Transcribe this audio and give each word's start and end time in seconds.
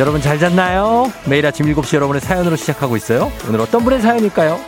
여러분 0.00 0.22
잘 0.22 0.38
잤나요? 0.38 1.12
매일 1.26 1.44
아침 1.44 1.66
7시 1.66 1.96
여러분의 1.96 2.22
사연으로 2.22 2.56
시작하고 2.56 2.96
있어요. 2.96 3.30
오늘 3.46 3.60
어떤 3.60 3.84
분의 3.84 4.00
사연일까요? 4.00 4.58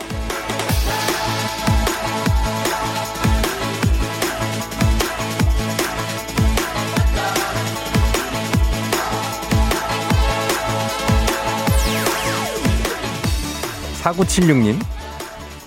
4976님, 14.03 14.79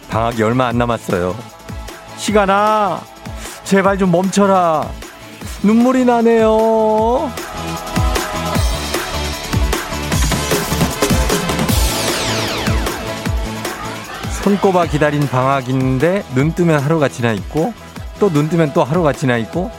방학이 0.08 0.44
얼마 0.44 0.68
안 0.68 0.78
남았어요. 0.78 1.34
시간아, 2.18 3.00
제발 3.64 3.98
좀 3.98 4.12
멈춰라. 4.12 4.88
눈물이 5.64 6.04
나네요. 6.04 7.45
손꼽아 14.46 14.86
기다린 14.86 15.26
방학인데 15.26 16.24
눈 16.36 16.52
뜨면 16.54 16.78
하루가 16.78 17.08
지나 17.08 17.32
있고 17.32 17.74
또 18.20 18.30
눈 18.30 18.48
뜨면 18.48 18.72
또 18.74 18.84
하루가 18.84 19.12
지나 19.12 19.36
있고 19.38 19.72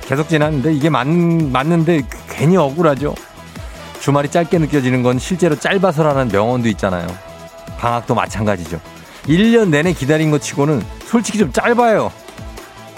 계속 0.00 0.28
지났는데 0.28 0.72
이게 0.74 0.90
맞, 0.90 1.06
맞는데 1.06 2.02
괜히 2.28 2.56
억울하죠. 2.56 3.14
주말이 4.00 4.30
짧게 4.30 4.58
느껴지는 4.58 5.04
건 5.04 5.20
실제로 5.20 5.54
짧아서라는 5.54 6.26
명언도 6.26 6.68
있잖아요. 6.70 7.06
방학도 7.78 8.16
마찬가지죠. 8.16 8.80
1년 9.28 9.68
내내 9.68 9.92
기다린 9.92 10.32
것 10.32 10.42
치고는 10.42 10.84
솔직히 11.04 11.38
좀 11.38 11.52
짧아요. 11.52 12.10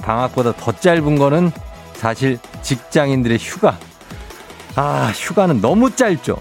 방학보다 0.01 0.53
더 0.53 0.73
짧은 0.73 1.19
거는 1.19 1.53
사실 1.93 2.39
직장인들의 2.63 3.37
휴가. 3.39 3.77
아, 4.77 5.13
휴가는 5.15 5.61
너무 5.61 5.95
짧죠. 5.95 6.39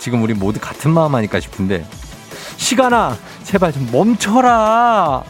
지금 0.00 0.22
우리 0.22 0.34
모두 0.34 0.60
같은 0.60 0.90
마음 0.90 1.14
아닐까 1.14 1.40
싶은데. 1.40 1.86
시간아, 2.62 3.18
제발 3.44 3.72
좀 3.72 3.88
멈춰라. 3.92 5.22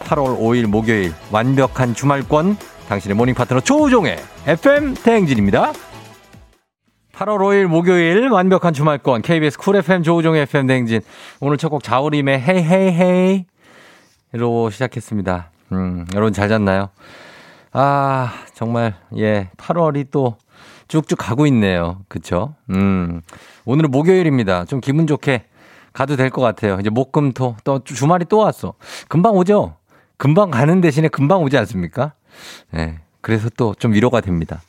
8월 0.00 0.38
5일 0.38 0.66
목요일 0.66 1.12
완벽한 1.30 1.94
주말권 1.94 2.56
당신의 2.88 3.16
모닝 3.16 3.34
파트너 3.34 3.60
조우종의 3.60 4.18
FM 4.46 4.94
대행진입니다. 4.94 5.72
8월 7.14 7.38
5일 7.38 7.66
목요일 7.66 8.28
완벽한 8.28 8.74
주말권 8.74 9.22
KBS 9.22 9.56
쿨 9.58 9.76
FM 9.76 10.02
조우종의 10.02 10.42
FM 10.42 10.66
대행진 10.66 11.00
오늘 11.40 11.56
첫 11.58 11.68
곡 11.70 11.82
자우림의 11.82 12.40
Hey 12.40 12.62
Hey 12.62 12.92
Hey 12.92 13.44
로 14.32 14.68
시작했습니다. 14.68 15.50
음, 15.72 16.06
여러분 16.14 16.32
잘 16.32 16.48
잤나요? 16.48 16.88
아, 17.72 18.32
정말 18.52 18.94
예, 19.16 19.48
8월이 19.56 20.08
또 20.10 20.36
쭉쭉 20.88 21.16
가고 21.18 21.46
있네요. 21.46 22.00
그쵸? 22.08 22.54
음. 22.70 23.20
오늘은 23.64 23.90
목요일입니다. 23.92 24.64
좀 24.64 24.80
기분 24.80 25.06
좋게 25.06 25.44
가도 25.94 26.16
될 26.16 26.28
것 26.30 26.42
같아요. 26.42 26.76
이제 26.80 26.90
목금토 26.90 27.56
또 27.64 27.82
주말이 27.84 28.26
또 28.28 28.38
왔어. 28.38 28.74
금방 29.08 29.34
오죠? 29.36 29.76
금방 30.18 30.50
가는 30.50 30.80
대신에 30.82 31.08
금방 31.08 31.42
오지 31.42 31.56
않습니까? 31.56 32.12
네. 32.70 32.98
그래서 33.22 33.48
또 33.56 33.74
좀 33.78 33.94
위로가 33.94 34.20
됩니다. 34.20 34.60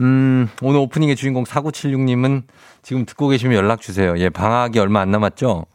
음, 0.00 0.48
오늘 0.62 0.78
오프닝의 0.80 1.16
주인공 1.16 1.44
4976님은 1.44 2.42
지금 2.82 3.06
듣고 3.06 3.28
계시면 3.28 3.56
연락 3.56 3.80
주세요. 3.80 4.16
예, 4.18 4.28
방학이 4.28 4.78
얼마 4.78 5.00
안 5.00 5.10
남았죠? 5.10 5.66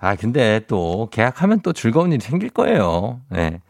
아, 0.00 0.16
근데 0.16 0.60
또 0.68 1.08
계약하면 1.10 1.60
또 1.60 1.72
즐거운 1.72 2.12
일이 2.12 2.20
생길 2.20 2.50
거예요. 2.50 3.20
예. 3.36 3.60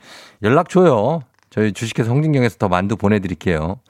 연락 0.42 0.68
줘요. 0.68 1.22
저희 1.50 1.72
주식회사 1.72 2.10
홍진경에서 2.10 2.56
더 2.58 2.68
만두 2.68 2.96
보내드릴게요. 2.96 3.80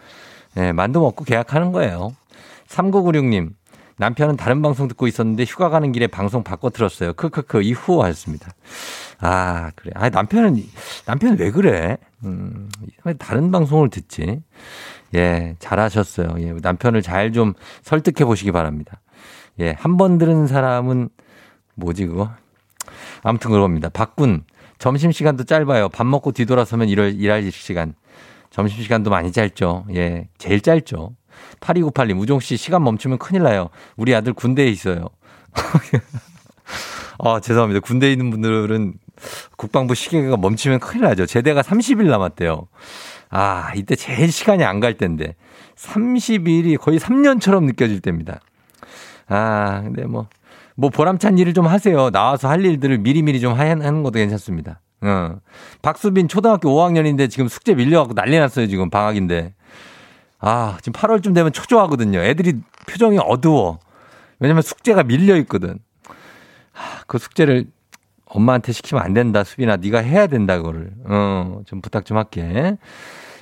예, 0.56 0.72
만두 0.72 1.00
먹고 1.00 1.24
계약하는 1.24 1.72
거예요. 1.72 2.14
3996님, 2.68 3.50
남편은 3.98 4.36
다른 4.36 4.62
방송 4.62 4.88
듣고 4.88 5.06
있었는데 5.06 5.44
휴가 5.44 5.68
가는 5.70 5.92
길에 5.92 6.06
방송 6.06 6.44
바꿔 6.44 6.70
들었어요. 6.70 7.12
크크크 7.14 7.62
이후 7.62 8.02
하셨습니다. 8.02 8.52
아 9.20 9.70
그래. 9.74 9.90
아 9.94 10.08
남편은 10.08 10.62
남편은 11.06 11.38
왜 11.38 11.50
그래? 11.50 11.98
음 12.24 12.68
다른 13.18 13.50
방송을 13.50 13.90
듣지. 13.90 14.42
예 15.14 15.56
잘하셨어요. 15.58 16.36
예 16.40 16.52
남편을 16.62 17.02
잘 17.02 17.32
좀 17.32 17.54
설득해 17.82 18.24
보시기 18.24 18.52
바랍니다. 18.52 19.00
예 19.60 19.74
한 19.78 19.96
번 19.96 20.18
들은 20.18 20.46
사람은 20.46 21.08
뭐지 21.74 22.06
그거? 22.06 22.30
아무튼 23.22 23.50
그겁니다. 23.50 23.88
박군 23.88 24.44
점심 24.78 25.10
시간도 25.12 25.44
짧아요. 25.44 25.88
밥 25.88 26.06
먹고 26.06 26.32
뒤돌아서면 26.32 26.88
일할 26.88 27.14
일할 27.14 27.50
시간. 27.50 27.94
점심 28.50 28.82
시간도 28.82 29.10
많이 29.10 29.32
짧죠. 29.32 29.86
예 29.94 30.28
제일 30.38 30.60
짧죠. 30.60 31.14
8298님, 31.60 32.18
우종씨 32.20 32.56
시간 32.56 32.82
멈추면 32.84 33.18
큰일 33.18 33.42
나요. 33.42 33.68
우리 33.96 34.14
아들 34.14 34.32
군대에 34.32 34.66
있어요. 34.68 35.08
아, 37.18 37.40
죄송합니다. 37.40 37.80
군대에 37.80 38.12
있는 38.12 38.30
분들은 38.30 38.94
국방부 39.56 39.94
시계가 39.94 40.36
멈추면 40.36 40.78
큰일 40.80 41.04
나죠. 41.04 41.26
제대가 41.26 41.62
30일 41.62 42.04
남았대요. 42.08 42.68
아, 43.30 43.72
이때 43.74 43.96
제일 43.96 44.30
시간이 44.30 44.64
안 44.64 44.80
갈 44.80 44.94
때인데. 44.96 45.34
30일이 45.76 46.78
거의 46.78 46.98
3년처럼 46.98 47.64
느껴질 47.64 48.00
때입니다. 48.00 48.40
아, 49.28 49.80
근데 49.84 50.04
뭐, 50.04 50.28
뭐 50.76 50.90
보람찬 50.90 51.38
일을 51.38 51.54
좀 51.54 51.66
하세요. 51.66 52.10
나와서 52.10 52.48
할 52.48 52.64
일들을 52.64 52.98
미리미리 52.98 53.40
좀 53.40 53.54
하는 53.54 54.02
것도 54.02 54.18
괜찮습니다. 54.18 54.80
어. 55.00 55.36
박수빈 55.82 56.26
초등학교 56.28 56.70
5학년인데 56.70 57.30
지금 57.30 57.46
숙제 57.48 57.74
밀려갖고 57.74 58.14
난리 58.14 58.38
났어요. 58.38 58.66
지금 58.66 58.90
방학인데. 58.90 59.54
아, 60.40 60.78
지금 60.82 60.92
8월쯤 60.98 61.34
되면 61.34 61.52
초조하거든요. 61.52 62.20
애들이 62.20 62.54
표정이 62.88 63.18
어두워. 63.18 63.78
왜냐면 64.38 64.62
숙제가 64.62 65.02
밀려 65.02 65.36
있거든. 65.38 65.78
아, 66.74 67.02
그 67.06 67.18
숙제를 67.18 67.66
엄마한테 68.26 68.72
시키면 68.72 69.02
안 69.02 69.14
된다. 69.14 69.42
수빈아, 69.42 69.76
네가 69.78 69.98
해야 70.00 70.26
된다. 70.26 70.56
그거를. 70.58 70.92
어, 71.06 71.60
좀 71.66 71.80
부탁 71.80 72.04
좀 72.04 72.16
할게. 72.16 72.76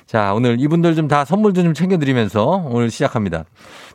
자, 0.05 0.33
오늘 0.33 0.59
이분들 0.59 0.95
좀 0.95 1.07
다 1.09 1.25
선물도 1.25 1.61
좀 1.63 1.73
챙겨 1.73 1.97
드리면서 1.97 2.45
오늘 2.69 2.89
시작합니다. 2.89 3.43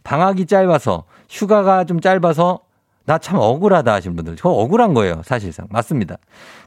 방학이 0.04 0.44
짧아서, 0.46 1.04
휴가가 1.30 1.84
좀 1.84 2.00
짧아서 2.00 2.60
나 3.04 3.18
참 3.18 3.38
억울하다 3.38 3.92
하신 3.94 4.14
분들. 4.14 4.36
저 4.36 4.48
억울한 4.50 4.94
거예요. 4.94 5.22
사실상. 5.24 5.66
맞습니다. 5.70 6.18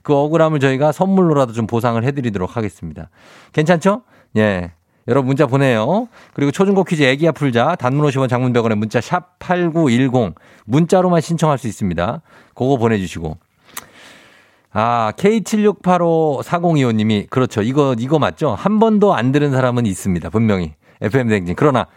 그 0.01 0.13
억울함을 0.13 0.59
저희가 0.59 0.91
선물로라도 0.91 1.53
좀 1.53 1.65
보상을 1.67 2.03
해 2.03 2.11
드리도록 2.11 2.57
하겠습니다. 2.57 3.09
괜찮죠? 3.53 4.01
예. 4.37 4.73
여러분 5.07 5.27
문자 5.27 5.45
보내요. 5.45 6.07
그리고 6.33 6.51
초중고 6.51 6.83
퀴즈 6.83 7.03
애기야 7.03 7.31
풀자 7.31 7.75
단문 7.75 8.05
50원 8.07 8.27
장문 8.27 8.53
100원에 8.53 8.75
문자 8.75 8.99
샵 9.01 9.37
8910 9.39 10.35
문자로만 10.65 11.21
신청할 11.21 11.57
수 11.57 11.67
있습니다. 11.67 12.21
그거 12.55 12.77
보내주시고. 12.77 13.37
아, 14.77 15.13
K76854025님이 15.15 17.29
그렇죠. 17.29 17.61
이거 17.61 17.95
이거 17.97 18.19
맞죠? 18.19 18.55
한 18.55 18.79
번도 18.79 19.13
안 19.13 19.31
들은 19.31 19.51
사람은 19.51 19.85
있습니다. 19.85 20.29
분명히. 20.29 20.73
FM 21.01 21.29
댕진. 21.29 21.55
그러나 21.55 21.87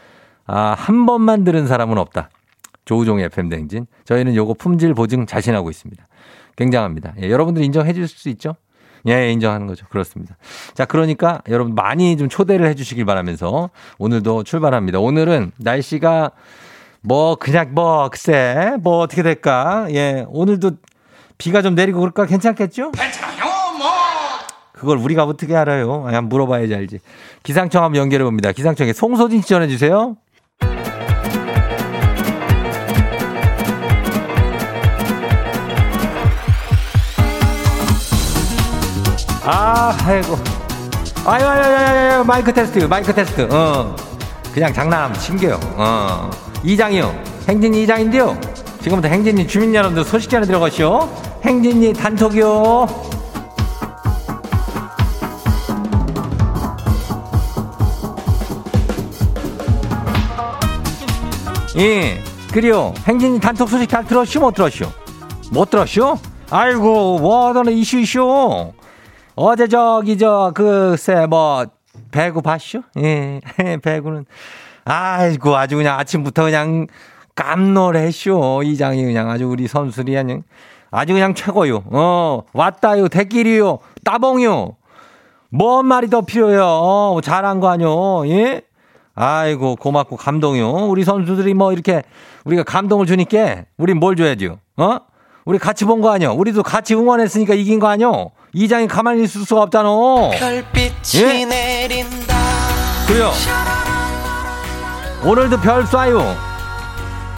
아, 0.46 0.74
한 0.76 1.06
번만 1.06 1.42
들은 1.44 1.66
사람은 1.66 1.98
없다. 1.98 2.30
조우종의 2.84 3.24
FM 3.26 3.48
댕진. 3.48 3.86
저희는 4.04 4.36
요거 4.36 4.54
품질 4.54 4.94
보증 4.94 5.26
자신하고 5.26 5.70
있습니다. 5.70 6.06
굉장합니다. 6.56 7.14
예, 7.20 7.30
여러분들 7.30 7.62
인정해 7.62 7.92
주실 7.92 8.18
수 8.18 8.28
있죠? 8.30 8.56
예, 9.06 9.30
인정하는 9.30 9.66
거죠. 9.66 9.86
그렇습니다. 9.88 10.36
자, 10.74 10.84
그러니까 10.84 11.42
여러분 11.48 11.74
많이 11.74 12.16
좀 12.16 12.28
초대를 12.28 12.66
해 12.66 12.74
주시길 12.74 13.04
바라면서 13.04 13.70
오늘도 13.98 14.44
출발합니다. 14.44 14.98
오늘은 14.98 15.52
날씨가 15.58 16.32
뭐 17.00 17.36
그냥 17.36 17.68
뭐 17.72 18.08
글쎄 18.08 18.76
뭐 18.80 18.98
어떻게 18.98 19.22
될까? 19.22 19.86
예, 19.90 20.24
오늘도 20.28 20.72
비가 21.38 21.62
좀 21.62 21.74
내리고 21.74 22.00
그럴까 22.00 22.26
괜찮겠죠? 22.26 22.90
괜찮아요, 22.90 23.44
뭐. 23.78 23.88
그걸 24.72 24.98
우리가 24.98 25.24
어떻게 25.24 25.54
알아요? 25.54 26.02
그냥 26.02 26.28
물어봐야지 26.28 26.74
알지. 26.74 26.98
기상청 27.42 27.84
한번 27.84 28.00
연결해 28.00 28.24
봅니다. 28.24 28.52
기상청에 28.52 28.92
송소진 28.92 29.42
씨 29.42 29.48
전해 29.48 29.68
주세요. 29.68 30.16
아, 39.50 39.96
아이고. 40.04 40.36
아유, 41.24 41.46
아유, 41.46 41.62
아유, 41.62 41.76
아유, 42.12 42.24
마이크 42.24 42.52
테스트, 42.52 42.80
마이크 42.80 43.14
테스트. 43.14 43.48
어. 43.50 43.96
그냥 44.52 44.74
장난하면 44.74 45.18
심겨요. 45.18 45.58
어. 45.76 46.30
이장이요. 46.62 47.14
행진이 47.48 47.84
이장인데요. 47.84 48.38
지금부터 48.82 49.08
행진이 49.08 49.46
주민 49.46 49.74
여러분들 49.74 50.04
소식 50.04 50.28
전해 50.28 50.46
들어가시오. 50.46 51.08
행진이 51.46 51.94
단톡이요. 51.94 52.86
예, 61.78 62.22
그래요. 62.52 62.92
행진이 63.06 63.40
단톡 63.40 63.70
소식 63.70 63.88
잘 63.88 64.04
들었슈, 64.04 64.40
못 64.40 64.52
들었슈? 64.54 64.84
못 65.50 65.70
들었슈? 65.70 66.18
아이고, 66.50 67.18
뭐, 67.18 67.54
너는 67.54 67.72
이슈, 67.72 67.98
이슈. 67.98 68.72
어제 69.40 69.68
저기 69.68 70.18
저 70.18 70.50
글쎄 70.52 71.26
뭐 71.26 71.64
배구 72.10 72.42
봤슈? 72.42 72.82
예, 72.98 73.40
배구는 73.82 74.26
아이고, 74.84 75.54
아주 75.56 75.76
그냥 75.76 75.96
아침부터 75.98 76.44
그냥 76.44 76.86
깜놀했쇼. 77.36 78.62
이장이 78.64 79.04
그냥 79.04 79.30
아주 79.30 79.46
우리 79.46 79.68
선수들이 79.68 80.14
그냥 80.14 80.42
아주 80.90 81.12
그냥 81.12 81.34
최고요. 81.34 81.84
어, 81.92 82.42
왔다요. 82.52 83.06
대길이요. 83.08 83.78
따봉요. 84.04 84.72
뭔 85.50 85.86
말이 85.86 86.08
더 86.10 86.22
필요해요. 86.22 86.64
어, 86.64 87.20
잘한 87.22 87.60
거 87.60 87.68
아뇨. 87.68 88.26
예? 88.28 88.62
아이고, 89.14 89.76
고맙고 89.76 90.16
감동이요. 90.16 90.86
우리 90.88 91.04
선수들이 91.04 91.54
뭐 91.54 91.72
이렇게 91.72 92.02
우리가 92.44 92.64
감동을 92.64 93.06
주니까 93.06 93.64
우리 93.76 93.92
뭘 93.94 94.16
줘야죠. 94.16 94.58
어? 94.78 94.98
우리 95.44 95.58
같이 95.58 95.84
본 95.84 96.00
거 96.00 96.10
아니요? 96.10 96.32
우리도 96.32 96.62
같이 96.64 96.94
응원했으니까 96.94 97.54
이긴 97.54 97.78
거 97.78 97.86
아니요? 97.88 98.30
이장이 98.58 98.88
가만히 98.88 99.22
있을 99.22 99.42
수가 99.42 99.62
없잖아. 99.62 99.88
별빛이 100.36 101.22
예? 101.22 101.44
내린다. 101.44 102.34
그래요. 103.06 103.30
오늘도 105.24 105.60
별 105.60 105.84
쏴요. 105.84 106.34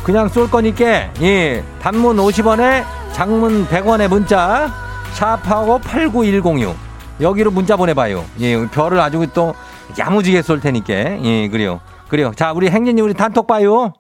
그냥 0.03 0.31
쏠 0.31 0.51
거니까, 0.51 1.13
예. 1.21 1.63
단문 1.83 2.17
50원에 2.17 2.87
장문 3.13 3.69
100원에 3.69 4.09
문자, 4.09 4.73
샵하고 5.13 5.81
89106. 5.81 6.75
여기로 7.21 7.51
문자 7.51 7.77
보내봐요. 7.77 8.25
예. 8.41 8.67
별을 8.69 8.99
아주 8.99 9.27
또 9.35 9.55
야무지게 9.99 10.41
쏠 10.41 10.59
테니까. 10.61 10.95
예, 11.23 11.49
그래요. 11.49 11.81
그래요. 12.09 12.33
자, 12.35 12.53
우리 12.53 12.71
행진이 12.71 12.99
우리 13.03 13.13
단톡 13.13 13.47
봐요. 13.47 13.93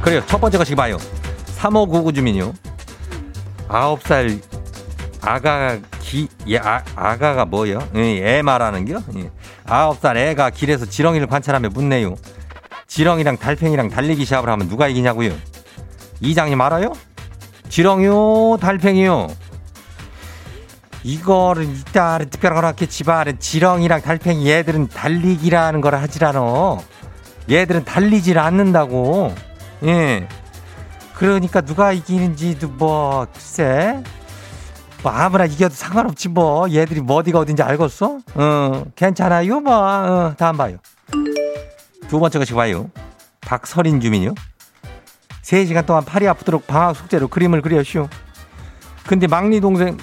그래요. 0.00 0.22
첫 0.26 0.40
번째 0.40 0.56
것이 0.56 0.74
봐요. 0.74 0.96
3599 1.58 2.12
주민요. 2.12 2.52
9살 3.68 4.40
아가 5.20 5.78
기, 6.00 6.28
예, 6.46 6.58
아, 6.58 6.82
아가가 6.94 7.44
뭐요? 7.44 7.86
예, 7.96 8.38
애 8.38 8.42
말하는 8.42 8.84
겨? 8.84 9.02
예. 9.16 9.30
9살 9.66 10.16
애가 10.16 10.50
길에서 10.50 10.86
지렁이를 10.86 11.26
관찰하며 11.26 11.70
묻네요. 11.70 12.14
지렁이랑 12.86 13.36
달팽이랑 13.36 13.90
달리기 13.90 14.24
시합을 14.24 14.48
하면 14.48 14.68
누가 14.68 14.88
이기냐고요? 14.88 15.32
이장님 16.20 16.60
알아요? 16.60 16.92
지렁이요, 17.68 18.58
달팽이요. 18.60 19.28
이거를 21.02 21.64
이따를 21.64 22.30
특별하게 22.30 22.86
집안은 22.86 23.40
지렁이랑 23.40 24.02
달팽이 24.02 24.48
얘들은 24.48 24.88
달리기라는 24.88 25.80
걸 25.80 25.96
하지라노. 25.96 26.82
얘들은 27.50 27.84
달리질 27.84 28.38
않는다고. 28.38 29.34
예. 29.84 30.28
그러니까 31.18 31.60
누가 31.60 31.92
이기는지 31.92 32.58
도 32.58 32.68
뭐 32.68 33.26
글쎄. 33.32 34.02
뭐 35.02 35.12
아무나 35.12 35.44
이겨도 35.44 35.74
상관없지 35.74 36.28
뭐. 36.28 36.68
얘들이 36.70 37.00
뭐 37.00 37.16
어디가 37.16 37.38
어딘지 37.40 37.62
알겠어? 37.62 38.18
어 38.34 38.84
괜찮아요? 38.96 39.60
뭐 39.60 39.74
어, 39.74 40.34
다음 40.36 40.56
봐요. 40.56 40.76
두 42.08 42.18
번째 42.20 42.38
것이 42.38 42.52
봐요. 42.54 42.90
박설인 43.40 44.00
주민요. 44.00 44.34
3시간 45.42 45.86
동안 45.86 46.04
팔이 46.04 46.28
아프도록 46.28 46.66
방학 46.66 46.94
숙제로 46.96 47.28
그림을 47.28 47.62
그렸슈. 47.62 48.08
근데 49.06 49.26
막내 49.26 49.60
동생 49.60 49.96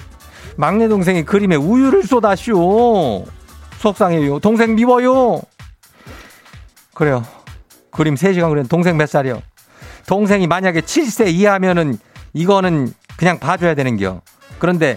막내 0.56 0.88
동생이 0.88 1.24
그림에 1.24 1.56
우유를 1.56 2.02
쏟았슈. 2.04 3.24
속상해요. 3.78 4.40
동생 4.40 4.74
미워요. 4.74 5.40
그래요. 6.94 7.22
그림 7.90 8.14
3시간 8.14 8.48
그린 8.50 8.66
동생 8.66 8.96
몇 8.96 9.06
살이요 9.08 9.40
동생이 10.06 10.46
만약에 10.46 10.80
7세 10.80 11.28
이하면은 11.32 11.98
이거는 12.32 12.92
그냥 13.16 13.38
봐줘야 13.38 13.74
되는겨. 13.74 14.20
그런데 14.58 14.96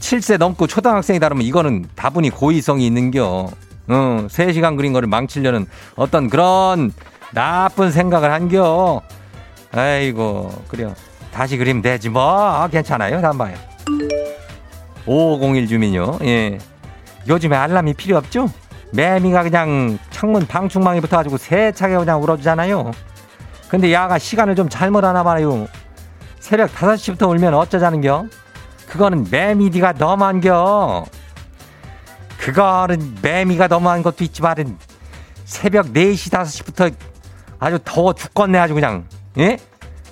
7세 0.00 0.38
넘고 0.38 0.66
초등학생이 0.66 1.20
다르면 1.20 1.44
이거는 1.44 1.86
다분히 1.94 2.30
고의성이 2.30 2.86
있는겨. 2.86 3.50
어, 3.90 4.26
3시간 4.28 4.76
그린 4.76 4.92
거를 4.92 5.08
망치려는 5.08 5.66
어떤 5.96 6.28
그런 6.28 6.92
나쁜 7.32 7.90
생각을 7.90 8.32
한겨. 8.32 9.02
아이고, 9.72 10.50
그래요. 10.68 10.94
다시 11.32 11.56
그리면 11.56 11.82
되지 11.82 12.08
뭐. 12.08 12.66
괜찮아요. 12.70 13.20
다음 13.20 13.38
봐요. 13.38 13.54
5501 15.06 15.66
주민요. 15.68 16.18
예. 16.24 16.58
요즘에 17.28 17.56
알람이 17.56 17.94
필요 17.94 18.16
없죠? 18.16 18.50
매미가 18.92 19.42
그냥 19.42 19.98
창문 20.10 20.46
방충망에 20.46 21.00
붙어가지고 21.00 21.36
세차게 21.36 21.96
그냥 21.96 22.22
울어주잖아요. 22.22 22.92
근데 23.68 23.92
야가 23.92 24.18
시간을 24.18 24.56
좀 24.56 24.68
잘못 24.68 25.04
하나 25.04 25.22
봐요. 25.22 25.68
새벽 26.40 26.72
5시부터 26.72 27.28
울면 27.28 27.54
어쩌자는겨? 27.54 28.26
그거는 28.88 29.26
매미디가 29.30 29.92
너무한겨. 29.92 31.04
그거는 32.38 33.18
매미가 33.20 33.68
너무한 33.68 34.02
것도 34.02 34.24
있지만은 34.24 34.78
새벽 35.44 35.92
4시, 35.92 36.32
5시부터 36.32 36.94
아주 37.58 37.78
더워 37.84 38.14
죽겠네 38.14 38.58
아주 38.58 38.74
그냥. 38.74 39.04
예? 39.38 39.58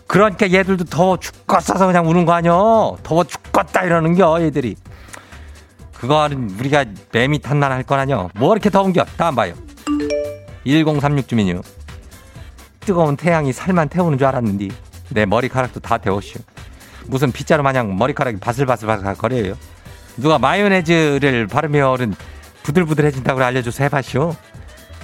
그러니까 0.06 0.52
얘들도 0.52 0.85
더워 0.85 1.17
죽겠어서 1.17 1.87
그냥 1.87 2.09
우는 2.09 2.26
거 2.26 2.32
아니여. 2.32 2.99
더워 3.02 3.25
죽겠다 3.25 3.85
이러는겨 3.85 4.43
얘들이. 4.43 4.76
그거는 5.94 6.50
우리가 6.59 6.85
매미 7.12 7.38
탓만 7.38 7.73
할건 7.73 8.00
아니여. 8.00 8.31
뭐 8.35 8.52
이렇게 8.52 8.69
더운겨? 8.69 9.05
다음 9.17 9.35
봐요. 9.35 9.55
1036 10.64 11.26
주민요. 11.26 11.62
뜨거운 12.87 13.17
태양이 13.17 13.53
살만 13.53 13.88
태우는 13.91 14.17
줄 14.17 14.27
알았는데 14.29 14.69
내 15.11 15.27
머리카락도 15.27 15.81
다 15.81 15.99
데웠슈. 15.99 16.38
무슨 17.06 17.31
빗자루 17.33 17.62
마냥 17.62 17.99
머리카락이 17.99 18.38
바슬바슬바슬 18.38 19.15
거려요. 19.17 19.55
누가 20.17 20.38
마요네즈를 20.38 21.49
바르면은 21.49 22.15
부들부들해진다고 22.62 23.43
알려줘서 23.43 23.85
해봤쇼. 23.85 24.35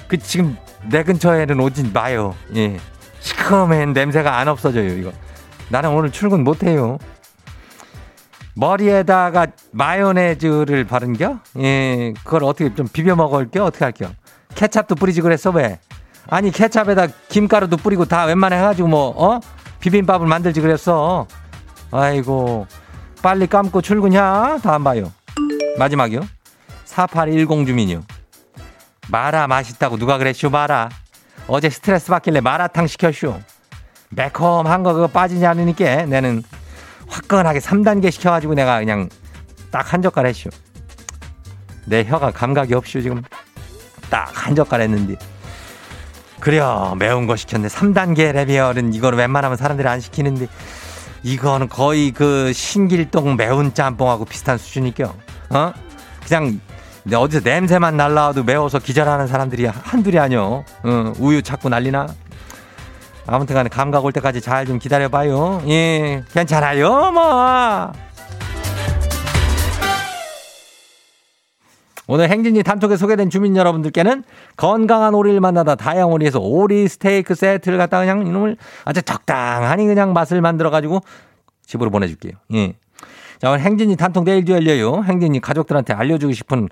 그 0.08 0.17
지금 0.19 0.56
내 0.90 1.02
근처에는 1.02 1.61
오진 1.61 1.93
마요. 1.93 2.34
예. 2.56 2.79
시커먼 3.20 3.93
냄새가 3.93 4.39
안 4.39 4.48
없어져요 4.48 4.96
이거. 4.96 5.12
나는 5.69 5.91
오늘 5.91 6.10
출근 6.10 6.44
못해요. 6.44 6.98
머리에다가 8.55 9.46
마요네즈를 9.72 10.84
바른겨? 10.84 11.41
예, 11.58 12.12
그걸 12.22 12.44
어떻게 12.44 12.74
좀 12.74 12.86
비벼 12.93 13.17
먹을겨? 13.17 13.65
어떻게 13.65 13.84
할겨? 13.84 14.10
케찹도 14.55 14.94
뿌리지 14.94 15.22
그랬어 15.22 15.51
왜? 15.51 15.79
아니 16.29 16.50
케찹에다 16.50 17.08
김가루도 17.29 17.76
뿌리고 17.79 18.05
다 18.05 18.24
웬만해 18.24 18.60
가지고 18.60 18.88
뭐 18.88 19.08
어? 19.17 19.41
비빔밥을 19.81 20.26
만들지 20.26 20.60
그랬어. 20.60 21.26
아이고 21.91 22.67
빨리 23.22 23.46
감고 23.46 23.82
출근이야. 23.82 24.58
다음 24.62 24.84
봐요. 24.84 25.12
마지막이요. 25.79 26.20
4810 26.84 27.67
주민이요. 27.67 28.02
마라 29.08 29.46
맛있다고 29.46 29.96
누가 29.98 30.19
그랬쇼 30.19 30.50
마라. 30.50 30.88
어제 31.48 31.69
스트레스 31.70 32.08
받길래 32.08 32.41
마라탕 32.41 32.86
시켰쇼. 32.86 33.41
매콤한 34.10 34.82
거 34.82 34.93
그거 34.93 35.06
빠지지 35.06 35.44
않으니까 35.46 36.05
내는 36.06 36.43
화끈하게 37.08 37.58
3단계 37.58 38.10
시켜가지고 38.10 38.55
내가 38.55 38.79
그냥 38.79 39.08
딱 39.70 39.93
한 39.93 40.02
젓갈 40.02 40.26
했쇼. 40.26 40.50
내 41.86 42.05
혀가 42.05 42.31
감각이 42.31 42.74
없쇼 42.74 43.00
지금. 43.00 43.22
딱 44.10 44.31
한 44.34 44.55
젓갈 44.55 44.82
했는데. 44.82 45.17
그래요. 46.43 46.96
매운 46.99 47.29
거 47.29 47.37
시켰는데 47.37 47.72
3단계 47.72 48.32
레벨은 48.32 48.94
이거는 48.94 49.17
웬만하면 49.17 49.56
사람들이 49.56 49.87
안 49.87 50.01
시키는데 50.01 50.49
이거는 51.22 51.69
거의 51.69 52.11
그 52.11 52.53
신길동 52.53 53.37
매운 53.37 53.72
짬뽕하고 53.72 54.25
비슷한 54.25 54.58
수준이죠. 54.58 55.15
어? 55.51 55.72
그냥 56.27 56.61
어디서 57.15 57.43
냄새만 57.44 57.96
날라와도 57.96 58.43
매워서 58.43 58.81
기절하는 58.81 59.29
사람들이 59.29 59.67
한둘이 59.67 60.19
아니요. 60.19 60.65
어, 60.82 61.13
우유 61.20 61.43
찾고 61.43 61.69
난리나. 61.69 62.08
아무튼 63.29 63.55
간에 63.55 63.69
감각 63.69 64.05
올 64.05 64.11
때까지 64.13 64.41
잘 64.41 64.67
좀 64.67 64.81
기다려봐요. 64.81 65.63
예, 65.69 66.25
괜찮아요, 66.34 67.13
뭐. 67.13 67.93
오늘 72.12 72.28
행진이 72.28 72.62
단톡에 72.62 72.98
소개된 72.98 73.31
주민 73.31 73.56
여러분들께는 73.56 74.22
건강한 74.58 75.14
오리를 75.14 75.40
만나다 75.40 75.76
다양오리에서 75.76 76.40
오리 76.40 76.86
스테이크 76.86 77.34
세트를 77.34 77.78
갖다 77.78 78.00
그냥 78.00 78.26
이놈을 78.26 78.58
아주 78.84 79.00
적당하니 79.00 79.86
그냥 79.86 80.12
맛을 80.12 80.42
만들어가지고 80.42 81.00
집으로 81.64 81.88
보내줄게요. 81.88 82.32
예. 82.52 82.74
자, 83.38 83.48
오늘 83.48 83.60
행진이 83.60 83.96
단톡 83.96 84.24
내일도 84.24 84.52
열려요. 84.52 85.02
행진이 85.04 85.40
가족들한테 85.40 85.94
알려주고 85.94 86.34
싶은 86.34 86.69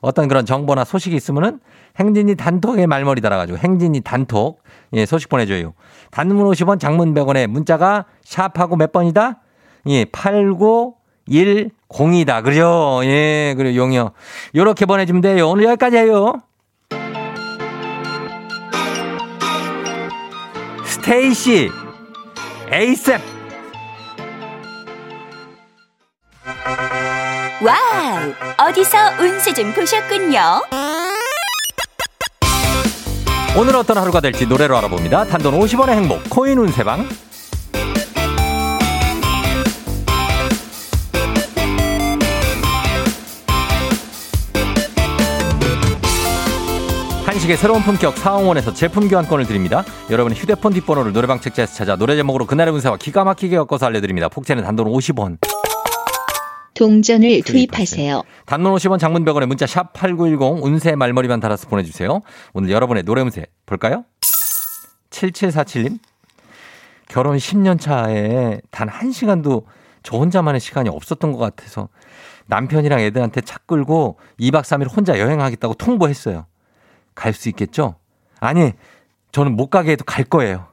어떤 0.00 0.28
그런 0.28 0.46
정보나 0.46 0.84
소식이 0.84 1.16
있으면은 1.16 1.58
행진이 1.98 2.36
단톡에 2.36 2.86
말머리 2.86 3.20
달아가지고 3.20 3.58
행진이 3.58 4.02
단톡 4.02 4.62
예, 4.92 5.06
소식 5.06 5.28
보내줘요. 5.28 5.74
단문 6.12 6.46
50원 6.46 6.78
장문 6.78 7.14
100원에 7.14 7.48
문자가 7.48 8.04
샵하고 8.22 8.76
몇 8.76 8.92
번이다? 8.92 9.40
예, 9.88 10.04
89 11.94 12.24
102다. 12.24 12.42
그죠? 12.42 13.00
예, 13.04 13.54
그래, 13.56 13.76
용이요. 13.76 14.10
요렇게 14.54 14.86
보내주면 14.86 15.22
돼요. 15.22 15.48
오늘 15.48 15.64
여기까지 15.64 15.96
해요. 15.96 16.34
STAYC, 20.84 21.70
ASAP. 22.72 23.20
와우! 27.62 28.68
어디서 28.68 28.98
운세 29.20 29.54
좀 29.54 29.72
보셨군요. 29.72 30.40
오늘 33.56 33.76
어떤 33.76 33.98
하루가 33.98 34.20
될지 34.20 34.46
노래로 34.46 34.76
알아봅니다. 34.76 35.24
단돈 35.26 35.58
50원의 35.60 35.90
행복 35.90 36.28
코인 36.28 36.58
운세방. 36.58 37.08
한식의 47.44 47.56
새로운 47.58 47.82
품격 47.82 48.16
사홍원에서 48.16 48.72
제품 48.72 49.08
교환권을 49.08 49.46
드립니다. 49.46 49.84
여러분의 50.10 50.38
휴대폰 50.38 50.72
뒷번호를 50.72 51.12
노래방 51.12 51.40
책자에서 51.40 51.74
찾아 51.74 51.96
노래 51.96 52.16
제목으로 52.16 52.46
그날의 52.46 52.72
운세와 52.72 52.96
기가 52.96 53.24
막히게 53.24 53.56
엮어서 53.56 53.86
알려드립니다. 53.86 54.28
폭제는 54.28 54.62
단돈 54.62 54.86
50원. 54.86 55.38
동전을 56.74 57.42
투입하세요. 57.42 58.22
단문 58.46 58.72
50원 58.74 58.98
장문 58.98 59.24
100원에 59.24 59.46
문자 59.46 59.66
샵 59.66 59.92
8910 59.92 60.64
운세 60.64 60.94
말머리만 60.94 61.40
달아서 61.40 61.68
보내주세요. 61.68 62.20
오늘 62.54 62.70
여러분의 62.70 63.02
노래 63.02 63.20
운세 63.20 63.46
볼까요? 63.66 64.04
7747님. 65.10 65.98
결혼 67.08 67.36
10년 67.36 67.78
차에 67.78 68.60
단한 68.70 69.12
시간도 69.12 69.66
저 70.02 70.16
혼자만의 70.16 70.60
시간이 70.60 70.88
없었던 70.88 71.32
것 71.32 71.38
같아서 71.38 71.88
남편이랑 72.46 73.00
애들한테 73.00 73.42
차 73.42 73.58
끌고 73.66 74.18
2박 74.40 74.62
3일 74.62 74.94
혼자 74.94 75.18
여행하겠다고 75.18 75.74
통보했어요. 75.74 76.46
갈 77.14 77.32
수 77.32 77.48
있겠죠? 77.48 77.96
아니, 78.40 78.72
저는 79.32 79.56
못 79.56 79.68
가게 79.68 79.92
해도 79.92 80.04
갈 80.04 80.24
거예요. 80.24 80.68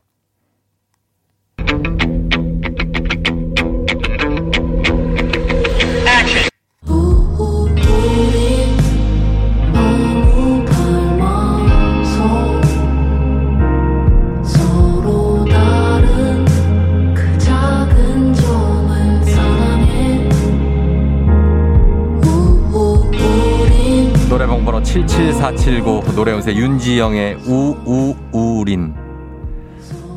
77479 24.91 26.15
노래운세 26.15 26.53
윤지영의 26.53 27.37
우우우린. 27.45 28.93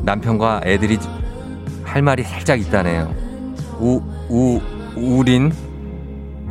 남편과 0.03 0.63
애들이 0.65 0.99
할 1.85 2.01
말이 2.01 2.23
살짝 2.23 2.59
있다네요. 2.59 3.15
우우우린. 4.29 5.53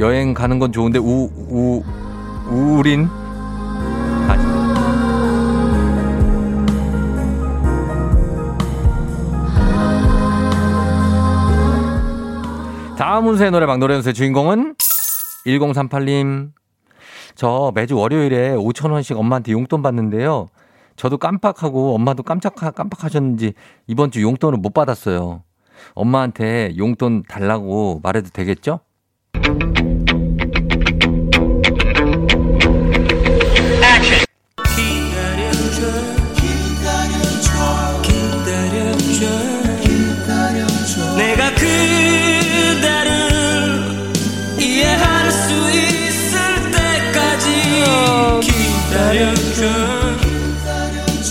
여행 0.01 0.33
가는 0.33 0.59
건 0.59 0.73
좋은데 0.73 0.99
우우 0.99 1.83
우린. 2.51 3.09
아니 4.27 4.43
다음 12.97 13.27
운세 13.27 13.51
노래방 13.51 13.79
노래운세 13.81 14.15
주인공은 14.15 14.77
1038님 15.47 16.53
저 17.35 17.73
매주 17.75 17.97
월요일에 17.97 18.55
5천 18.55 18.93
원씩 18.93 19.19
엄마한테 19.19 19.53
용돈 19.53 19.83
받는데요. 19.83 20.49
저도 20.97 21.19
깜빡하고 21.19 21.95
엄마도 21.95 22.23
깜짝 22.23 22.55
깜빡하셨는지 22.55 23.55
이번 23.87 24.11
주 24.11 24.23
용돈을 24.23 24.59
못 24.59 24.73
받았어요. 24.73 25.43
엄마한테 25.95 26.75
용돈 26.79 27.23
달라고 27.25 28.01
말해도 28.03 28.31
되겠죠? 28.31 28.81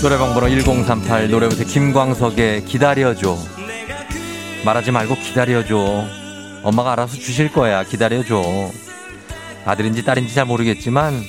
노래방 0.04 0.34
번호 0.34 0.50
1038 0.50 1.30
노래부터 1.30 1.64
김광석의 1.64 2.66
기다려줘. 2.66 3.38
말하지 4.62 4.90
말고 4.90 5.14
기다려줘. 5.14 6.04
엄마가 6.62 6.92
알아서 6.92 7.14
주실 7.14 7.50
거야. 7.50 7.82
기다려줘. 7.84 8.70
아들인지 9.64 10.04
딸인지 10.04 10.34
잘 10.34 10.44
모르겠지만 10.44 11.22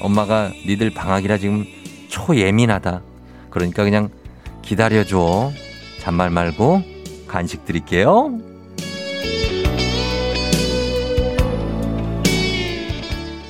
엄마가 0.00 0.52
니들 0.64 0.90
방학이라 0.90 1.38
지금 1.38 1.66
초예민하다. 2.08 3.02
그러니까 3.50 3.82
그냥 3.82 4.10
기다려줘. 4.62 5.50
잔말 5.98 6.30
말고 6.30 6.84
간식 7.26 7.64
드릴게요. 7.64 8.38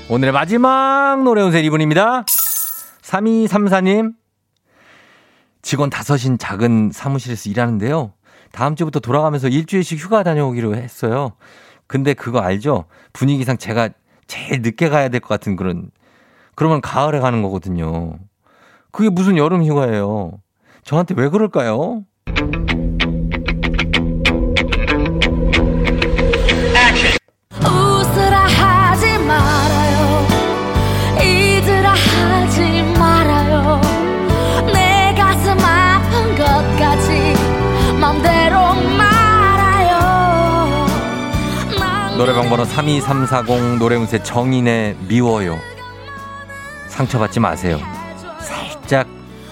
오늘의 0.09 0.33
마지막 0.33 1.23
노래 1.23 1.43
운세 1.43 1.61
이분입니다. 1.61 2.25
3234님. 3.03 4.20
직원 5.62 5.90
다섯인 5.90 6.38
작은 6.38 6.90
사무실에서 6.93 7.50
일하는데요. 7.50 8.12
다음 8.52 8.75
주부터 8.76 9.00
돌아가면서 9.00 9.49
일주일씩 9.49 9.99
휴가 9.99 10.23
다녀오기로 10.23 10.75
했어요. 10.75 11.33
근데 11.87 12.14
그거 12.14 12.40
알죠? 12.40 12.85
분위기상 13.12 13.59
제가 13.59 13.90
제일 14.26 14.62
늦게 14.62 14.88
가야 14.88 15.09
될 15.09 15.21
것 15.21 15.29
같은 15.29 15.57
그런, 15.57 15.90
그러면 16.55 16.81
가을에 16.81 17.21
가는 17.21 17.43
거거든요. 17.43 18.19
그게 18.93 19.09
무슨 19.11 19.37
여름 19.37 19.64
휴가예요. 19.64 20.40
저한테 20.85 21.14
왜 21.17 21.29
그럴까요? 21.29 22.05
노래방 42.21 42.50
번호 42.50 42.65
32340 42.65 43.79
노래운세 43.79 44.23
정인의 44.23 44.95
미워요. 45.09 45.59
상처받지 46.89 47.41
마세요. 47.41 47.81
살짝 48.43 49.09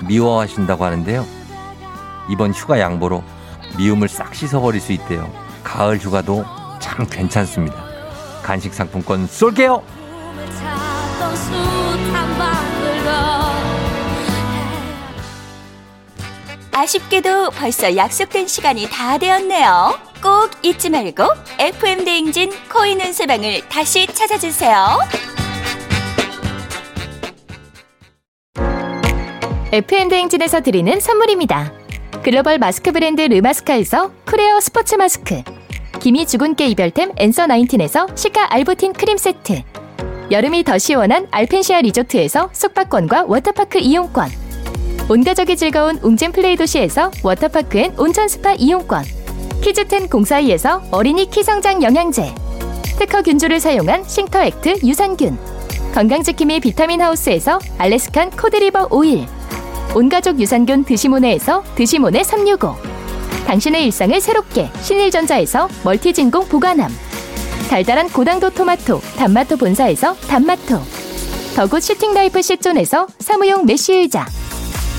미워하신다고 0.07 0.85
하는데요. 0.85 1.25
이번 2.29 2.53
휴가 2.53 2.79
양보로 2.79 3.25
미움을 3.79 4.09
싹 4.09 4.35
씻어버릴 4.35 4.83
수 4.83 4.93
있대요. 4.93 5.33
가을 5.65 5.97
휴가도 5.97 6.45
참 6.79 7.07
괜찮습니다. 7.07 7.83
간식 8.43 8.75
상품권 8.75 9.27
쏠게요! 9.27 9.83
아쉽게도 16.71 17.51
벌써 17.53 17.97
약속된 17.97 18.47
시간이 18.47 18.91
다 18.91 19.17
되었네요. 19.17 20.08
꼭 20.23 20.51
잊지 20.63 20.91
말고 20.91 21.23
FM 21.59 22.05
대행진 22.05 22.51
코인 22.73 23.01
운세방을 23.01 23.69
다시 23.69 24.07
찾아주세요. 24.07 24.99
FM 29.71 30.09
대행진에서 30.09 30.61
드리는 30.63 30.99
선물입니다. 30.99 31.73
글로벌 32.25 32.59
마스크 32.59 32.91
브랜드 32.91 33.21
르마스카에서 33.21 34.11
크레어 34.25 34.61
스포츠 34.61 34.97
마스크, 34.97 35.43
기미 36.01 36.27
주근깨 36.27 36.67
이별템 36.69 37.13
Answer 37.17 37.45
19에서 37.45 38.17
cica 38.17 38.53
알부틴 38.53 38.95
크림 38.95 39.17
세트, 39.19 39.63
여름이 40.31 40.65
더 40.65 40.79
시원한 40.79 41.29
알펜시아 41.31 41.83
리조트에서 41.83 42.51
숙박권과 42.53 43.25
워터파크 43.29 43.79
이용권, 43.79 44.31
온가족이 45.09 45.57
즐거운 45.57 45.99
웅진 46.03 46.33
플레이 46.33 46.57
도시에서 46.57 47.11
워터파크 47.23 47.79
and 47.79 47.95
온천 47.99 48.27
스파 48.29 48.55
이용권, 48.55 49.05
키즈텐 49.63 50.09
공사이에서 50.09 50.83
어린이 50.91 51.29
키성장 51.29 51.83
영양제, 51.83 52.35
특허 52.99 53.23
균주를 53.23 53.61
사용한 53.61 54.05
싱터액트 54.05 54.81
유산균, 54.85 55.39
건강지킴이 55.95 56.61
비타민 56.61 57.03
하우스에서 57.03 57.59
Alaskan 57.77 58.31
cod 58.31 58.52
liver 58.53 58.89
oil, 58.91 59.27
온가족 59.95 60.41
유산균 60.41 60.85
드시모네에서 60.85 61.65
드시모네 61.75 62.23
365 62.23 62.77
당신의 63.47 63.85
일상을 63.87 64.21
새롭게 64.21 64.71
신일전자에서 64.83 65.69
멀티진공 65.83 66.49
보관함. 66.49 66.91
달달한 67.71 68.09
고당도 68.09 68.51
토마토 68.51 69.01
단마토 69.17 69.57
본사에서 69.57 70.15
단마토. 70.15 70.81
더굿 71.57 71.81
슈팅라이프 71.83 72.43
시존에서 72.43 73.07
사무용 73.19 73.65
메쉬 73.65 73.95
의자. 73.95 74.27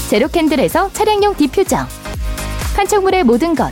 제로캔들에서 0.10 0.92
차량용 0.94 1.36
디퓨저. 1.36 1.78
판촉물의 2.76 3.24
모든 3.24 3.54
것 3.54 3.72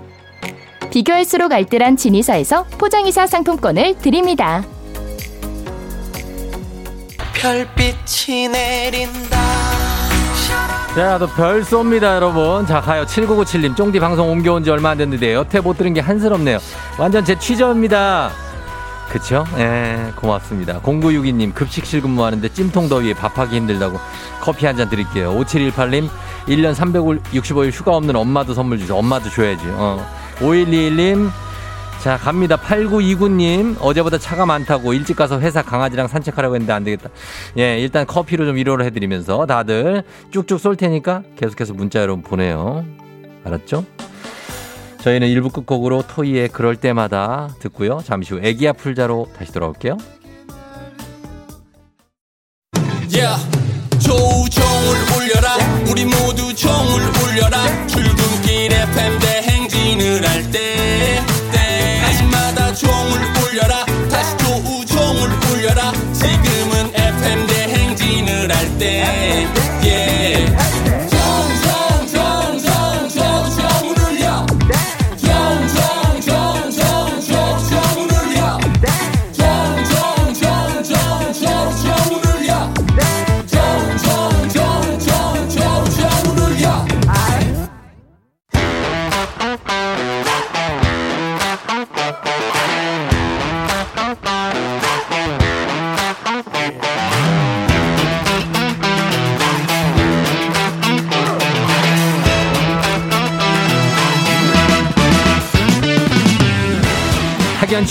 비교할수록 0.91 1.51
알뜰한 1.51 1.97
진이사에서 1.97 2.65
포장이사 2.77 3.25
상품권을 3.27 3.97
드립니다. 3.99 4.63
별빛이 7.33 8.49
내린다 8.49 9.41
자, 10.93 11.17
또 11.17 11.25
별 11.27 11.61
쏩니다, 11.61 12.15
여러분. 12.15 12.65
자, 12.67 12.81
가요. 12.81 13.05
7997님, 13.05 13.77
쫑디 13.77 14.01
방송 14.01 14.29
옮겨온 14.29 14.65
지 14.65 14.69
얼마 14.71 14.89
안 14.89 14.97
됐는데, 14.97 15.33
여태 15.33 15.61
못 15.61 15.77
들은 15.77 15.93
게 15.93 16.01
한스럽네요. 16.01 16.57
완전 16.99 17.23
제 17.23 17.39
취저입니다. 17.39 18.29
그쵸? 19.09 19.45
예, 19.57 20.11
고맙습니다. 20.17 20.81
0962님, 20.81 21.53
급식실 21.53 22.01
근무하는데 22.01 22.49
찜통 22.49 22.89
더위에 22.89 23.13
밥하기 23.13 23.55
힘들다고 23.55 23.99
커피 24.41 24.65
한 24.65 24.75
잔 24.75 24.89
드릴게요. 24.89 25.33
5718님, 25.39 26.09
1년 26.49 26.75
365일 26.75 27.71
휴가 27.71 27.95
없는 27.95 28.13
엄마도 28.17 28.53
선물 28.53 28.77
주죠. 28.77 28.97
엄마도 28.97 29.29
줘야지. 29.29 29.63
어. 29.69 30.05
5121님, 30.41 31.29
자, 32.01 32.17
갑니다. 32.17 32.57
8929님, 32.57 33.77
어제보다 33.79 34.17
차가 34.17 34.45
많다고 34.45 34.93
일찍 34.93 35.15
가서 35.15 35.39
회사 35.39 35.61
강아지랑 35.61 36.07
산책하려고 36.07 36.55
했는데 36.55 36.73
안 36.73 36.83
되겠다. 36.83 37.09
예, 37.59 37.79
일단 37.79 38.07
커피로 38.07 38.45
좀 38.45 38.55
위로를 38.55 38.85
해드리면서 38.85 39.45
다들 39.45 40.03
쭉쭉 40.31 40.59
쏠 40.59 40.75
테니까 40.75 41.21
계속해서 41.37 41.73
문자 41.73 42.01
여러분 42.01 42.23
보내요. 42.23 42.83
알았죠? 43.43 43.85
저희는 45.01 45.27
일부 45.27 45.49
끝곡으로 45.49 46.03
토이의 46.07 46.49
그럴 46.49 46.75
때마다 46.75 47.49
듣고요. 47.59 48.01
잠시 48.03 48.33
후 48.33 48.39
애기야 48.43 48.73
풀자로 48.73 49.29
다시 49.37 49.51
돌아올게요. 49.51 49.97
yeah. 53.13 53.37
조우종을 53.99 54.95
울려라 55.15 55.57
우리 55.89 56.05
모두 56.05 56.53
종을 56.55 57.01
울려라 57.23 57.87
출근길 57.87 58.71
FM 58.73 59.19
대 59.19 59.50
행진을 59.91 60.25
할때 60.27 61.21
때마다 61.51 62.73
종을 62.73 63.19
울려라. 63.43 63.85
다시 64.09 64.37
조우종을 64.37 65.29
울려라. 65.51 65.91
지금은 66.13 66.91
FM 66.95 67.47
대행진을 67.47 68.55
할때 68.55 69.47
yeah. 69.83 70.80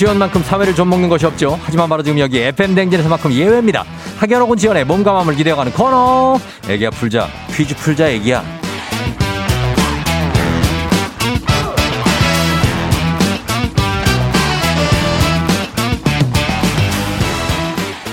지연만큼 0.00 0.42
사회를 0.42 0.74
좀 0.74 0.88
먹는 0.88 1.10
것이 1.10 1.26
없죠. 1.26 1.58
하지만 1.62 1.86
바로 1.86 2.02
지금 2.02 2.18
여기 2.20 2.38
FM 2.38 2.74
대행진에서만큼 2.74 3.32
예외입니다. 3.32 3.84
학연 4.18 4.40
혹은 4.40 4.56
지연에 4.56 4.86
몸과 4.86 5.12
마음을 5.12 5.34
기대어가는 5.34 5.72
코너. 5.72 6.38
애기야 6.70 6.88
풀자. 6.88 7.28
퀴즈 7.54 7.76
풀자 7.76 8.08
애기야. 8.08 8.42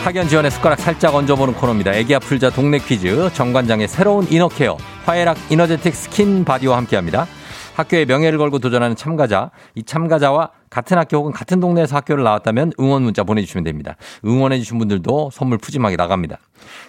학연 0.03 0.27
지연에 0.27 0.51
숟가락 0.51 0.81
살짝 0.81 1.15
얹어보는 1.15 1.53
코너입니다. 1.53 1.93
애기야 1.93 2.19
풀자 2.19 2.49
동네 2.49 2.79
퀴즈 2.79 3.29
정관장의 3.33 3.87
새로운 3.87 4.27
inner 4.29 4.55
care 4.55 4.75
화애락 5.05 5.37
이너제틱 5.49 5.95
스킨 5.95 6.43
바디와 6.43 6.75
함께합니다. 6.75 7.27
학교의 7.75 8.07
명예를 8.07 8.39
걸고 8.39 8.59
도전하는 8.59 8.97
참가자, 8.97 9.51
이 9.75 9.83
참가자와 9.83 10.49
같은 10.77 10.95
학교 10.95 11.17
혹은 11.17 11.31
같은 11.31 11.59
동네에서 11.59 11.95
학교를 11.95 12.23
나왔다면 12.23 12.71
응원 12.79 13.01
문자 13.01 13.23
보내주시면 13.23 13.63
됩니다. 13.63 13.95
응원해주신 14.23 14.77
분들도 14.77 15.31
선물 15.33 15.57
푸짐하게 15.57 15.95
나갑니다. 15.95 16.37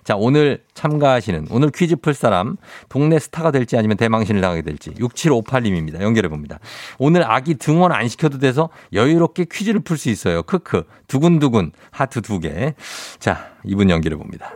자, 0.04 0.14
오늘 0.14 0.62
참가하시는, 0.74 1.46
오늘 1.50 1.70
퀴즈 1.70 1.96
풀 1.96 2.12
사람, 2.12 2.56
동네 2.90 3.18
스타가 3.18 3.50
될지 3.50 3.78
아니면 3.78 3.96
대망신을 3.96 4.42
당하게 4.42 4.60
될지, 4.60 4.90
6758님입니다. 4.90 6.02
연결해봅니다. 6.02 6.58
오늘 6.98 7.24
아기 7.30 7.54
등원 7.54 7.92
안 7.92 8.08
시켜도 8.08 8.38
돼서 8.38 8.68
여유롭게 8.92 9.46
퀴즈를 9.50 9.80
풀 9.80 9.96
수 9.96 10.10
있어요. 10.10 10.42
크크. 10.42 10.84
두근두근. 11.06 11.72
하트 11.90 12.20
두 12.20 12.40
개. 12.40 12.74
자, 13.18 13.52
이분 13.64 13.88
연결해봅니다. 13.88 14.52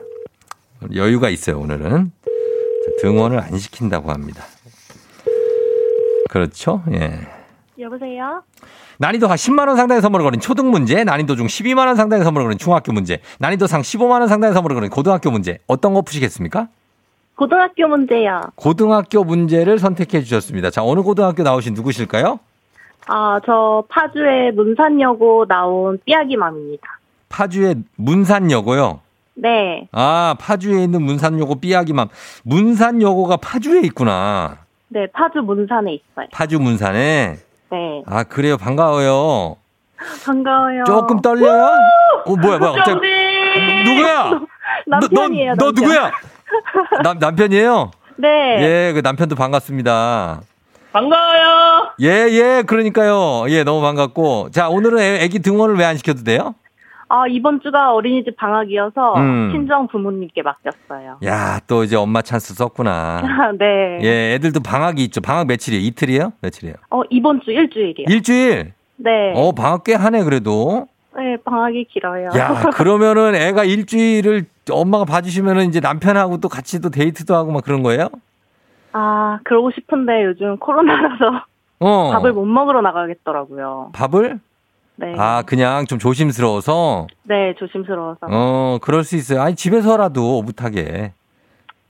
여유가 0.95 1.31
있어요, 1.31 1.59
오늘은. 1.59 2.12
자, 2.23 2.90
등원을 3.01 3.40
안 3.40 3.57
시킨다고 3.57 4.11
합니다. 4.11 4.45
그렇죠? 6.29 6.83
예. 6.92 7.41
여보세요? 7.79 8.43
난이도 8.99 9.27
하 9.29 9.35
10만 9.35 9.67
원 9.67 9.77
상당의 9.77 10.03
선물을 10.03 10.25
거는 10.25 10.41
초등 10.41 10.71
문제, 10.71 11.05
난이도 11.05 11.37
중 11.37 11.47
12만 11.47 11.87
원 11.87 11.97
상당의 11.97 12.25
선물을 12.25 12.45
거는 12.45 12.59
중학교 12.59 12.93
문제, 12.93 13.21
난이도 13.39 13.67
상 13.67 13.81
15만 13.83 14.21
원 14.21 14.29
상당의 14.29 14.55
선물을 14.55 14.75
거는 14.75 14.91
고등학교 14.91 15.31
문제. 15.31 15.59
어떤 15.67 15.95
거 15.95 16.03
푸시겠습니까? 16.03 16.69
고등학교 17.35 17.89
문제요. 17.89 18.43
고등학교 18.55 19.25
문제를 19.25 19.79
선택해 19.79 20.23
주셨습니다. 20.23 20.71
자, 20.71 20.85
어느 20.85 21.01
고등학교 21.01 21.43
나오신 21.43 21.75
누구실까요? 21.75 22.39
아, 23.09 23.41
저 23.45 23.83
파주의 23.89 24.53
문산여고 24.53 25.47
나온 25.49 25.99
삐약이맘입니다. 26.05 26.99
파주의 27.29 27.77
문산여고요. 27.97 29.01
네, 29.35 29.89
아, 29.93 30.37
파주에 30.39 30.85
있는 30.85 31.03
문산여고 31.03 31.57
삐약이맘. 31.57 32.09
문산여고가 32.45 33.39
파주에 33.39 33.81
있구나. 33.87 34.59
네, 34.89 35.07
파주 35.11 35.39
문산에 35.39 35.95
있어요. 35.95 36.27
파주 36.33 36.61
문산에. 36.61 37.39
네, 37.73 38.03
아, 38.07 38.23
그래요. 38.25 38.59
반가워요. 38.59 39.57
반가워요. 40.27 40.85
조금 40.85 41.21
떨려요? 41.23 41.71
어, 42.27 42.37
뭐야, 42.37 42.59
뭐야. 42.59 42.73
갑자기- 42.73 42.91
쫑디! 43.01 43.85
누구야? 43.91 44.31
남편이에요. 44.87 45.55
너, 45.59 45.67
너, 45.67 45.73
너 45.73 45.73
남편. 45.73 45.85
누구야? 45.85 46.11
남, 47.03 47.19
남편이에요? 47.19 47.91
네, 48.17 48.29
예, 48.61 48.93
그 48.93 49.01
남편도 49.03 49.37
반갑습니다. 49.37 50.43
반가워요. 50.93 51.93
예, 52.03 52.09
예, 52.09 52.63
그러니까요. 52.67 53.47
예, 53.49 53.65
너무 53.65 53.81
반갑고. 53.81 54.51
자, 54.51 54.69
오늘은 54.69 54.99
애, 54.99 55.27
기 55.29 55.39
등원을 55.39 55.77
왜 55.77 55.85
안 55.87 55.97
시켜도 55.97 56.25
돼요? 56.25 56.55
아, 57.14 57.27
이번 57.29 57.61
주가 57.61 57.92
어린이집 57.92 58.35
방학이어서 58.37 59.16
음. 59.16 59.51
친정 59.53 59.87
부모님께 59.87 60.40
맡겼어요. 60.40 61.18
야, 61.27 61.61
또 61.66 61.85
이제 61.85 61.94
엄마 61.94 62.22
찬스 62.22 62.55
썼구나. 62.55 63.20
네. 63.61 63.98
예, 64.01 64.35
애들도 64.35 64.61
방학이 64.61 65.05
있죠. 65.05 65.20
방학 65.20 65.46
며칠이에요? 65.46 65.85
이틀이에요? 65.85 66.33
며칠이에요? 66.40 66.77
어, 66.88 67.03
이번 67.11 67.42
주 67.42 67.51
일주일이요. 67.51 68.07
일주일? 68.09 68.72
네. 68.96 69.35
어, 69.37 69.53
방학 69.53 69.85
꽤 69.85 69.94
하네, 69.94 70.25
그래도. 70.25 70.87
네, 71.14 71.37
방학이 71.44 71.85
길어요. 71.90 72.31
야, 72.35 72.55
그러면은 72.72 73.35
애가 73.35 73.64
일주일을 73.64 74.46
엄마가 74.70 75.05
봐주시면은 75.05 75.66
이제 75.66 75.81
남편하고 75.81 76.38
또 76.38 76.48
같이 76.48 76.81
또 76.81 76.88
데이트도 76.88 77.35
하고 77.35 77.53
막 77.53 77.62
그런 77.62 77.83
거예요? 77.83 78.09
아, 78.92 79.38
그러고 79.44 79.70
싶은데 79.70 80.25
요즘 80.25 80.57
코로나라서 80.57 81.44
어. 81.81 82.11
밥을 82.12 82.33
못 82.33 82.46
먹으러 82.46 82.81
나가겠더라고요. 82.81 83.90
밥을? 83.92 84.40
네. 85.03 85.15
아, 85.19 85.43
그냥 85.45 85.85
좀 85.87 85.99
조심스러워서? 85.99 87.09
네, 87.25 87.55
조심스러워서. 87.59 88.21
어, 88.31 88.79
그럴 88.81 89.03
수 89.03 89.17
있어요. 89.17 89.43
아니, 89.43 89.57
집에서라도 89.57 90.38
오붓하게. 90.38 91.12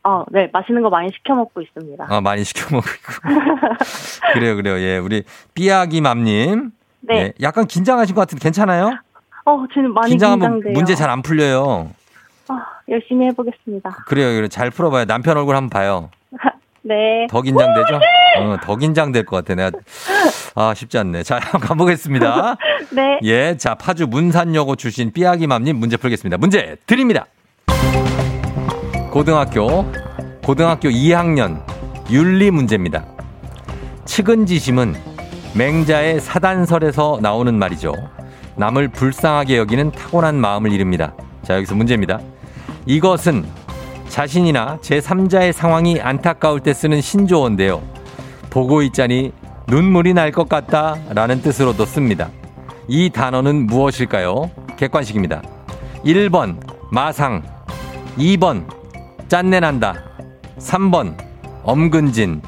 어, 0.05 0.25
네, 0.31 0.49
맛있는 0.53 0.83
거 0.83 0.89
많이 0.89 1.11
시켜 1.15 1.35
먹고 1.35 1.61
있습니다. 1.61 2.07
아, 2.09 2.21
많이 2.23 2.43
시켜 2.43 2.75
먹고 2.75 2.87
그래요, 4.33 4.57
그래요. 4.57 4.79
예, 4.81 4.97
우리 4.99 5.23
삐아기 5.55 6.01
맘님. 6.01 6.71
네. 7.03 7.15
예, 7.17 7.33
약간 7.43 7.67
긴장하신 7.67 8.15
것 8.15 8.23
같은데 8.23 8.43
괜찮아요? 8.43 8.97
어, 9.45 9.65
저는 9.75 9.93
많이 9.93 10.11
긴장하면 10.11 10.49
긴장돼요. 10.55 10.73
문제 10.73 10.95
잘 10.95 11.11
안 11.11 11.21
풀려요. 11.23 11.91
어, 12.49 12.55
열심히 12.89 13.27
해보겠습니다. 13.27 13.91
그래요, 14.07 14.29
그래요. 14.31 14.49
잘 14.49 14.71
풀어봐요. 14.71 15.05
남편 15.05 15.37
얼굴 15.37 15.55
한번 15.55 15.69
봐요. 15.71 16.11
네. 16.83 17.27
더 17.31 17.43
긴장되죠? 17.43 18.01
어, 18.39 18.57
더 18.63 18.77
긴장될 18.77 19.25
것 19.25 19.37
같아. 19.37 19.55
내가. 19.55 19.79
아, 20.55 20.75
쉽지 20.75 20.99
않네. 20.99 21.23
자, 21.23 21.39
한번 21.43 21.61
가보겠습니다. 21.61 22.57
네. 22.91 23.19
예, 23.23 23.57
자, 23.57 23.75
파주 23.75 24.07
문산여고 24.07 24.77
출신 24.77 25.13
삐아기 25.13 25.47
맘님 25.47 25.77
문제 25.77 25.97
풀겠습니다. 25.97 26.37
문제 26.39 26.77
드립니다. 26.87 27.27
고등학교, 29.11 29.85
고등학교 30.45 30.89
2학년 30.89 31.63
윤리 32.11 32.51
문제입니다. 32.51 33.05
측은지심은 34.05 34.95
맹자의 35.55 36.21
사단설에서 36.21 37.19
나오는 37.21 37.55
말이죠. 37.55 37.93
남을 38.57 38.89
불쌍하게 38.89 39.57
여기는 39.59 39.93
타고난 39.93 40.37
마음을 40.37 40.73
이릅니다. 40.73 41.15
자, 41.43 41.57
여기서 41.57 41.75
문제입니다. 41.75 42.21
이것은 42.87 43.45
자신이나 44.09 44.79
제3자의 44.83 45.53
상황이 45.53 46.01
안타까울 46.01 46.61
때 46.61 46.75
쓰는 46.75 47.01
신조어인데요. 47.01 47.83
보고 48.53 48.83
있자니 48.83 49.33
눈물이 49.67 50.13
날 50.13 50.31
것 50.31 50.47
같다 50.49 50.97
라는 51.11 51.41
뜻으로도 51.41 51.87
씁니다. 51.87 52.29
이 52.87 53.09
단어는 53.09 53.67
무엇일까요? 53.67 54.51
객관식입니다. 54.77 55.41
1번 56.05 56.57
마상 56.91 57.43
2번 58.19 58.67
짠내난다 59.29 59.95
3번 60.59 61.17
엄근진 61.63 62.43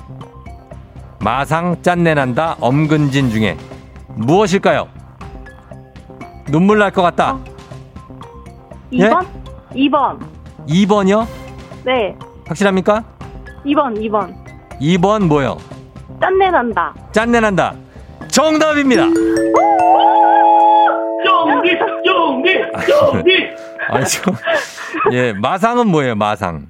마상 1.21 1.81
짠내난다 1.81 2.57
엄근진 2.61 3.31
중에 3.31 3.57
무엇일까요? 4.17 4.87
눈물 6.51 6.79
날 6.81 6.91
것 6.91 7.01
같다 7.01 7.39
2번? 8.93 9.27
2번. 9.75 10.19
2번이요? 10.69 11.27
네. 11.85 12.15
확실합니까? 12.47 13.03
2번, 13.65 13.99
2번. 13.99 14.35
2번 14.81 15.27
뭐요? 15.27 15.57
짠내 16.25 16.51
난다. 16.51 16.95
짠내 17.13 17.39
난다 17.39 17.75
정답입니다 18.29 19.03
정리, 21.23 21.79
정리, 22.07 22.55
정리. 22.87 23.51
아니 23.91 24.05
저, 24.07 24.33
예 25.13 25.35
마상은 25.35 25.87
뭐예요 25.89 26.15
마상 26.15 26.69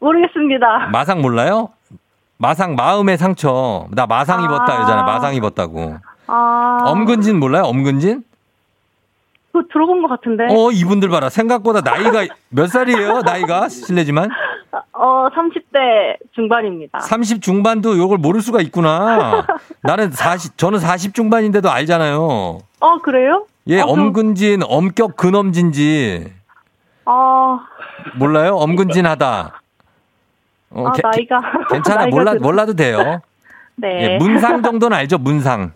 모르겠습니다. 0.00 0.88
마상 0.92 1.22
몰라요? 1.22 1.70
마상 2.36 2.74
마음의 2.76 3.16
상처. 3.16 3.86
나 3.92 4.06
마상 4.06 4.40
아. 4.40 4.44
입었다 4.44 4.74
이러잖아요. 4.76 5.04
마상 5.06 5.34
입었다고. 5.34 5.96
아. 6.26 6.78
엄근진 6.84 7.40
몰라요? 7.40 7.62
엄근진? 7.64 8.22
그거 9.50 9.64
들어본 9.72 10.02
것 10.02 10.08
같은데. 10.08 10.44
어 10.50 10.70
이분들 10.70 11.08
봐라. 11.08 11.30
생각보다 11.30 11.80
나이가 11.80 12.26
몇 12.50 12.66
살이에요? 12.68 13.22
나이가 13.22 13.70
실례지만 13.70 14.28
어, 14.92 15.28
30대 15.30 16.16
중반입니다. 16.34 17.00
30 17.00 17.40
중반도 17.42 17.96
요걸 17.98 18.18
모를 18.18 18.40
수가 18.42 18.60
있구나. 18.60 19.46
나는 19.82 20.10
40 20.12 20.58
저는 20.58 20.78
40 20.78 21.14
중반인데도 21.14 21.70
알잖아요. 21.70 22.58
어, 22.80 22.98
그래요? 23.02 23.46
예, 23.68 23.80
어, 23.80 23.86
그럼- 23.86 24.06
엄근진, 24.08 24.62
엄격 24.64 25.16
근엄진지 25.16 26.32
어, 27.06 27.58
몰라요? 28.16 28.56
엄근진하다. 28.56 29.60
어, 30.70 30.86
아, 30.86 30.92
게- 30.92 31.02
나이가. 31.02 31.40
괜찮아 31.70 32.02
나이가 32.02 32.16
몰라 32.16 32.32
들- 32.32 32.40
몰라도 32.40 32.74
돼요. 32.74 33.20
네. 33.76 34.14
예, 34.14 34.18
문상 34.18 34.62
정도는 34.62 34.96
알죠? 34.96 35.18
문상. 35.18 35.72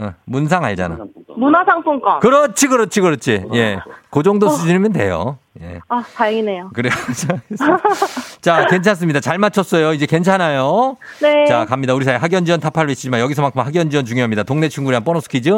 어, 0.00 0.14
문상 0.24 0.64
알잖아. 0.64 0.96
문화상품권. 1.36 2.20
그렇지, 2.20 2.68
그렇지, 2.68 3.00
그렇지. 3.00 3.44
예. 3.54 3.80
그 4.10 4.22
정도 4.22 4.48
수준이면 4.48 4.92
돼요. 4.92 5.38
예. 5.60 5.80
아, 5.88 6.04
다행이네요. 6.14 6.70
그래요. 6.72 6.92
자, 8.40 8.66
괜찮습니다. 8.66 9.18
잘 9.20 9.38
맞췄어요. 9.38 9.92
이제 9.92 10.06
괜찮아요. 10.06 10.96
네. 11.20 11.46
자, 11.46 11.64
갑니다. 11.66 11.94
우리 11.94 12.04
사회 12.04 12.14
학연 12.16 12.44
지원 12.44 12.60
타파를 12.60 12.88
외치지만 12.90 13.18
여기서만큼 13.20 13.60
학연 13.60 13.90
지원 13.90 14.04
중요합니다. 14.04 14.44
동네 14.44 14.68
친구랑 14.68 15.02
보너스 15.02 15.28
퀴즈. 15.28 15.50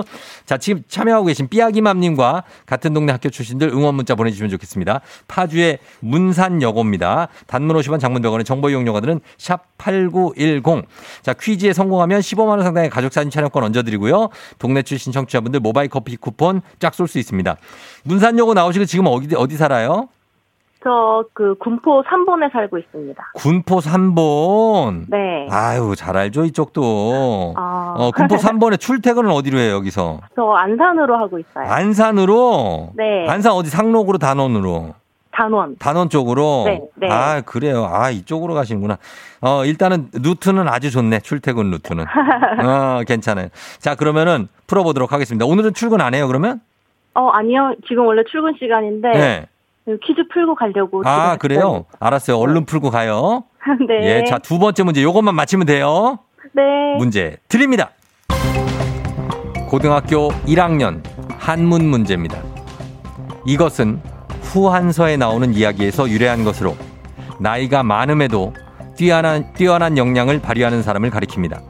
자, 0.46 0.56
지금 0.56 0.82
참여하고 0.88 1.26
계신 1.26 1.48
삐아기맘님과 1.48 2.44
같은 2.64 2.94
동네 2.94 3.12
학교 3.12 3.28
출신들 3.28 3.68
응원 3.68 3.94
문자 3.94 4.14
보내주시면 4.14 4.50
좋겠습니다. 4.50 5.00
파주의 5.28 5.78
문산여고입니다. 6.00 7.28
단문 7.46 7.76
50원 7.76 8.00
장문 8.00 8.22
100원의 8.22 8.46
정보 8.46 8.70
이용료가들은 8.70 9.20
샵8910. 9.38 10.84
자, 11.22 11.34
퀴즈에 11.34 11.72
성공하면 11.74 12.20
15만원 12.20 12.62
상당의 12.62 12.88
가족사진 12.88 13.30
촬영권 13.30 13.62
얹어드리고요. 13.64 14.30
동네 14.58 14.82
출신 14.82 15.12
청취자분들 15.12 15.60
모바일 15.60 15.88
커피 15.90 16.16
쿠폰 16.16 16.62
쫙 16.78 16.94
쏠 16.94 17.06
수 17.06 17.18
있습니다. 17.18 17.56
문산여고 18.04 18.54
나오시고 18.54 18.84
지금 18.84 19.06
어디, 19.06 19.34
어디 19.36 19.56
살아요? 19.56 20.08
저, 20.82 21.22
그, 21.34 21.54
군포 21.58 22.02
3본에 22.04 22.50
살고 22.52 22.78
있습니다. 22.78 23.32
군포 23.34 23.80
3번. 23.80 25.04
네. 25.08 25.46
아유, 25.50 25.94
잘 25.94 26.16
알죠, 26.16 26.46
이쪽도. 26.46 27.54
아. 27.56 27.94
어, 27.98 28.10
군포 28.12 28.36
3번에 28.36 28.80
출퇴근은 28.80 29.30
어디로 29.30 29.58
해요, 29.58 29.74
여기서? 29.74 30.20
저 30.34 30.52
안산으로 30.52 31.18
하고 31.18 31.38
있어요. 31.38 31.70
안산으로? 31.70 32.92
네. 32.96 33.28
안산 33.28 33.52
어디 33.52 33.68
상록으로 33.68 34.16
단원으로? 34.16 34.94
단원. 35.32 35.76
단원 35.78 36.08
쪽으로? 36.08 36.64
네, 36.66 36.80
네. 36.96 37.08
아, 37.10 37.40
그래요. 37.42 37.86
아, 37.90 38.10
이쪽으로 38.10 38.54
가시는구나. 38.54 38.96
어, 39.42 39.64
일단은 39.66 40.08
루트는 40.12 40.66
아주 40.68 40.90
좋네, 40.90 41.20
출퇴근 41.20 41.70
루트는. 41.70 42.04
어, 42.64 43.00
괜찮아요. 43.06 43.48
자, 43.78 43.94
그러면은 43.94 44.48
풀어보도록 44.66 45.12
하겠습니다. 45.12 45.44
오늘은 45.44 45.74
출근 45.74 46.00
안 46.00 46.14
해요, 46.14 46.26
그러면? 46.26 46.60
어, 47.14 47.28
아니요. 47.28 47.74
지금 47.88 48.06
원래 48.06 48.22
출근 48.30 48.54
시간인데. 48.58 49.10
네. 49.10 49.46
퀴즈 50.04 50.22
풀고 50.32 50.54
가려고. 50.54 51.02
아, 51.04 51.36
그래요? 51.36 51.84
알았어요. 51.98 52.38
얼른 52.38 52.64
풀고 52.66 52.90
가요. 52.90 53.44
네. 53.88 54.18
예, 54.18 54.24
자, 54.24 54.38
두 54.38 54.58
번째 54.58 54.82
문제 54.84 55.02
요것만 55.02 55.34
맞히면 55.34 55.66
돼요. 55.66 56.18
네. 56.52 56.62
문제 56.98 57.36
드립니다. 57.48 57.90
고등학교 59.68 60.28
1학년 60.46 61.02
한문 61.38 61.84
문제입니다. 61.86 62.42
이것은 63.46 64.00
후한서에 64.42 65.16
나오는 65.16 65.54
이야기에서 65.54 66.08
유래한 66.08 66.44
것으로 66.44 66.76
나이가 67.38 67.82
많음에도 67.82 68.52
뛰어난, 68.96 69.52
뛰어난 69.54 69.96
역량을 69.96 70.40
발휘하는 70.40 70.82
사람을 70.82 71.10
가리킵니다. 71.10 71.62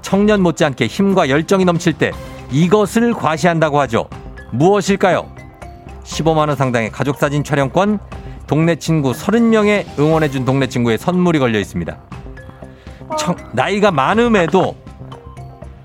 청년 0.00 0.40
못지않게 0.40 0.86
힘과 0.86 1.28
열정이 1.28 1.64
넘칠 1.64 1.92
때 1.92 2.10
이것을 2.50 3.12
과시한다고 3.12 3.78
하죠. 3.80 4.08
무엇일까요? 4.52 5.26
15만원 6.04 6.56
상당의 6.56 6.90
가족사진 6.90 7.42
촬영권, 7.44 7.98
동네 8.46 8.76
친구 8.76 9.12
30명의 9.12 9.86
응원해준 9.98 10.44
동네 10.44 10.66
친구의 10.68 10.98
선물이 10.98 11.38
걸려 11.38 11.58
있습니다. 11.58 11.96
청- 13.18 13.36
나이가 13.52 13.90
많음에도 13.90 14.76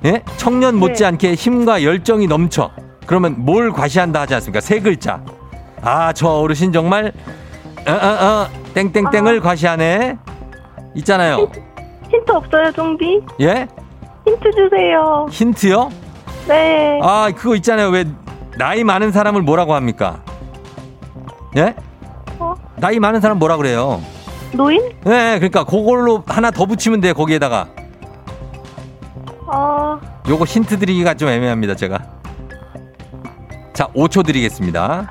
예? 0.05 0.21
청년 0.37 0.75
못지않게 0.75 1.33
힘과 1.35 1.83
열정이 1.83 2.27
넘쳐. 2.27 2.71
그러면 3.05 3.35
뭘 3.37 3.71
과시한다 3.71 4.21
하지 4.21 4.35
않습니까? 4.35 4.59
세 4.59 4.79
글자. 4.79 5.21
아, 5.81 6.11
저 6.13 6.27
어르신 6.29 6.71
정말 6.73 7.13
어, 7.87 7.91
어, 7.91 8.25
어, 8.25 8.47
땡땡땡을 8.73 9.39
과시하네. 9.39 10.17
있잖아요. 10.95 11.49
힌트 12.09 12.31
없어요, 12.31 12.71
종디? 12.73 13.21
예? 13.41 13.67
힌트 14.25 14.51
주세요. 14.51 15.25
힌트요? 15.31 15.89
네. 16.47 16.99
아, 17.01 17.31
그거 17.35 17.55
있잖아요. 17.55 17.89
왜 17.89 18.05
나이 18.57 18.83
많은 18.83 19.11
사람을 19.11 19.41
뭐라고 19.43 19.75
합니까? 19.75 20.19
예? 21.55 21.75
어? 22.39 22.55
나이 22.77 22.99
많은 22.99 23.21
사람 23.21 23.39
뭐라 23.39 23.57
그래요? 23.57 24.01
노인? 24.53 24.81
예, 25.05 25.35
그러니까 25.37 25.63
그걸로 25.63 26.23
하나 26.27 26.51
더 26.51 26.65
붙이면 26.65 27.01
돼요. 27.01 27.13
거기에다가. 27.13 27.67
어, 29.45 29.99
요거 30.27 30.45
힌트 30.45 30.79
드리기가 30.79 31.13
좀 31.13 31.29
애매합니다, 31.29 31.75
제가. 31.75 31.99
자, 33.73 33.87
5초 33.95 34.25
드리겠습니다. 34.25 35.07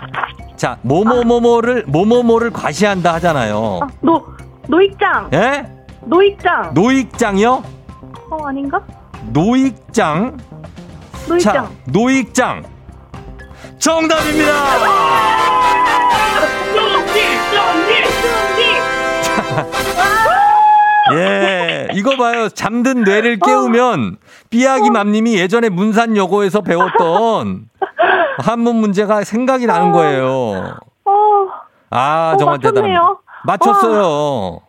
자, 0.56 0.78
뭐뭐뭐뭐를, 0.82 1.84
뭐뭐뭐를 1.86 2.50
과시한다 2.50 3.14
하잖아요. 3.14 3.80
아, 3.82 3.86
노, 4.00 4.24
노익장! 4.66 5.30
예? 5.32 5.66
노익장! 6.04 6.74
노익장이요? 6.74 7.62
어, 8.30 8.46
아닌가? 8.46 8.82
노익장. 9.32 10.36
노익장. 11.28 11.54
자, 11.54 11.70
노익장. 11.86 12.75
정답입니다! 13.78 14.52
정리, 16.74 17.20
정리, 17.54 18.04
정리. 18.22 18.62
예. 21.12 21.16
예, 21.18 21.88
이거 21.94 22.16
봐요. 22.16 22.48
잠든 22.48 23.04
뇌를 23.04 23.38
깨우면 23.38 24.16
삐약이 24.50 24.90
맘님이 24.90 25.38
예전에 25.38 25.68
문산여고에서 25.68 26.62
배웠던 26.62 27.68
한문 28.38 28.76
문제가 28.76 29.22
생각이 29.24 29.66
나는 29.66 29.92
거예요. 29.92 30.76
어, 31.04 31.12
아, 31.90 32.32
어, 32.34 32.36
정말 32.38 32.58
대단합니다. 32.58 33.00
맞췄네요. 33.00 33.18
맞췄어요. 33.44 34.60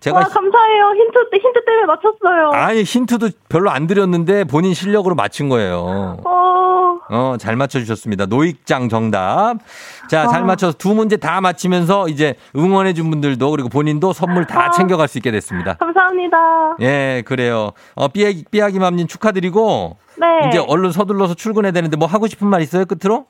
제가 0.00 0.16
와, 0.16 0.24
감사해요. 0.24 0.86
힌트, 0.96 1.18
힌트 1.40 1.64
때문에 1.64 1.86
맞췄어요. 1.86 2.50
아니 2.52 2.82
힌트도 2.82 3.28
별로 3.48 3.70
안 3.70 3.86
드렸는데 3.86 4.44
본인 4.44 4.72
실력으로 4.74 5.14
맞춘 5.14 5.48
거예요. 5.50 6.16
어, 6.24 6.59
어, 7.10 7.36
잘 7.38 7.56
맞춰주셨습니다. 7.56 8.26
노익장 8.26 8.88
정답. 8.88 9.56
자, 10.08 10.28
잘 10.28 10.42
아. 10.42 10.44
맞춰서 10.44 10.76
두 10.78 10.94
문제 10.94 11.16
다 11.16 11.40
맞히면서 11.40 12.08
이제 12.08 12.34
응원해준 12.56 13.10
분들도 13.10 13.50
그리고 13.50 13.68
본인도 13.68 14.12
선물 14.12 14.46
다 14.46 14.66
아. 14.66 14.70
챙겨갈 14.70 15.08
수 15.08 15.18
있게 15.18 15.30
됐습니다. 15.32 15.74
감사합니다. 15.74 16.76
예, 16.80 17.22
그래요. 17.26 17.72
어, 17.96 18.08
삐약이, 18.08 18.44
삐약이맘님 18.50 19.08
축하드리고 19.08 19.96
네. 20.18 20.48
이제 20.48 20.58
얼른 20.58 20.92
서둘러서 20.92 21.34
출근해야 21.34 21.72
되는데 21.72 21.96
뭐 21.96 22.06
하고 22.06 22.28
싶은 22.28 22.46
말 22.46 22.62
있어요, 22.62 22.84
끝으로? 22.84 23.26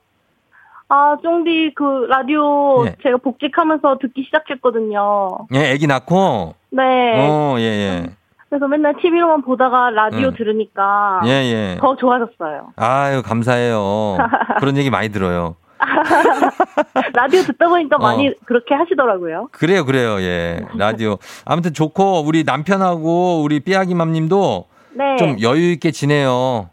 아, 0.88 1.16
쫑디 1.22 1.72
그 1.76 2.06
라디오 2.08 2.84
예. 2.84 2.96
제가 3.02 3.18
복직하면서 3.18 3.98
듣기 4.02 4.24
시작했거든요. 4.24 5.46
예, 5.54 5.70
애기 5.70 5.86
낳고. 5.86 6.54
네. 6.70 6.82
어, 7.16 7.54
예, 7.58 7.62
예. 7.62 8.10
그래서 8.50 8.66
맨날 8.66 8.94
TV로만 9.00 9.42
보다가 9.42 9.90
라디오 9.90 10.28
음. 10.28 10.34
들으니까 10.36 11.20
예, 11.24 11.30
예. 11.30 11.76
더 11.80 11.94
좋아졌어요. 11.94 12.72
아유, 12.76 13.22
감사해요. 13.22 14.18
그런 14.58 14.76
얘기 14.76 14.90
많이 14.90 15.08
들어요. 15.10 15.54
라디오 17.14 17.42
듣다 17.42 17.68
보니까 17.68 17.96
어. 17.96 17.98
많이 18.00 18.34
그렇게 18.44 18.74
하시더라고요. 18.74 19.48
그래요, 19.52 19.84
그래요, 19.84 20.20
예. 20.20 20.60
라디오. 20.76 21.16
아무튼 21.44 21.72
좋고, 21.72 22.22
우리 22.26 22.42
남편하고 22.42 23.40
우리 23.42 23.60
삐약이맘 23.60 24.10
님도 24.12 24.66
네. 24.94 25.16
좀 25.16 25.40
여유 25.40 25.70
있게 25.70 25.92
지내요. 25.92 26.70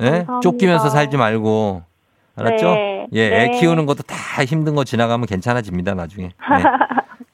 예? 0.00 0.04
감사합니다. 0.04 0.40
쫓기면서 0.42 0.90
살지 0.90 1.16
말고. 1.16 1.82
알았죠? 2.38 2.66
네. 2.66 3.06
예, 3.14 3.22
애 3.24 3.46
네. 3.48 3.58
키우는 3.58 3.86
것도 3.86 4.02
다 4.02 4.44
힘든 4.44 4.74
거 4.74 4.84
지나가면 4.84 5.26
괜찮아집니다, 5.26 5.94
나중에. 5.94 6.26
네. 6.26 6.62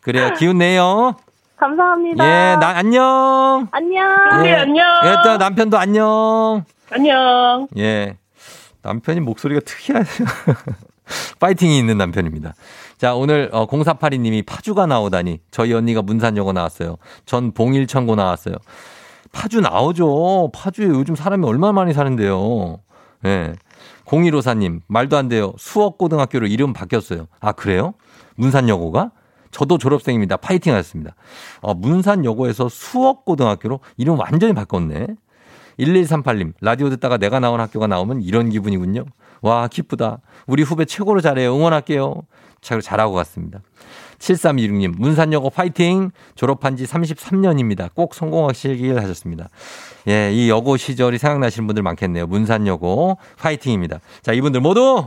그래요, 0.01 0.33
기운 0.39 0.59
내요. 0.59 1.17
감사합니다. 1.63 2.25
예, 2.25 2.57
나 2.57 2.69
안녕. 2.71 3.69
안녕. 3.71 4.43
네, 4.43 4.55
안녕. 4.55 4.85
예, 5.05 5.17
또 5.23 5.37
남편도 5.37 5.79
안녕. 5.79 6.65
안녕. 6.91 7.69
예. 7.79 8.17
남편이 8.83 9.21
목소리가 9.21 9.61
특이하네요. 9.65 10.09
파이팅이 11.39 11.79
있는 11.79 11.99
남편입니다. 11.99 12.55
자, 12.99 13.15
오늘 13.15 13.49
어, 13.53 13.67
0482님이 13.67 14.45
파주가 14.45 14.87
나오다니. 14.87 15.39
저희 15.53 15.73
언니가 15.73 16.03
문산여고 16.03 16.53
나왔어요. 16.53 16.97
전 17.27 17.53
봉일천고 17.53 18.17
나왔어요. 18.17 18.57
파주 19.31 19.61
나오죠. 19.61 20.51
파주에 20.53 20.87
요즘 20.87 21.15
사람이 21.15 21.47
얼마나 21.47 21.73
많이 21.73 21.93
사는데요. 21.93 22.81
예. 23.25 23.55
0154님, 24.07 24.81
말도 24.89 25.17
안 25.17 25.29
돼요. 25.29 25.53
수업고등학교로 25.59 26.49
이름 26.49 26.73
바뀌었어요. 26.73 27.29
아, 27.41 27.53
그래요? 27.53 27.95
문산여고가? 28.35 29.13
저도 29.53 29.79
졸업생입니다. 29.79 30.39
파이팅 30.39 30.75
하셨습니다. 30.75 31.15
어, 31.61 31.75
문산여고에서 31.75 32.69
수업고등학교로 32.69 33.79
이름 33.97 34.19
완전히 34.19 34.53
바꿨네. 34.55 35.07
1138님, 35.79 36.53
라디오 36.61 36.91
듣다가 36.91 37.17
내가 37.17 37.39
나온 37.41 37.61
학교가 37.61 37.87
나오면 37.87 38.23
이런 38.23 38.51
기분이군요. 38.51 39.05
와, 39.41 39.69
기쁘다. 39.69 40.19
우리 40.47 40.63
후배 40.63 40.85
최고로 40.85 41.21
잘해요. 41.21 41.55
응원할게요. 41.55 42.23
잘, 42.61 42.81
잘하고 42.81 43.15
갔습니다. 43.15 43.61
7326님, 44.19 44.95
문산여고 44.97 45.51
파이팅! 45.51 46.11
졸업한 46.37 46.77
지 46.77 46.85
33년입니다. 46.85 47.93
꼭 47.93 48.15
성공하시길 48.15 48.97
하셨습니다. 48.99 49.49
예, 50.07 50.33
이 50.33 50.49
여고 50.49 50.77
시절이 50.77 51.19
생각나시는 51.19 51.67
분들 51.67 51.83
많겠네요. 51.83 52.27
문산여고 52.29 53.19
파이팅입니다. 53.39 53.99
자, 54.23 54.33
이분들 54.33 54.61
모두 54.61 55.05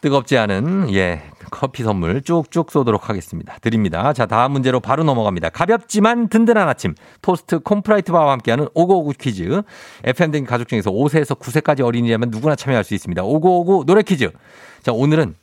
뜨겁지 0.00 0.38
않은 0.38 0.94
예 0.94 1.22
커피 1.50 1.82
선물 1.82 2.22
쭉쭉 2.22 2.70
쏘도록 2.70 3.08
하겠습니다. 3.08 3.58
드립니다. 3.60 4.12
자 4.12 4.26
다음 4.26 4.52
문제로 4.52 4.80
바로 4.80 5.04
넘어갑니다. 5.04 5.50
가볍지만 5.50 6.28
든든한 6.28 6.68
아침 6.68 6.94
포스트 7.22 7.60
콘푸라이트 7.60 8.12
바와 8.12 8.32
함께하는 8.32 8.68
오구오구 8.74 9.14
퀴즈. 9.18 9.62
FM 10.04 10.30
대가족 10.30 10.68
중에서 10.68 10.90
5세에서 10.90 11.38
9세까지 11.38 11.84
어린이라면 11.84 12.30
누구나 12.30 12.54
참여할 12.54 12.84
수 12.84 12.94
있습니다. 12.94 13.22
오구오구 13.22 13.84
노래 13.86 14.02
퀴즈. 14.02 14.30
자 14.82 14.92
오늘은 14.92 15.34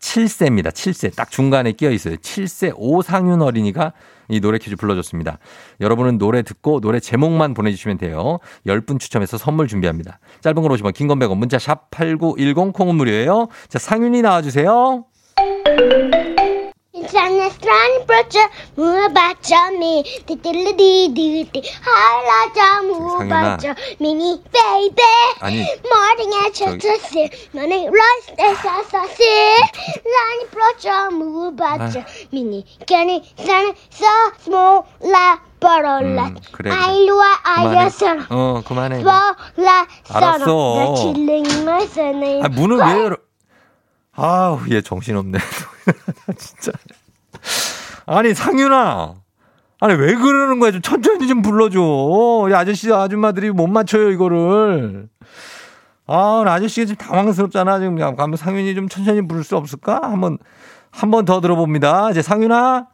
7세입니다. 0.00 0.70
7세. 0.70 1.14
딱 1.14 1.30
중간에 1.30 1.72
끼어 1.72 1.90
있어요. 1.90 2.16
7세 2.16 2.72
오상윤 2.76 3.42
어린이가 3.42 3.92
이 4.28 4.40
노래 4.40 4.58
퀴즈 4.58 4.76
불러줬습니다. 4.76 5.38
여러분은 5.80 6.18
노래 6.18 6.42
듣고 6.42 6.80
노래 6.80 7.00
제목만 7.00 7.54
보내주시면 7.54 7.98
돼요. 7.98 8.38
10분 8.66 8.98
추첨해서 8.98 9.38
선물 9.38 9.68
준비합니다. 9.68 10.18
짧은 10.40 10.62
건 10.62 10.72
50원 10.72 10.92
긴 10.92 11.03
건 11.03 11.18
100원 11.18 11.36
문자 11.36 11.58
샵 11.58 11.90
8910 11.90 12.72
콩은 12.72 12.94
무료예요. 12.94 13.48
자, 13.68 13.78
상윤이 13.78 14.22
나와주세요. 14.22 15.04
인터넷 17.06 17.56
프로젝트 18.06 18.38
무바점이 18.74 20.02
디딜리디디디 20.26 21.62
할라자 21.80 22.82
무바점 22.82 23.74
미니 24.00 24.42
베이베 24.52 25.02
아니, 25.40 25.64
머리에 25.88 26.52
쳤었어 26.52 27.28
너네 27.52 27.88
러스에서 27.90 28.82
썼어 28.90 29.24
라니 30.04 30.50
프로젝트 30.50 31.14
무바점 31.14 32.04
미니 32.30 32.64
견이 32.86 33.22
산에 33.38 33.72
서 33.90 34.04
스몰라 34.38 35.40
버럴라 35.60 36.26
음, 36.26 36.36
그래, 36.52 36.70
그래. 36.70 36.70
그만해. 36.70 37.78
아이어서 37.78 38.06
어, 38.30 38.62
그만해. 38.66 39.02
알았어. 40.10 40.44
아, 42.42 42.48
문을 42.48 42.76
왜 42.76 42.82
열어? 43.04 43.16
아우, 44.18 44.58
얘 44.70 44.80
정신없네. 44.80 45.38
진짜. 46.38 46.72
아니, 48.06 48.34
상윤아. 48.34 49.14
아니, 49.80 49.94
왜 49.94 50.14
그러는 50.14 50.58
거야? 50.58 50.70
좀 50.70 50.80
천천히 50.82 51.26
좀 51.28 51.42
불러줘. 51.42 52.48
이 52.50 52.54
아저씨, 52.54 52.92
아줌마들이 52.92 53.50
못 53.50 53.66
맞춰요, 53.66 54.10
이거를. 54.10 55.08
아, 56.06 56.42
나 56.44 56.54
아저씨가 56.54 56.86
지금 56.86 57.04
당황스럽잖아. 57.06 57.78
지금 57.80 58.00
한번 58.00 58.36
상윤이 58.36 58.74
좀 58.74 58.88
천천히 58.88 59.26
부를 59.26 59.42
수 59.44 59.56
없을까? 59.56 60.00
한번, 60.02 60.38
한 60.90 61.10
번 61.10 61.24
더 61.24 61.40
들어봅니다. 61.40 62.10
이제 62.10 62.22
상윤아. 62.22 62.86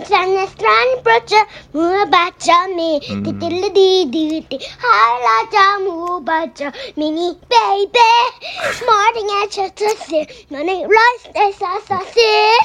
인터넷 0.00 0.48
프로젝트 1.02 1.34
무바점이 1.72 3.00
음. 3.10 3.22
디딜리디디디 3.22 4.58
할라자 4.78 5.78
무바점 5.80 6.72
미니 6.96 7.38
베이베 7.48 8.00
머리에 8.86 9.48
쳤었어 9.50 10.24
너네 10.48 10.86
러스에서 10.88 11.80
썼어 11.80 12.00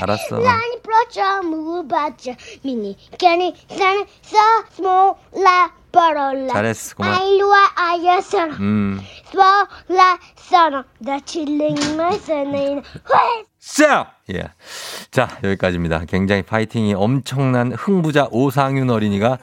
알았어. 0.01 0.39
라니 0.39 0.81
프로젝트 0.81 1.45
무바점 1.45 2.35
미니 2.63 2.97
견이 3.19 3.53
산에서 3.69 4.37
스몰라 4.71 5.73
버럴라 5.91 6.53
잘했어. 6.53 6.95
고마워. 6.95 7.15
아이루와 7.15 7.71
아이어서 7.75 8.43
음. 8.45 9.01
스몰라 9.31 10.19
서너 10.37 10.83
나 10.99 11.19
칠링만 11.19 12.17
서네 12.19 12.81
자, 13.73 14.13
예. 14.31 14.43
자, 15.09 15.27
여기까지입니다. 15.43 16.05
굉장히 16.05 16.43
파이팅이 16.43 16.93
엄청난 16.93 17.71
흥부자 17.73 18.27
오상윤 18.31 18.89
어린이가 18.89 19.39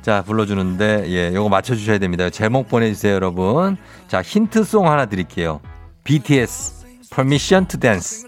자, 0.00 0.22
불러주는데, 0.22 1.08
예, 1.10 1.32
요거 1.32 1.48
맞춰주셔야 1.48 1.98
됩니다. 1.98 2.28
제목 2.28 2.68
보내주세요, 2.68 3.14
여러분. 3.14 3.76
자, 4.08 4.20
힌트송 4.20 4.90
하나 4.90 5.06
드릴게요. 5.06 5.60
BTS, 6.02 6.84
Permission 7.14 7.68
to 7.68 7.78
Dance. 7.78 8.26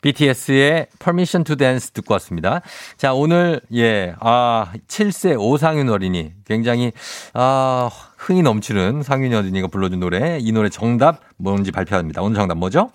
BTS의 0.00 0.86
Permission 0.98 1.44
to 1.44 1.56
Dance 1.56 1.90
듣고 1.92 2.14
왔습니다. 2.14 2.62
자, 2.96 3.12
오늘, 3.12 3.60
예, 3.74 4.14
아, 4.20 4.72
7세 4.88 5.38
오상윤 5.38 5.90
어린이. 5.90 6.32
굉장히, 6.46 6.92
아, 7.34 7.90
흥이 8.16 8.42
넘치는 8.42 9.02
상윤 9.02 9.34
어린이가 9.34 9.68
불러준 9.68 10.00
노래. 10.00 10.38
이 10.40 10.50
노래 10.52 10.70
정답 10.70 11.20
뭔지 11.36 11.72
발표합니다. 11.72 12.22
오늘 12.22 12.36
정답 12.36 12.56
뭐죠? 12.56 12.90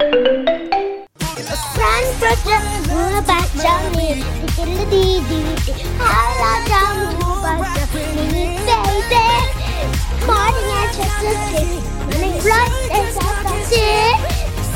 Run 0.00 0.10
for 2.18 2.34
the 2.44 2.58
무바점이 2.88 3.98
디딜리디디디 4.56 5.66
할라자 5.98 6.72
무바점 7.18 7.76
미니 7.94 8.34
베이베 8.56 9.14
머리에 10.26 10.72
쳤었지 10.92 11.56
너는 12.10 12.22
러스에서 12.44 13.18
썼지 13.42 13.74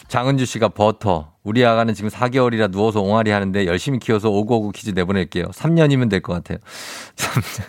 장은주 0.08 0.45
씨가 0.45 0.69
버터. 0.69 1.34
우리 1.43 1.65
아가는 1.65 1.93
지금 1.93 2.10
4개월이라 2.10 2.71
누워서 2.71 3.01
옹알이 3.01 3.32
하는데 3.32 3.65
열심히 3.65 3.99
키워서 3.99 4.30
오고오고 4.30 4.71
퀴즈 4.71 4.91
내보낼게요. 4.91 5.45
3년이면 5.47 6.10
될 6.10 6.21
것 6.21 6.34
같아요. 6.34 6.58
3년. 7.15 7.63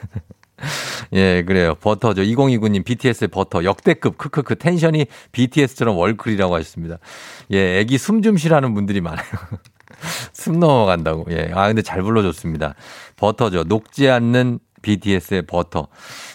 예, 1.14 1.44
그래요. 1.44 1.74
버터죠. 1.76 2.22
2029님 2.22 2.84
BTS의 2.84 3.28
버터. 3.28 3.62
역대급 3.64 4.18
크크크 4.18 4.56
텐션이 4.56 5.06
BTS처럼 5.32 5.96
월클이라고 5.96 6.54
하셨습니다. 6.56 6.98
예, 7.52 7.78
애기 7.78 7.96
숨 7.98 8.22
좀 8.22 8.36
쉬라는 8.36 8.74
분들이 8.74 9.00
많아요. 9.00 9.24
숨 10.32 10.58
넘어간다고. 10.58 11.26
예. 11.30 11.50
아, 11.54 11.66
근데 11.68 11.82
잘 11.82 12.02
불러줬습니다. 12.02 12.74
버터죠. 13.16 13.64
녹지 13.64 14.08
않는 14.10 14.58
BTS의 14.82 15.42
버터. 15.42 15.88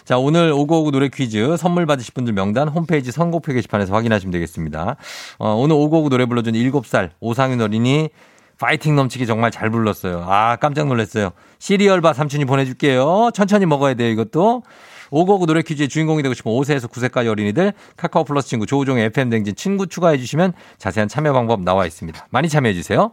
자, 0.04 0.18
오늘 0.18 0.52
오고오고 0.52 0.90
노래 0.90 1.08
퀴즈 1.08 1.56
선물 1.56 1.86
받으실 1.86 2.14
분들 2.14 2.32
명단 2.32 2.68
홈페이지 2.68 3.12
선곡표 3.12 3.52
게시판에서 3.52 3.94
확인하시면 3.94 4.32
되겠습니다. 4.32 4.96
어, 5.38 5.54
오늘 5.54 5.76
오고오고 5.76 6.08
노래 6.08 6.26
불러준 6.26 6.54
7살 6.54 7.10
오상윤 7.20 7.60
어린이 7.60 8.10
파이팅 8.58 8.94
넘치게 8.96 9.26
정말 9.26 9.50
잘 9.50 9.70
불렀어요. 9.70 10.24
아, 10.26 10.56
깜짝 10.56 10.86
놀랐어요. 10.86 11.30
시리얼바 11.58 12.12
삼촌이 12.12 12.44
보내줄게요. 12.44 13.30
천천히 13.34 13.66
먹어야 13.66 13.94
돼요, 13.94 14.10
이것도. 14.10 14.62
오고오고 15.10 15.46
노래 15.46 15.62
퀴즈의 15.62 15.88
주인공이 15.88 16.22
되고 16.22 16.34
싶은 16.34 16.50
5세에서 16.50 16.90
9세까지 16.90 17.28
어린이들 17.28 17.72
카카오 17.96 18.24
플러스 18.24 18.48
친구 18.48 18.66
조우종의 18.66 19.06
FM 19.06 19.30
댕진 19.30 19.54
친구 19.54 19.86
추가해 19.86 20.18
주시면 20.18 20.54
자세한 20.78 21.08
참여 21.08 21.32
방법 21.32 21.62
나와 21.62 21.86
있습니다. 21.86 22.26
많이 22.30 22.48
참여해 22.48 22.74
주세요. 22.74 23.12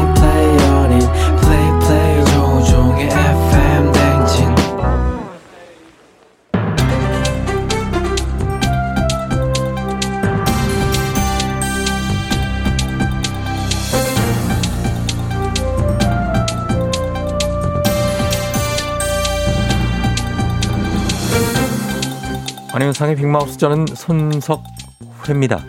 안녕상의 23.01 23.15
빅마우스 23.15 23.57
저는 23.57 23.87
손석회입니다. 23.87 25.59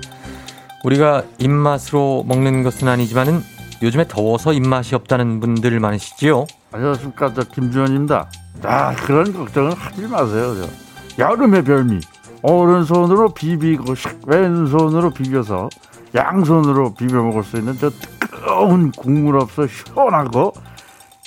우리가 0.85 1.23
입맛으로 1.39 2.25
먹는 2.29 2.63
것은 2.63 2.89
아니지만은 2.89 3.41
요즘에 3.83 4.07
더워서 4.07 4.53
입맛이 4.53 4.95
없다는 4.95 5.41
분들 5.41 5.81
많으시지요? 5.81 6.45
안녕하십니까 6.73 7.33
저 7.33 7.43
김주현입니다. 7.45 8.29
아 8.65 8.95
그런 8.97 9.33
걱정은 9.33 9.73
하지 9.73 10.03
마세요. 10.03 10.55
저. 11.17 11.23
여름의 11.25 11.65
별미 11.65 12.01
오른손으로 12.43 13.33
비비고 13.33 13.95
샥 13.95 14.27
왼손으로 14.27 15.09
비벼서 15.09 15.71
양손으로 16.15 16.93
비벼 16.93 17.23
먹을 17.23 17.45
수 17.45 17.57
있는 17.57 17.79
저 17.79 17.89
뜨거운 17.89 18.91
국물 18.91 19.39
없어 19.39 19.67
시원하고 19.67 20.53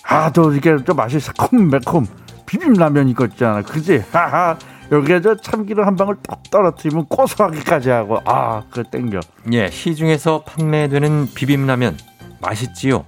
아또 0.03 0.53
이게 0.53 0.75
또 0.85 0.93
맛이 0.93 1.19
새콤매콤 1.19 2.05
비빔라면 2.45 3.09
이거 3.09 3.25
있잖아 3.25 3.63
그지 3.63 4.03
하하 4.11 4.55
여기에 4.91 5.21
저 5.21 5.35
참기름 5.35 5.85
한 5.85 5.95
방울 5.95 6.17
딱 6.27 6.43
떨어뜨리면 6.51 7.05
고소하기까지 7.07 7.89
하고 7.89 8.19
아 8.25 8.63
그 8.69 8.83
땡겨 8.83 9.19
예, 9.53 9.69
시중에서 9.69 10.43
판매되는 10.43 11.29
비빔라면 11.33 11.97
맛있지요. 12.41 13.05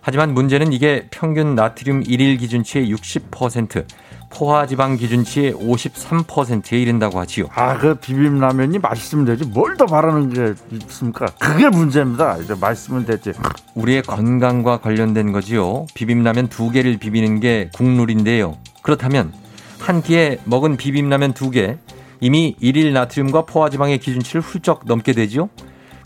하지만 0.00 0.34
문제는 0.34 0.72
이게 0.72 1.06
평균 1.10 1.54
나트륨 1.54 2.02
일일 2.06 2.36
기준치의 2.38 2.92
60%, 2.92 3.84
포화지방 4.30 4.96
기준치의 4.96 5.52
53%에 5.54 6.80
이른다고 6.80 7.20
하지요. 7.20 7.46
아 7.54 7.78
그 7.78 7.94
비빔라면이 7.94 8.78
맛있으면 8.80 9.24
되지 9.26 9.44
뭘 9.46 9.76
더 9.76 9.86
바라는 9.86 10.30
게 10.30 10.54
있습니까 10.72 11.26
그게 11.38 11.68
문제입니다 11.68 12.38
이제 12.38 12.54
맛있으면 12.60 13.06
되지 13.06 13.32
우리의 13.74 14.02
건강과 14.02 14.78
관련된 14.78 15.30
거지요. 15.32 15.86
비빔라면 15.94 16.48
두 16.48 16.70
개를 16.70 16.96
비비는 16.96 17.38
게 17.40 17.70
국룰인데요. 17.74 18.56
그렇다면 18.82 19.32
한 19.82 20.02
끼에 20.02 20.38
먹은 20.44 20.76
비빔라면 20.76 21.32
두 21.32 21.50
개, 21.50 21.76
이미 22.20 22.56
일일 22.60 22.92
나트륨과 22.92 23.46
포화지방의 23.46 23.98
기준치를 23.98 24.40
훌쩍 24.40 24.82
넘게 24.86 25.12
되지요. 25.12 25.48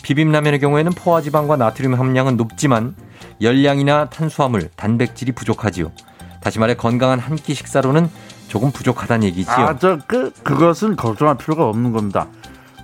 비빔라면의 0.03 0.61
경우에는 0.61 0.93
포화지방과 0.93 1.57
나트륨 1.57 1.95
함량은 1.95 2.37
높지만 2.37 2.95
열량이나 3.43 4.09
탄수화물, 4.09 4.71
단백질이 4.77 5.33
부족하지요. 5.33 5.93
다시 6.41 6.59
말해 6.59 6.75
건강한 6.75 7.19
한 7.19 7.37
끼 7.37 7.55
식사로는 7.55 8.09
조금 8.49 8.71
부족하다는 8.71 9.25
얘기지요. 9.29 9.55
아 9.55 9.75
저 9.77 9.99
그 10.07 10.31
그것은 10.43 10.97
걱정할 10.97 11.37
필요가 11.37 11.69
없는 11.69 11.93
겁니다 11.93 12.29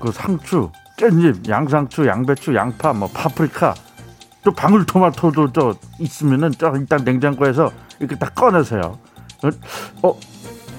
그 0.00 0.11
상추 0.11 0.70
깻잎 0.98 1.48
양상추 1.48 2.07
양배추 2.07 2.55
양파 2.57 2.92
뭐 2.92 3.09
파프리카 3.14 3.74
또 4.42 4.50
방울토마토도 4.50 5.52
저 5.52 5.74
있으면은 6.00 6.50
저 6.59 6.72
일단 6.76 7.05
냉장고에서 7.05 7.70
이렇게 8.00 8.16
딱 8.18 8.35
꺼내세요 8.35 8.98
어 10.02 10.18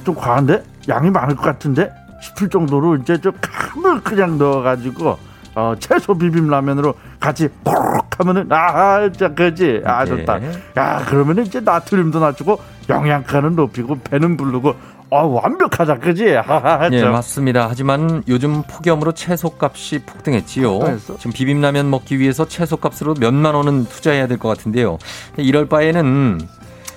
좀 0.04 0.16
과한데 0.16 0.64
양이 0.90 1.10
많을 1.10 1.36
것 1.36 1.44
같은데 1.44 1.92
싶을 2.22 2.50
정도로 2.50 2.98
이제 2.98 3.20
좀 3.20 3.34
감을 3.42 4.02
그냥 4.02 4.38
넣어가지고 4.38 5.18
어 5.56 5.76
채소 5.80 6.18
비빔라면으로 6.18 6.94
같이 7.20 7.48
푹 7.64 7.74
하면은 8.20 8.48
아 8.52 9.02
진짜 9.10 9.30
그지 9.34 9.82
아 9.86 10.06
좋다 10.06 10.40
네. 10.40 10.52
야 10.78 11.04
그러면은 11.06 11.46
이제 11.46 11.60
나트륨도 11.60 12.20
낮추고 12.20 12.60
영양가는 12.90 13.56
높이고 13.56 13.98
배는 14.04 14.36
부르고 14.38 14.74
아 15.12 15.18
완벽하다 15.18 16.00
그지 16.00 16.30
하하 16.34 16.90
예, 16.92 17.00
참. 17.02 17.12
맞습니다. 17.12 17.68
하지만 17.70 18.24
요즘 18.28 18.64
폭염으로 18.64 19.12
채소값이 19.12 20.00
폭등했지요. 20.06 20.72
폭등했어? 20.80 21.18
지금 21.18 21.32
비빔라면 21.34 21.90
먹기 21.92 22.18
위해서 22.18 22.48
채소값으로 22.48 23.14
몇만 23.20 23.54
원은 23.54 23.86
투자해야 23.86 24.26
될 24.28 24.40
것 24.40 24.50
같은데요. 24.50 24.98
이럴 25.38 25.68
바에는 25.68 26.40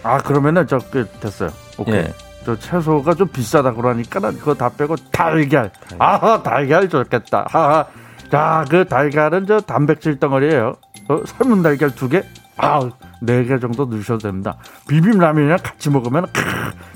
아 0.02 0.18
그러면은 0.18 0.66
저그 0.66 1.08
됐어요 1.20 1.50
오케이 1.76 1.94
예. 1.96 2.12
저 2.46 2.56
채소가 2.58 3.14
좀 3.14 3.26
비싸다 3.28 3.72
그러니까는 3.74 4.38
그거 4.38 4.54
다 4.54 4.68
빼고 4.70 4.94
달걀. 5.10 5.70
아 5.98 6.40
달걀 6.44 6.88
좋겠다. 6.88 7.46
하하. 7.50 7.84
자 8.30 8.64
그 8.70 8.84
달걀은 8.86 9.46
저 9.46 9.60
단백질 9.60 10.18
덩어리예요. 10.18 10.74
어, 11.08 11.20
삶은 11.26 11.62
달걀 11.62 11.90
두 11.94 12.08
개 12.08 12.22
아네 12.56 13.44
개 13.44 13.58
정도 13.60 13.84
넣으셔도 13.84 14.18
됩니다. 14.28 14.56
비빔라면이랑 14.88 15.58
같이 15.62 15.90
먹으면 15.90 16.26
크, 16.32 16.42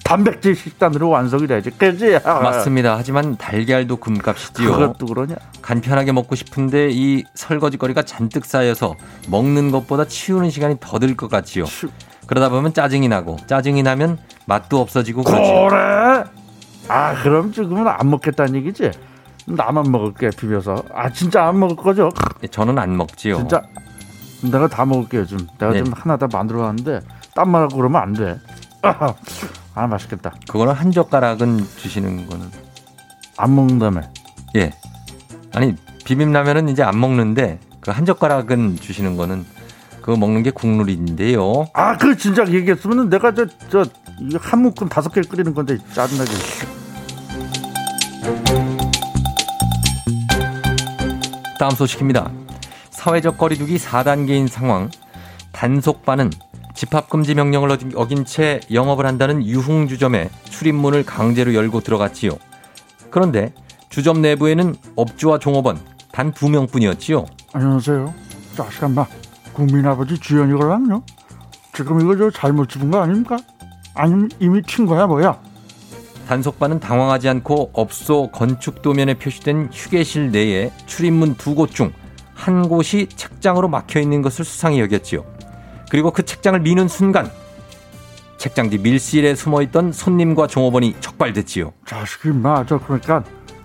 단백질 0.05 0.57
식단으로 0.57 1.09
완성이 1.11 1.47
되지. 1.47 1.71
그지? 1.71 2.19
아, 2.25 2.41
맞습니다. 2.41 2.97
하지만 2.97 3.37
달걀도 3.37 3.97
금값이지요. 3.97 4.73
그것도 4.73 5.07
그러냐? 5.07 5.35
간편하게 5.63 6.13
먹고 6.13 6.35
싶은데 6.35 6.89
이 6.91 7.25
설거지거리가 7.35 8.03
잔뜩 8.03 8.45
쌓여서 8.47 8.95
먹는 9.29 9.71
것보다 9.71 10.07
치우는 10.07 10.51
시간이 10.51 10.77
더 10.81 10.99
들 10.99 11.15
것 11.17 11.29
같지요. 11.31 11.65
치- 11.67 11.89
그러다 12.31 12.49
보면 12.49 12.73
짜증이 12.73 13.09
나고 13.09 13.39
짜증이 13.49 13.83
나면 13.83 14.17
맛도 14.47 14.81
없어지고. 14.81 15.25
그래? 15.25 16.23
아 16.87 17.15
그럼 17.25 17.53
지금은 17.53 17.89
안 17.89 18.09
먹겠다는 18.09 18.55
얘기지? 18.55 18.93
나만 19.47 19.91
먹을게 19.91 20.31
비벼서. 20.31 20.85
아 20.95 21.11
진짜 21.11 21.49
안 21.49 21.59
먹을 21.59 21.75
거죠? 21.75 22.09
예, 22.45 22.47
저는 22.47 22.79
안 22.79 22.97
먹지요. 22.97 23.35
진짜? 23.37 23.63
내가 24.43 24.69
다 24.69 24.85
먹을게요 24.85 25.27
좀 25.27 25.41
내가 25.59 25.73
네. 25.73 25.83
좀 25.83 25.93
하나 25.93 26.17
다 26.17 26.29
만들어 26.33 26.61
왔는데 26.61 27.01
딴 27.35 27.51
말하고 27.51 27.77
그러면 27.77 28.01
안돼. 28.01 28.39
아, 28.83 29.15
아 29.75 29.87
맛있겠다. 29.89 30.33
그거는 30.49 30.73
한 30.73 30.93
젓가락은 30.93 31.67
주시는 31.79 32.29
거는. 32.29 32.49
안 33.39 33.57
먹는다며? 33.57 34.03
예. 34.55 34.73
아니 35.53 35.75
비빔라면은 36.05 36.69
이제 36.69 36.85
안 36.85 37.01
먹는데 37.01 37.59
그 37.81 37.91
한 37.91 38.07
젓가락은 38.07 38.77
주시는 38.77 39.17
거는 39.17 39.45
그거 40.01 40.17
먹는 40.17 40.43
게 40.43 40.51
국룰인데요. 40.51 41.67
아 41.75 41.97
그 41.99 42.17
진작 42.17 42.53
얘기했으면 42.53 43.09
내가 43.11 43.33
저 43.35 43.47
저 43.71 43.85
한 44.39 44.61
묶음 44.61 44.87
다섯 44.89 45.11
개 45.15 45.23
끓이는 45.23 45.55
건데 45.55 45.79
짜증나게 45.95 46.31
다음 51.59 51.71
소식입니다. 51.73 52.31
사회적 52.91 53.39
거리두기 53.39 53.77
4단계인 53.77 54.49
상황. 54.49 54.91
단속반은 55.53 56.31
집합금지 56.75 57.35
명령을 57.35 57.71
어긴- 57.97 58.25
채 58.25 58.61
영업을 58.73 59.05
한다는 59.07 59.45
유흥주점에 59.45 60.31
출입문을 60.45 61.05
강제로 61.05 61.55
열고 61.55 61.81
들어갔지요. 61.81 62.33
그런데 63.11 63.53
주점 63.91 64.23
내부에는 64.23 64.75
업주와 64.97 65.39
종업원 65.39 65.79
단 66.13 66.33
두 66.33 66.49
명뿐이었지요. 66.49 67.27
안녕하세요 67.53 68.15
자식아 68.57 68.89
마 68.89 69.07
국민 69.67 69.87
아버지 69.87 70.19
주연이거든요 70.19 71.03
지금 71.75 72.01
이거 72.01 72.17
저 72.17 72.31
잘못 72.31 72.69
집은 72.69 72.91
거 72.91 73.01
아닙니까 73.03 73.37
아니면 73.95 74.31
이미 74.41 74.63
튄 74.63 74.89
거야 74.89 75.07
뭐야? 75.07 75.39
단속반은 76.29 76.81
당황하지 76.81 77.29
않고 77.29 77.71
업소 77.75 78.31
건축 78.31 78.83
도면에 78.83 79.15
표시된 79.15 79.69
휴게실 79.73 80.31
내에 80.31 80.73
출입문 80.87 81.35
두 81.35 81.55
곳 81.55 81.73
중 81.75 81.93
한 82.41 82.69
곳이 82.69 83.07
책장으로 83.15 83.69
막혀 83.69 84.01
있는 84.01 84.23
것을 84.23 84.47
수상히 84.47 84.81
여겼지요. 84.81 85.27
그리고 85.91 86.11
그 86.11 86.25
책장을 86.25 86.59
미는 86.61 86.89
순간 86.89 87.31
책장 88.39 88.71
뒤 88.71 88.79
밀실에 88.79 89.35
숨어 89.35 89.61
있던 89.63 89.93
손님과 89.93 90.47
종업원이 90.47 90.97
적발됐지요. 91.01 91.75
자식이 91.85 92.31
맞아 92.31 92.79
그러니까 92.79 93.23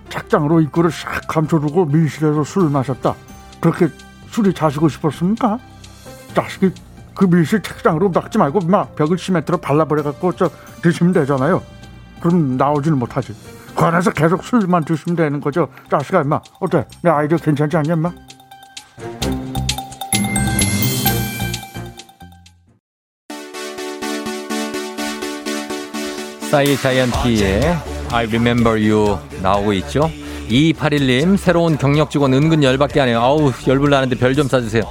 책장으로 0.09 0.59
입구를 0.59 0.91
싹 0.91 1.25
감춰두고 1.29 1.85
밀실에서 1.85 2.43
술을 2.43 2.69
마셨다. 2.69 3.15
그렇게 3.61 3.87
술이 4.31 4.53
자시고 4.53 4.89
싶었습니까? 4.89 5.57
자식이 6.35 6.71
그 7.15 7.25
밀실 7.25 7.61
책장으로 7.61 8.09
막지 8.09 8.37
말고 8.37 8.59
막 8.61 8.95
벽을 8.95 9.17
시멘트로 9.17 9.57
발라버려갖고 9.57 10.33
저 10.33 10.49
드시면 10.81 11.13
되잖아요. 11.13 11.63
그럼 12.19 12.57
나오지는 12.57 12.97
못하지. 12.97 13.33
그 13.75 13.83
안에서 13.83 14.11
계속 14.11 14.43
술만 14.43 14.85
드시면 14.85 15.15
되는 15.15 15.39
거죠. 15.39 15.69
자식아 15.89 16.21
임마 16.21 16.39
어때? 16.59 16.85
내 17.01 17.09
아이디어 17.09 17.37
괜찮지 17.37 17.77
않냐 17.77 17.93
임마? 17.93 18.11
사이 26.51 26.77
자이언티의 26.77 27.61
I 28.11 28.27
Remember 28.27 28.77
You 28.77 29.17
나오고 29.41 29.73
있죠. 29.73 30.09
2281님 30.47 31.37
새로운 31.37 31.77
경력 31.77 32.11
직원 32.11 32.33
은근 32.33 32.63
열받게 32.63 32.99
하네요. 33.01 33.19
아우 33.19 33.51
열불 33.67 33.89
나는데 33.89 34.15
별좀 34.15 34.47
쏴주세요. 34.47 34.87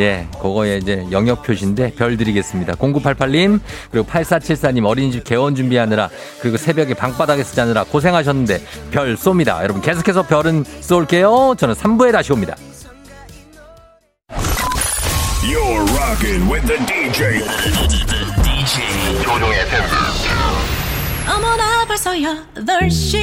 예, 0.00 0.26
그거에 0.32 0.78
이제 0.78 1.06
영역 1.12 1.42
표시인데 1.42 1.92
별 1.94 2.16
드리겠습니다. 2.16 2.72
0988님 2.74 3.60
그리고 3.90 4.06
8474님 4.06 4.86
어린이집 4.86 5.24
개원 5.24 5.54
준비하느라 5.54 6.08
그리고 6.40 6.56
새벽에 6.56 6.94
방바닥에서 6.94 7.54
자느라 7.54 7.84
고생하셨는데 7.84 8.62
별 8.90 9.14
쏩니다. 9.16 9.62
여러분 9.62 9.82
계속해서 9.82 10.22
별은 10.22 10.64
쏠게요. 10.80 11.54
저는 11.58 11.74
3부에 11.74 12.12
다시 12.12 12.32
옵니다. 12.32 12.56
You're 15.42 15.84
rocking 15.96 16.50
with 16.50 16.66
the 16.66 16.78
DJ. 16.86 17.40
DJ 18.42 19.22
조종의 19.22 19.66
팬. 19.68 19.80
어머나 21.28 21.84
벌써 21.86 22.12
8시 22.12 23.18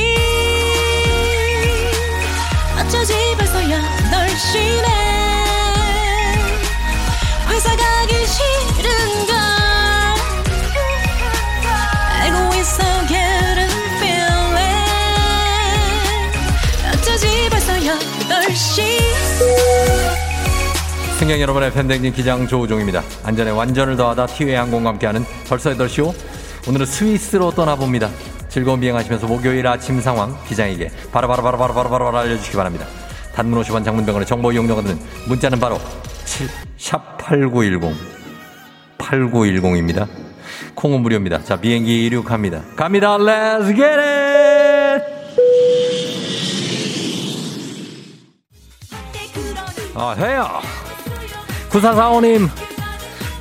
어쩌지 2.80 3.14
벌써 3.38 3.60
8시네 3.62 5.17
승객 21.18 21.42
여러분의 21.42 21.72
팬댕진 21.74 22.14
기장 22.14 22.48
조우종입니다. 22.48 23.02
안전에 23.24 23.50
완전을 23.50 23.96
더하다 23.98 24.28
티웨이 24.28 24.54
항공과 24.54 24.92
함께하는 24.92 25.26
벌써 25.50 25.72
8시오. 25.72 26.14
오늘은 26.70 26.86
스위스로 26.86 27.50
떠나봅니다. 27.50 28.08
즐거운 28.50 28.80
비행하시면서 28.80 29.26
목요일 29.26 29.66
아침 29.66 30.00
상황 30.00 30.38
기장에게 30.48 30.92
바로바로바로바로바로 31.12 32.16
알려주시기 32.16 32.56
바랍니다. 32.56 32.86
단문 33.34 33.60
50원 33.64 33.84
장문병원의 33.84 34.28
정보 34.28 34.52
이용료가 34.52 34.84
드는 34.84 35.00
문자는 35.28 35.60
바로 35.60 35.80
7, 36.26 36.48
샵8910 36.78 37.96
8910입니다. 39.00 40.08
콩은 40.76 41.02
무료입니다. 41.02 41.44
자 41.44 41.60
비행기 41.60 42.06
이륙합니다. 42.06 42.62
갑니다. 42.76 43.18
Let's 43.18 43.76
get 43.76 43.82
it! 43.82 45.04
아 49.96 50.12
해요. 50.12 50.62
9445님 51.82 52.50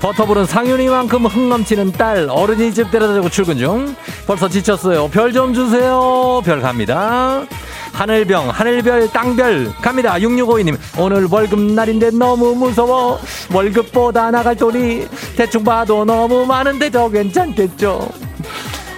버터불은 0.00 0.44
상윤이만큼 0.44 1.24
흥 1.26 1.48
넘치는 1.48 1.92
딸 1.92 2.28
어린이집 2.30 2.90
데려다주고 2.90 3.30
출근 3.30 3.56
중. 3.56 3.96
벌써 4.26 4.46
지쳤어요. 4.48 5.08
별 5.08 5.32
좀 5.32 5.54
주세요. 5.54 6.42
별 6.44 6.60
갑니다. 6.60 7.46
하늘병 7.94 8.50
하늘별 8.50 9.08
땅별 9.10 9.72
갑니다. 9.80 10.16
6652님 10.18 10.76
오늘 10.98 11.26
월급날인데 11.30 12.10
너무 12.10 12.54
무서워. 12.54 13.18
월급보다 13.52 14.30
나갈 14.30 14.54
돈이 14.54 15.08
대충 15.34 15.64
봐도 15.64 16.04
너무 16.04 16.44
많은데 16.44 16.90
더 16.90 17.08
괜찮겠죠? 17.08 18.06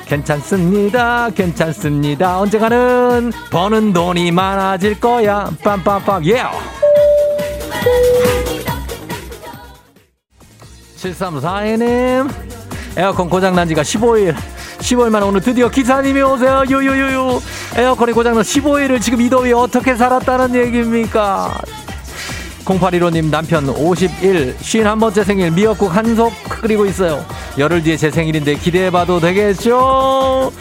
괜찮습니다. 0.06 1.30
괜찮습니다. 1.30 2.40
언젠가는 2.40 3.32
버는 3.50 3.92
돈이 3.92 4.32
많아질 4.32 4.98
거야. 4.98 5.48
빰빰빰. 5.62 6.26
예 6.26 6.40
yeah. 6.40 6.58
7342님. 10.98 12.28
에어컨 12.96 13.28
고장난 13.28 13.68
지가 13.68 13.82
15일. 13.82 14.34
15일 14.78 15.10
만에 15.10 15.26
오늘 15.26 15.40
드디어 15.40 15.68
기사님이 15.68 16.22
오세요. 16.22 16.64
유유유유. 16.68 17.40
에어컨이 17.76 18.12
고장난 18.12 18.42
15일을 18.42 19.00
지금 19.00 19.20
이 19.20 19.30
더위 19.30 19.52
어떻게 19.52 19.94
살았다는 19.94 20.54
얘기입니까? 20.54 21.58
0815님 22.64 23.30
남편 23.30 23.68
51 23.68 24.56
51번째 24.58 25.24
생일 25.24 25.50
미역국 25.52 25.94
한속 25.94 26.32
끓이고 26.60 26.84
있어요. 26.86 27.24
열흘 27.56 27.82
뒤에 27.82 27.96
제 27.96 28.10
생일인데 28.10 28.56
기대해봐도 28.56 29.20
되겠죠? 29.20 30.52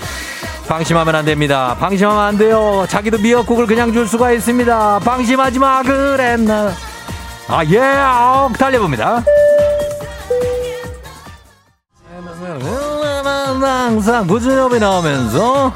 방심하면 0.68 1.16
안 1.16 1.26
됩니다. 1.26 1.76
방심하면 1.80 2.24
안 2.24 2.38
돼요. 2.38 2.86
자기도 2.90 3.18
미역국을 3.18 3.66
그냥 3.66 3.92
줄 3.92 4.08
수가 4.08 4.32
있습니다. 4.32 5.00
방심하지 5.00 5.60
마 5.60 5.82
그랬나? 5.82 6.72
아예 7.50 7.80
달려봅니다 8.58 9.24
항상 13.64 14.28
무준업이 14.28 14.80
나오면서. 14.80 15.72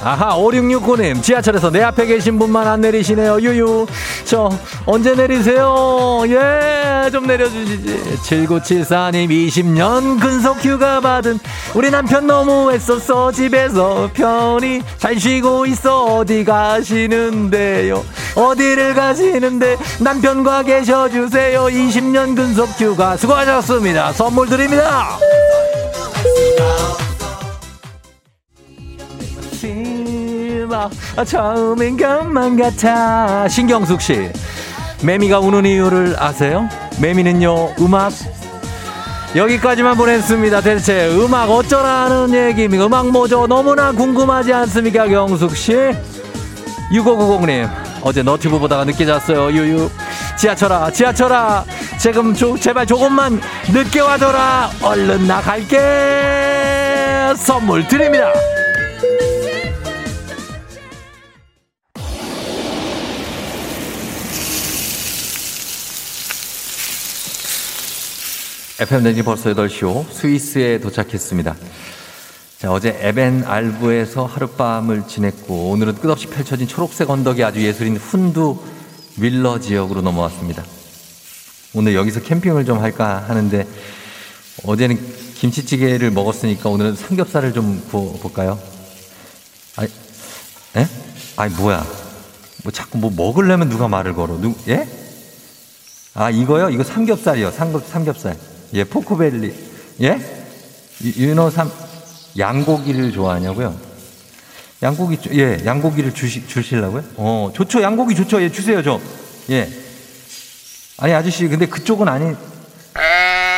아하 0.00 0.36
5669님 0.36 1.20
지하철에서 1.20 1.70
내 1.70 1.82
앞에 1.82 2.06
계신 2.06 2.38
분만 2.38 2.68
안 2.68 2.80
내리시네요. 2.82 3.40
유유. 3.40 3.86
저 4.24 4.48
언제 4.86 5.14
내리세요? 5.14 6.22
예 6.28 6.88
좀 7.10 7.26
내려주시지. 7.26 8.18
7974님 8.22 9.28
20년 9.30 10.20
근속 10.20 10.62
휴가 10.62 11.00
받은 11.00 11.38
우리 11.74 11.90
남편 11.90 12.26
너무 12.26 12.70
애썼어. 12.70 13.32
집에서 13.32 14.10
편히 14.12 14.82
잘 14.98 15.18
쉬고 15.18 15.64
있어. 15.66 16.04
어디 16.04 16.44
가시는데요? 16.44 18.04
어디를 18.34 18.92
가시는데 18.94 19.78
남편과 20.00 20.64
계셔주세요. 20.64 21.62
20년 21.64 22.36
근속 22.36 22.68
휴가 22.78 23.16
수고하셨습니다. 23.16 24.12
선물 24.12 24.48
드립니다 24.48 25.18
실마 30.78 31.24
처음인 31.24 31.96
것만 31.96 32.56
같아. 32.56 33.48
신경숙 33.48 34.00
씨. 34.00 34.30
매미가 35.02 35.40
우는 35.40 35.66
이유를 35.66 36.14
아세요? 36.18 36.68
매미는요 37.00 37.74
음악. 37.80 38.12
여기까지만 39.34 39.96
보냈습니다 39.96 40.60
대체. 40.60 41.08
음악 41.08 41.50
어쩌라는 41.50 42.32
얘기입니까? 42.50 42.86
음악 42.86 43.10
뭐죠? 43.10 43.46
너무나 43.46 43.90
궁금하지 43.92 44.52
않습니까 44.52 45.08
경숙 45.08 45.56
씨? 45.56 45.74
6590님 46.92 47.68
어제 48.02 48.22
너튜브 48.22 48.58
보다가 48.58 48.84
늦게 48.84 49.04
잤어요. 49.04 49.50
유유. 49.50 49.90
지하철아 50.38 50.92
지하철아. 50.92 51.64
지금 51.98 52.32
조, 52.32 52.56
제발 52.56 52.86
조금만 52.86 53.40
늦게 53.72 54.00
와줘라. 54.00 54.70
얼른 54.82 55.26
나갈게. 55.26 55.78
선물 57.36 57.86
드립니다 57.86 58.32
FM 68.80 69.02
댕지 69.02 69.24
벌써 69.24 69.52
8시오 69.52 70.08
스위스에 70.08 70.78
도착했습니다. 70.78 71.56
자, 72.58 72.70
어제 72.70 72.96
에벤 73.00 73.42
알부에서 73.44 74.24
하룻밤을 74.24 75.08
지냈고 75.08 75.70
오늘은 75.70 75.96
끝없이 75.96 76.28
펼쳐진 76.28 76.68
초록색 76.68 77.10
언덕이 77.10 77.42
아주 77.42 77.60
예술인 77.60 77.96
훈두 77.96 78.62
윌러 79.16 79.58
지역으로 79.58 80.00
넘어왔습니다. 80.02 80.62
오늘 81.74 81.96
여기서 81.96 82.20
캠핑을 82.20 82.66
좀 82.66 82.78
할까 82.78 83.24
하는데 83.26 83.66
어제는 84.64 84.96
김치찌개를 85.34 86.12
먹었으니까 86.12 86.68
오늘은 86.68 86.94
삼겹살을 86.94 87.52
좀 87.52 87.82
구워볼까요? 87.90 88.60
아니, 89.74 89.88
에? 90.76 90.86
아니, 91.36 91.52
뭐야. 91.56 91.84
뭐 92.62 92.70
자꾸 92.70 92.98
뭐 92.98 93.10
먹으려면 93.10 93.70
누가 93.70 93.88
말을 93.88 94.14
걸어. 94.14 94.38
누, 94.38 94.54
예? 94.68 94.88
아, 96.14 96.30
이거요? 96.30 96.70
이거 96.70 96.84
삼겹살이요. 96.84 97.50
삼겹, 97.50 97.84
삼겹살. 97.88 98.36
예, 98.74 98.84
pork 98.84 99.12
belly. 99.12 99.54
예? 100.02 100.18
you- 101.04 101.28
you 101.28 101.37
know 101.37 101.50
삼, 101.50 101.70
양고기를 102.36 103.12
좋아하냐고요? 103.12 103.74
양고기, 104.82 105.20
주- 105.20 105.30
예, 105.38 105.60
양고기를 105.64 106.14
주시, 106.14 106.46
주실라고요? 106.46 107.02
어, 107.16 107.50
좋죠. 107.54 107.82
양고기 107.82 108.14
좋죠. 108.14 108.42
예, 108.42 108.50
주세요, 108.50 108.82
저. 108.82 109.00
예. 109.50 109.68
아니, 110.98 111.12
아저씨, 111.14 111.48
근데 111.48 111.66
그쪽은 111.66 112.08
아니, 112.08 112.34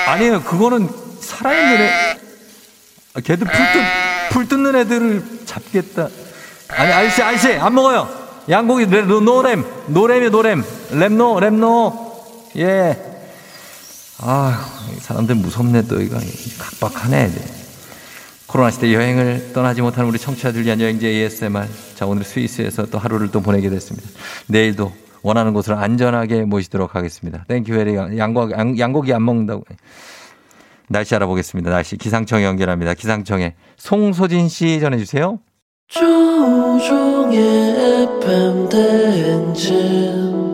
아니에요. 0.07 0.43
그거는 0.43 0.89
살아있는 1.21 1.81
애, 1.81 2.17
아, 3.15 3.21
걔도 3.21 3.45
풀 3.45 3.55
뜯, 3.55 3.81
풀 4.31 4.49
뜯는 4.49 4.77
애들을 4.77 5.41
잡겠다. 5.47 6.09
아니, 6.69 6.93
아저씨, 6.93 7.23
아저씨, 7.23 7.53
안 7.55 7.75
먹어요. 7.75 8.09
양고기, 8.49 8.87
레- 8.87 9.03
노- 9.03 9.21
노램, 9.21 9.65
노램이 9.89 10.31
노램. 10.31 10.65
lamb 10.91 11.20
no, 11.20 11.41
lamb 11.41 11.81
no. 11.81 12.11
예. 12.57 13.10
아, 14.23 14.67
사람들 15.01 15.35
무섭네, 15.37 15.83
또, 15.83 16.01
이거. 16.01 16.19
각박하네. 16.59 17.31
코로나 18.47 18.71
시대 18.71 18.93
여행을 18.93 19.53
떠나지 19.53 19.81
못하는 19.81 20.09
우리 20.09 20.19
청취자들 20.19 20.65
위한 20.65 20.81
여행지 20.81 21.07
ASMR. 21.07 21.67
자, 21.95 22.07
오늘 22.07 22.25
스위스에서 22.25 22.87
또 22.87 22.99
하루를 22.99 23.31
또 23.31 23.41
보내게 23.41 23.71
됐습니다. 23.71 24.09
내일도 24.47 24.93
원하는 25.23 25.53
곳으로 25.53 25.77
안전하게 25.79 26.43
모시도록 26.45 26.97
하겠습니다. 26.97 27.45
thank 27.49 27.73
you 27.73 27.82
very 27.82 27.95
양고, 28.19 28.51
양, 28.53 28.77
양고기 28.79 29.15
안 29.15 29.25
먹는다고. 29.25 29.65
날씨 30.89 31.15
알아보겠습니다. 31.15 31.71
날씨 31.71 31.97
기상청 31.97 32.43
연결합니다. 32.43 32.95
기상청에 32.95 33.55
송소진 33.77 34.49
씨 34.49 34.81
전해주세요. 34.81 35.39
조종의 35.87 37.39
FM 38.19 38.69
대행진 38.69 40.50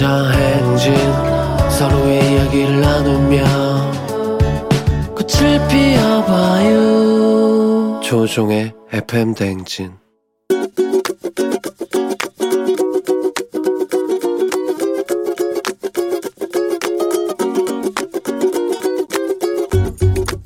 꿈꾸며자 0.00 0.30
행진 0.30 0.94
서로의 1.70 2.32
이야기를 2.32 2.80
나누며 2.80 3.44
꽃을 5.14 5.68
피워봐요 5.68 6.80
조종의 8.02 8.72
FM 8.92 9.34
대행진 9.34 9.92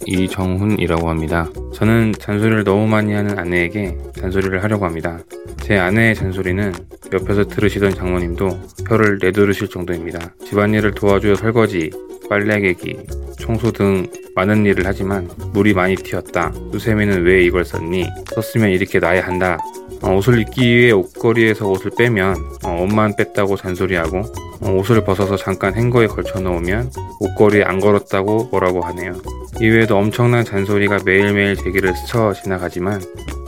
이정훈이라고 0.07 1.09
합니다. 1.09 1.49
저는 1.73 2.13
잔소리를 2.19 2.65
너무 2.65 2.87
많이 2.89 3.13
하는 3.13 3.39
아내에게 3.39 3.97
잔소리를 4.21 4.63
하려고 4.63 4.85
합니다. 4.85 5.19
제 5.61 5.79
아내의 5.79 6.15
잔소리는 6.17 6.73
옆에서 7.15 7.45
들으시던 7.45 7.95
장모님도 7.95 8.61
혀를 8.89 9.19
내두르실 9.23 9.69
정도입니다. 9.69 10.35
집안일을 10.45 10.93
도와줘야 10.93 11.37
설거지, 11.37 11.91
빨래 12.29 12.61
개기, 12.61 12.97
청소 13.39 13.71
등 13.71 14.07
많은 14.35 14.67
일을 14.67 14.85
하지만 14.87 15.29
물이 15.53 15.75
많이 15.75 15.95
튀었다. 15.95 16.53
수세미는 16.73 17.23
왜 17.25 17.45
이걸 17.45 17.65
썼니? 17.65 18.07
썼으면 18.35 18.71
이렇게 18.71 18.99
놔야 18.99 19.27
한다. 19.27 19.59
어, 20.03 20.17
옷을 20.17 20.41
입기 20.41 20.69
위해 20.69 20.91
옷걸이에서 20.91 21.67
옷을 21.69 21.93
빼면 21.97 22.37
어, 22.65 22.83
옷만 22.83 23.15
뺐다고 23.17 23.57
잔소리하고 23.57 24.23
어, 24.61 24.73
옷을 24.73 25.05
벗어서 25.05 25.37
잠깐 25.37 25.75
행거에 25.75 26.07
걸쳐 26.07 26.41
놓으면 26.41 26.91
옷걸이에 27.21 27.62
안 27.62 27.81
걸었다고 27.81 28.49
뭐라고 28.51 28.81
하네요. 28.83 29.15
이외에도 29.61 29.97
엄청난 29.97 30.45
잔소리가 30.45 30.99
매일매일 31.05 31.57
제 31.57 31.71
길을 31.71 31.95
스쳐 31.95 32.33
지나가지만 32.33 33.01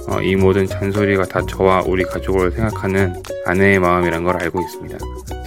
어, 0.08 0.20
이 0.20 0.36
모든 0.36 0.66
잔소리가 0.66 1.24
다 1.24 1.44
저와 1.46 1.82
우리 1.86 2.04
가족을 2.04 2.52
생각하는 2.52 3.22
아내의 3.44 3.80
마음이란 3.80 4.24
걸 4.24 4.40
알고 4.40 4.60
있습니다. 4.60 4.98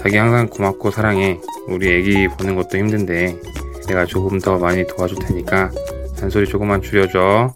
자기 0.01 0.17
항상 0.17 0.47
고맙고 0.47 0.91
사랑해. 0.91 1.39
우리 1.67 1.89
애기 1.89 2.27
보는 2.27 2.55
것도 2.55 2.77
힘든데 2.77 3.39
내가 3.87 4.05
조금 4.05 4.39
더 4.39 4.57
많이 4.57 4.85
도와줄 4.85 5.19
테니까 5.19 5.71
잔소리 6.15 6.45
조금만 6.45 6.81
줄여줘. 6.81 7.55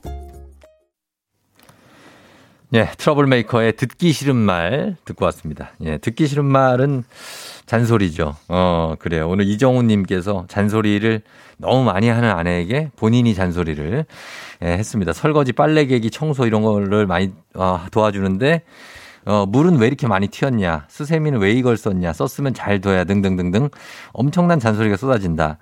예, 2.76 2.90
트러블 2.98 3.28
메이커의 3.28 3.74
듣기 3.74 4.14
싫은 4.14 4.36
말 4.36 4.96
듣고 5.06 5.26
왔습니다. 5.26 5.72
예, 5.82 5.98
듣기 6.00 6.26
싫은 6.26 6.46
말은 6.46 7.04
잔소리죠. 7.66 8.36
어, 8.50 8.96
그래요. 9.00 9.30
오늘 9.30 9.46
이정훈 9.46 9.88
님께서 9.88 10.46
잔소리를 10.48 11.22
너무 11.58 11.84
많이 11.84 12.10
하는 12.10 12.30
아내에게 12.30 12.92
본인이 12.96 13.34
잔소리를 13.34 14.06
예, 14.64 14.68
했습니다. 14.68 15.14
설거지, 15.14 15.54
빨래 15.54 15.86
개기, 15.86 16.10
청소 16.10 16.46
이런 16.46 16.62
거를 16.62 17.08
많이 17.08 17.32
어, 17.56 17.80
도와주는데 17.92 18.64
어, 19.26 19.46
물은 19.46 19.78
왜 19.78 19.88
이렇게 19.88 20.08
많이 20.08 20.28
튀었냐? 20.28 20.86
수세미는 20.90 21.40
왜 21.40 21.52
이걸 21.54 21.78
썼냐? 21.78 22.12
썼으면 22.12 22.54
잘 22.54 22.82
둬야 22.82 23.06
등등등등 23.06 23.70
엄청난 24.12 24.60
잔소리가 24.60 24.98
쏟아진다. 24.98 25.58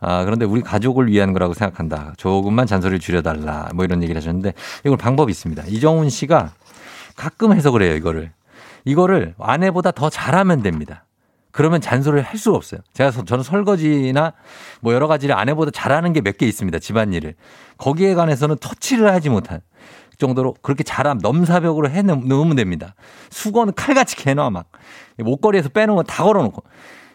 아, 0.00 0.24
그런데 0.24 0.44
우리 0.44 0.60
가족을 0.60 1.08
위한 1.08 1.32
거라고 1.32 1.54
생각한다. 1.54 2.12
조금만 2.18 2.66
잔소리를 2.66 2.98
줄여달라. 3.00 3.70
뭐 3.74 3.84
이런 3.86 4.02
얘기를 4.02 4.20
하셨는데 4.20 4.52
이걸 4.84 4.98
방법이 4.98 5.30
있습니다. 5.30 5.64
이정훈 5.68 6.10
씨가 6.10 6.52
가끔 7.16 7.54
해석을 7.54 7.82
해요, 7.82 7.94
이거를. 7.94 8.32
이거를 8.84 9.34
아내보다 9.38 9.90
더 9.92 10.10
잘하면 10.10 10.62
됩니다. 10.62 11.05
그러면 11.56 11.80
잔소리를 11.80 12.22
할 12.22 12.36
수가 12.36 12.54
없어요. 12.58 12.82
제가 12.92 13.10
서- 13.10 13.24
저는 13.24 13.42
설거지나 13.42 14.34
뭐 14.82 14.92
여러 14.92 15.06
가지를 15.08 15.34
아내보다 15.34 15.70
잘하는 15.70 16.12
게 16.12 16.20
몇 16.20 16.36
개 16.36 16.46
있습니다. 16.46 16.78
집안일을. 16.78 17.34
거기에 17.78 18.14
관해서는 18.14 18.56
터치를 18.60 19.10
하지 19.10 19.30
못한 19.30 19.60
정도로 20.18 20.54
그렇게 20.60 20.84
잘함 20.84 21.18
넘사벽으로 21.22 21.88
해 21.88 22.02
놓으면 22.02 22.56
됩니다. 22.56 22.94
수건은 23.30 23.72
칼같이 23.74 24.16
개놔 24.16 24.50
막 24.50 24.66
목걸이에서 25.16 25.70
빼놓은 25.70 25.96
거 25.96 26.02
다 26.02 26.24
걸어놓고 26.24 26.62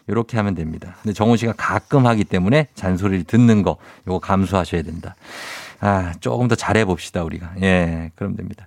이렇게 0.08 0.36
하면 0.38 0.56
됩니다. 0.56 0.96
근데 1.02 1.12
정훈 1.14 1.36
씨가 1.36 1.54
가끔 1.56 2.06
하기 2.06 2.24
때문에 2.24 2.66
잔소리를 2.74 3.22
듣는 3.24 3.62
거 3.62 3.76
요거 4.08 4.18
감수하셔야 4.18 4.82
된다. 4.82 5.14
아 5.78 6.12
조금 6.20 6.48
더 6.48 6.56
잘해 6.56 6.84
봅시다 6.84 7.22
우리가. 7.22 7.52
예, 7.62 8.10
그럼 8.16 8.34
됩니다. 8.34 8.66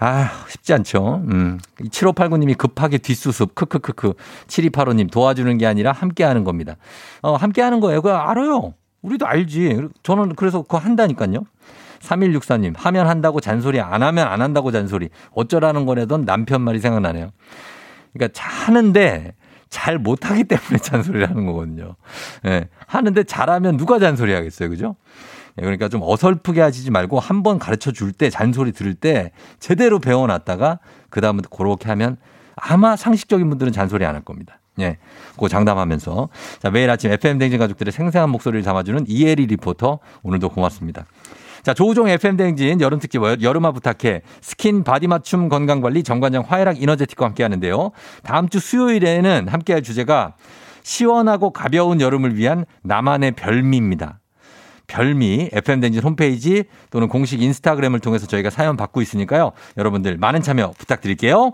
아, 0.00 0.30
쉽지 0.48 0.72
않죠. 0.74 1.22
음. 1.30 1.58
7589님이 1.80 2.56
급하게 2.56 2.98
뒷수습, 2.98 3.54
크크크크. 3.54 4.14
7285님 4.46 5.10
도와주는 5.10 5.58
게 5.58 5.66
아니라 5.66 5.92
함께 5.92 6.22
하는 6.24 6.44
겁니다. 6.44 6.76
어, 7.22 7.34
함께 7.34 7.62
하는 7.62 7.80
거예요. 7.80 8.00
그거 8.02 8.14
알아요. 8.16 8.74
우리도 9.02 9.26
알지. 9.26 9.88
저는 10.02 10.34
그래서 10.36 10.62
그거 10.62 10.78
한다니까요. 10.78 11.44
3164님, 12.00 12.74
하면 12.76 13.08
한다고 13.08 13.40
잔소리, 13.40 13.80
안 13.80 14.04
하면 14.04 14.28
안 14.28 14.40
한다고 14.40 14.70
잔소리. 14.70 15.08
어쩌라는 15.32 15.84
거래던 15.84 16.24
남편 16.24 16.62
말이 16.62 16.78
생각나네요. 16.78 17.30
그러니까 18.12 18.32
자- 18.32 18.48
하는데 18.48 19.34
잘 19.68 19.98
못하기 19.98 20.44
때문에 20.44 20.78
잔소리를 20.78 21.28
하는 21.28 21.44
거거든요. 21.46 21.96
예. 22.46 22.68
하는데 22.86 23.22
잘하면 23.24 23.76
누가 23.76 23.98
잔소리 23.98 24.32
하겠어요. 24.32 24.68
그죠? 24.70 24.94
예, 25.58 25.62
그러니까 25.62 25.88
좀 25.88 26.00
어설프게 26.02 26.60
하시지 26.60 26.90
말고 26.90 27.20
한 27.20 27.42
번 27.42 27.58
가르쳐 27.58 27.92
줄 27.92 28.12
때 28.12 28.30
잔소리 28.30 28.72
들을 28.72 28.94
때 28.94 29.32
제대로 29.60 29.98
배워놨다가 29.98 30.78
그 31.10 31.20
다음부터 31.20 31.48
그렇게 31.50 31.88
하면 31.88 32.16
아마 32.56 32.96
상식적인 32.96 33.48
분들은 33.48 33.72
잔소리 33.72 34.04
안 34.04 34.14
할 34.14 34.22
겁니다. 34.22 34.58
예. 34.80 34.98
그거 35.32 35.48
장담하면서. 35.48 36.28
자, 36.60 36.70
매일 36.70 36.88
아침 36.90 37.10
FM 37.12 37.38
대행진 37.38 37.58
가족들의 37.58 37.92
생생한 37.92 38.30
목소리를 38.30 38.62
담아주는 38.62 39.04
이혜리 39.08 39.46
리포터 39.46 39.98
오늘도 40.22 40.48
고맙습니다. 40.50 41.04
자, 41.64 41.74
조우종 41.74 42.08
FM 42.08 42.36
대행진 42.36 42.80
여름 42.80 42.98
특집 43.00 43.20
여름아 43.22 43.72
부탁해 43.72 44.22
스킨 44.40 44.84
바디 44.84 45.08
맞춤 45.08 45.48
건강관리 45.48 46.02
정관장 46.04 46.44
화애락 46.46 46.80
이너제틱과 46.80 47.26
함께 47.26 47.42
하는데요. 47.42 47.90
다음 48.22 48.48
주 48.48 48.60
수요일에는 48.60 49.48
함께 49.48 49.72
할 49.72 49.82
주제가 49.82 50.34
시원하고 50.82 51.50
가벼운 51.52 52.00
여름을 52.00 52.36
위한 52.36 52.64
나만의 52.82 53.32
별미입니다. 53.32 54.20
별미 54.88 55.50
FM 55.52 55.80
댕진 55.80 56.02
홈페이지 56.02 56.64
또는 56.90 57.06
공식 57.08 57.40
인스타그램을 57.40 58.00
통해서 58.00 58.26
저희가 58.26 58.50
사연 58.50 58.76
받고 58.76 59.00
있으니까요. 59.00 59.52
여러분들 59.76 60.16
많은 60.16 60.42
참여 60.42 60.72
부탁드릴게요. 60.76 61.52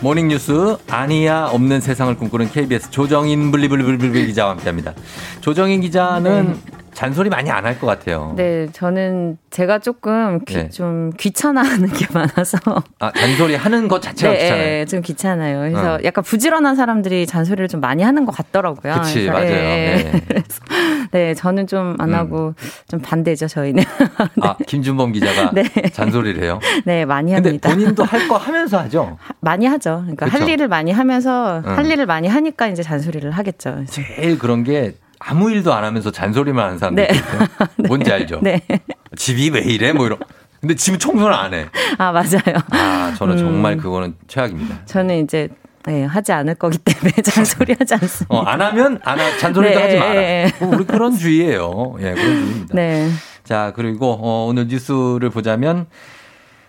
모닝뉴스 0.00 0.76
아니야 0.88 1.46
없는 1.46 1.80
세상을 1.80 2.14
꿈꾸는 2.16 2.50
KBS 2.50 2.90
조정인 2.90 3.50
블리블리블리 3.50 4.26
기자와 4.26 4.52
함께합니다. 4.52 4.94
조정인 5.40 5.80
기자는 5.80 6.56
잔소리 6.98 7.30
많이 7.30 7.48
안 7.48 7.64
할 7.64 7.78
것 7.78 7.86
같아요. 7.86 8.32
네, 8.36 8.66
저는 8.72 9.38
제가 9.50 9.78
조금 9.78 10.44
귀- 10.46 10.54
네. 10.56 10.68
좀 10.68 11.10
귀찮아하는 11.16 11.88
게 11.92 12.06
많아서. 12.12 12.58
아, 12.98 13.12
잔소리 13.12 13.54
하는 13.54 13.86
것 13.86 14.02
자체가 14.02 14.32
네, 14.32 14.38
귀찮아요. 14.40 14.64
예, 14.80 14.84
좀 14.84 15.00
귀찮아요. 15.02 15.58
그래서 15.60 15.94
어. 15.94 15.98
약간 16.02 16.24
부지런한 16.24 16.74
사람들이 16.74 17.26
잔소리를 17.26 17.68
좀 17.68 17.80
많이 17.80 18.02
하는 18.02 18.24
것 18.24 18.32
같더라고요. 18.34 18.94
그치, 18.94 19.26
그래서, 19.26 19.32
맞아요. 19.32 19.46
예. 19.46 20.10
네. 20.12 20.20
그래서 20.26 20.60
네, 21.12 21.34
저는 21.34 21.68
좀안 21.68 22.00
음. 22.00 22.14
하고 22.14 22.54
좀 22.88 22.98
반대죠, 23.00 23.46
저희는. 23.46 23.84
아, 24.42 24.56
김준범 24.66 25.12
기자가 25.12 25.52
네. 25.52 25.62
잔소리를 25.92 26.42
해요. 26.42 26.58
네, 26.84 27.04
많이 27.04 27.32
근데 27.32 27.50
합니다. 27.50 27.68
본인도 27.70 28.02
할 28.04 28.26
거 28.26 28.36
하면서 28.38 28.76
하죠. 28.80 29.18
많이 29.40 29.66
하죠. 29.66 30.00
그러니까 30.02 30.26
그쵸? 30.26 30.38
할 30.38 30.48
일을 30.48 30.66
많이 30.66 30.90
하면서 30.90 31.62
응. 31.64 31.76
할 31.76 31.86
일을 31.86 32.06
많이 32.06 32.26
하니까 32.26 32.66
이제 32.66 32.82
잔소리를 32.82 33.30
하겠죠. 33.30 33.74
그래서 33.76 33.92
제일 33.92 34.36
그런 34.38 34.64
게 34.64 34.94
아무 35.18 35.50
일도 35.50 35.72
안 35.72 35.84
하면서 35.84 36.10
잔소리만 36.10 36.64
하는 36.64 36.78
사람들 36.78 37.06
네. 37.06 37.14
있거든요. 37.16 37.48
뭔지 37.88 38.12
알죠? 38.12 38.40
네. 38.42 38.60
집이 39.16 39.50
왜 39.50 39.60
이래? 39.60 39.92
뭐 39.92 40.06
이런. 40.06 40.18
근데 40.60 40.74
집은 40.74 40.98
청소를 40.98 41.34
안 41.34 41.54
해. 41.54 41.66
아, 41.98 42.12
맞아요. 42.12 42.58
아, 42.70 43.14
저는 43.16 43.34
음. 43.34 43.38
정말 43.38 43.76
그거는 43.76 44.14
최악입니다. 44.26 44.86
저는 44.86 45.24
이제 45.24 45.48
네, 45.86 46.04
하지 46.04 46.32
않을 46.32 46.56
거기 46.56 46.78
때문에 46.78 47.12
잔소리 47.22 47.74
하지 47.78 47.94
않습니다. 47.94 48.34
어, 48.34 48.42
안 48.42 48.60
하면 48.60 49.00
안 49.04 49.18
하, 49.18 49.38
잔소리도 49.38 49.74
네, 49.74 49.82
하지 49.82 49.96
마라. 49.96 50.16
예, 50.16 50.52
뭐 50.60 50.74
우리 50.74 50.84
그런 50.84 51.16
주의예요. 51.16 51.96
예, 52.00 52.12
그런 52.12 52.16
주의입니다. 52.16 52.74
네. 52.74 53.08
자, 53.44 53.72
그리고 53.74 54.18
어, 54.20 54.46
오늘 54.46 54.66
뉴스를 54.68 55.30
보자면 55.30 55.86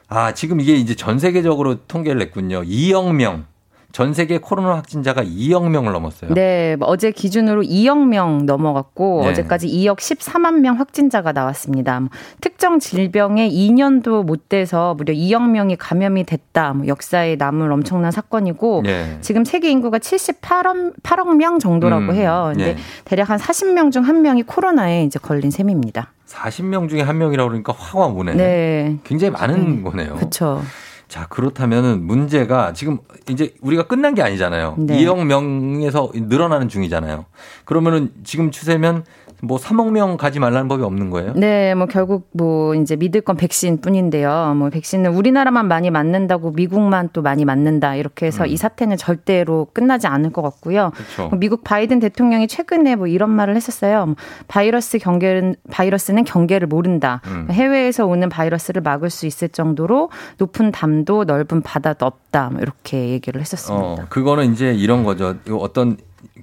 아, 0.08 0.34
지금 0.34 0.60
이게 0.62 0.76
이제 0.76 0.95
전 0.95 1.20
세계적으로 1.20 1.86
통계를 1.86 2.20
냈군요. 2.20 2.64
2억 2.64 3.14
명. 3.14 3.45
전 3.92 4.14
세계 4.14 4.38
코로나 4.38 4.76
확진자가 4.76 5.24
2억 5.24 5.70
명을 5.70 5.94
넘었어요. 5.94 6.34
네, 6.34 6.76
뭐 6.76 6.88
어제 6.90 7.12
기준으로 7.12 7.64
2억 7.64 8.06
명 8.08 8.46
넘어갔고 8.46 9.22
네. 9.24 9.30
어제까지 9.32 9.68
2억 9.68 9.98
14만 9.98 10.60
명 10.60 10.78
확진자가 10.80 11.32
나왔습니다. 11.32 12.00
뭐 12.02 12.10
특정 12.42 12.80
질병에 12.80 13.50
2년도 13.50 14.24
못 14.26 14.50
돼서 14.50 14.94
무려 14.96 15.14
2억 15.14 15.50
명이 15.50 15.78
감염이 15.78 16.26
됐다. 16.26 16.74
뭐 16.74 16.88
역사에 16.88 17.36
남을 17.38 17.72
엄청난 17.72 18.12
사건이고 18.12 18.84
예. 18.88 19.18
지금 19.22 19.46
세계 19.46 19.72
인구가 19.72 19.98
78억 19.98 20.94
8억 21.02 21.36
명 21.36 21.60
정도라고 21.60 22.12
음, 22.12 22.14
해요. 22.16 22.50
근데 22.54 22.70
예. 22.72 22.76
대략 23.06 23.30
한 23.30 23.40
40명 23.40 23.92
중 23.92 24.10
한 24.10 24.22
명이 24.24 24.44
코로나에 24.44 25.04
이제 25.04 25.20
걸린 25.20 25.52
셈입니다. 25.52 26.14
40명 26.28 26.90
중에 26.90 27.02
한 27.02 27.18
명이라고 27.18 27.50
그러니까 27.50 27.74
화가 27.78 28.08
오네. 28.08 28.34
네. 28.36 28.98
굉장히 29.04 29.32
많은 29.32 29.84
거네요. 29.84 30.16
그렇죠. 30.16 30.62
자, 31.10 31.26
그렇다면은 31.28 32.05
문제가 32.05 32.72
지금 32.74 32.99
이제 33.30 33.55
우리가 33.62 33.88
끝난 33.88 34.14
게 34.14 34.22
아니잖아요. 34.22 34.76
네. 34.78 35.03
2억 35.03 35.26
명에서 35.26 36.12
늘어나는 36.14 36.70
중이잖아요. 36.70 37.26
그러면은 37.66 38.12
지금 38.24 38.51
추세면 38.51 39.03
뭐 39.42 39.58
3억 39.58 39.92
명 39.92 40.18
가지 40.18 40.40
말라는 40.40 40.68
법이 40.68 40.84
없는 40.84 41.10
거예요? 41.10 41.34
네, 41.36 41.74
뭐 41.76 41.88
결국 41.88 42.30
뭐 42.34 42.76
이제 42.76 42.96
믿을 42.96 43.22
건 43.22 43.38
백신 43.38 43.80
뿐인데요. 43.82 44.54
뭐 44.58 44.70
백신은 44.70 45.14
우리나라만 45.14 45.68
많이 45.68 45.90
맞는다고 45.90 46.52
미국만 46.52 47.10
또 47.14 47.22
많이 47.22 47.46
맞는다. 47.46 47.96
이렇게 47.96 48.26
해서 48.26 48.46
이 48.46 48.58
사태는 48.58 48.98
절대로 48.98 49.68
끝나지 49.74 50.08
않을 50.08 50.32
것 50.32 50.42
같고요. 50.42 50.88
음. 50.88 50.92
그렇죠. 50.92 51.30
뭐 51.30 51.40
미국 51.40 51.64
바이든 51.64 52.00
대통령이 52.00 52.48
최근에 52.48 52.96
뭐 52.96 53.08
이런 53.08 53.30
말을 53.30 53.56
했었어요. 53.56 54.06
뭐 54.08 54.16
바이러스 54.48 54.98
경계는 54.98 55.56
바이러스는 55.72 56.24
경계를 56.26 56.68
모른다. 56.68 57.22
음. 57.28 57.48
해외에서 57.50 58.06
오는 58.06 58.28
바이러스를 58.30 58.82
막을 58.82 59.10
수 59.10 59.26
있을 59.26 59.50
정도로 59.50 60.10
높은 60.38 60.72
담도 60.72 61.24
넓은 61.24 61.62
바다도 61.62 62.06
없다. 62.06 62.50
뭐 62.52 62.62
이렇게 62.62 63.10
얘기를 63.10 63.40
했었습니다. 63.40 63.86
어, 63.86 64.06
그거는 64.10 64.52
이제 64.52 64.74
이런 64.74 65.04
거죠. 65.04 65.36
어떤 65.52 65.98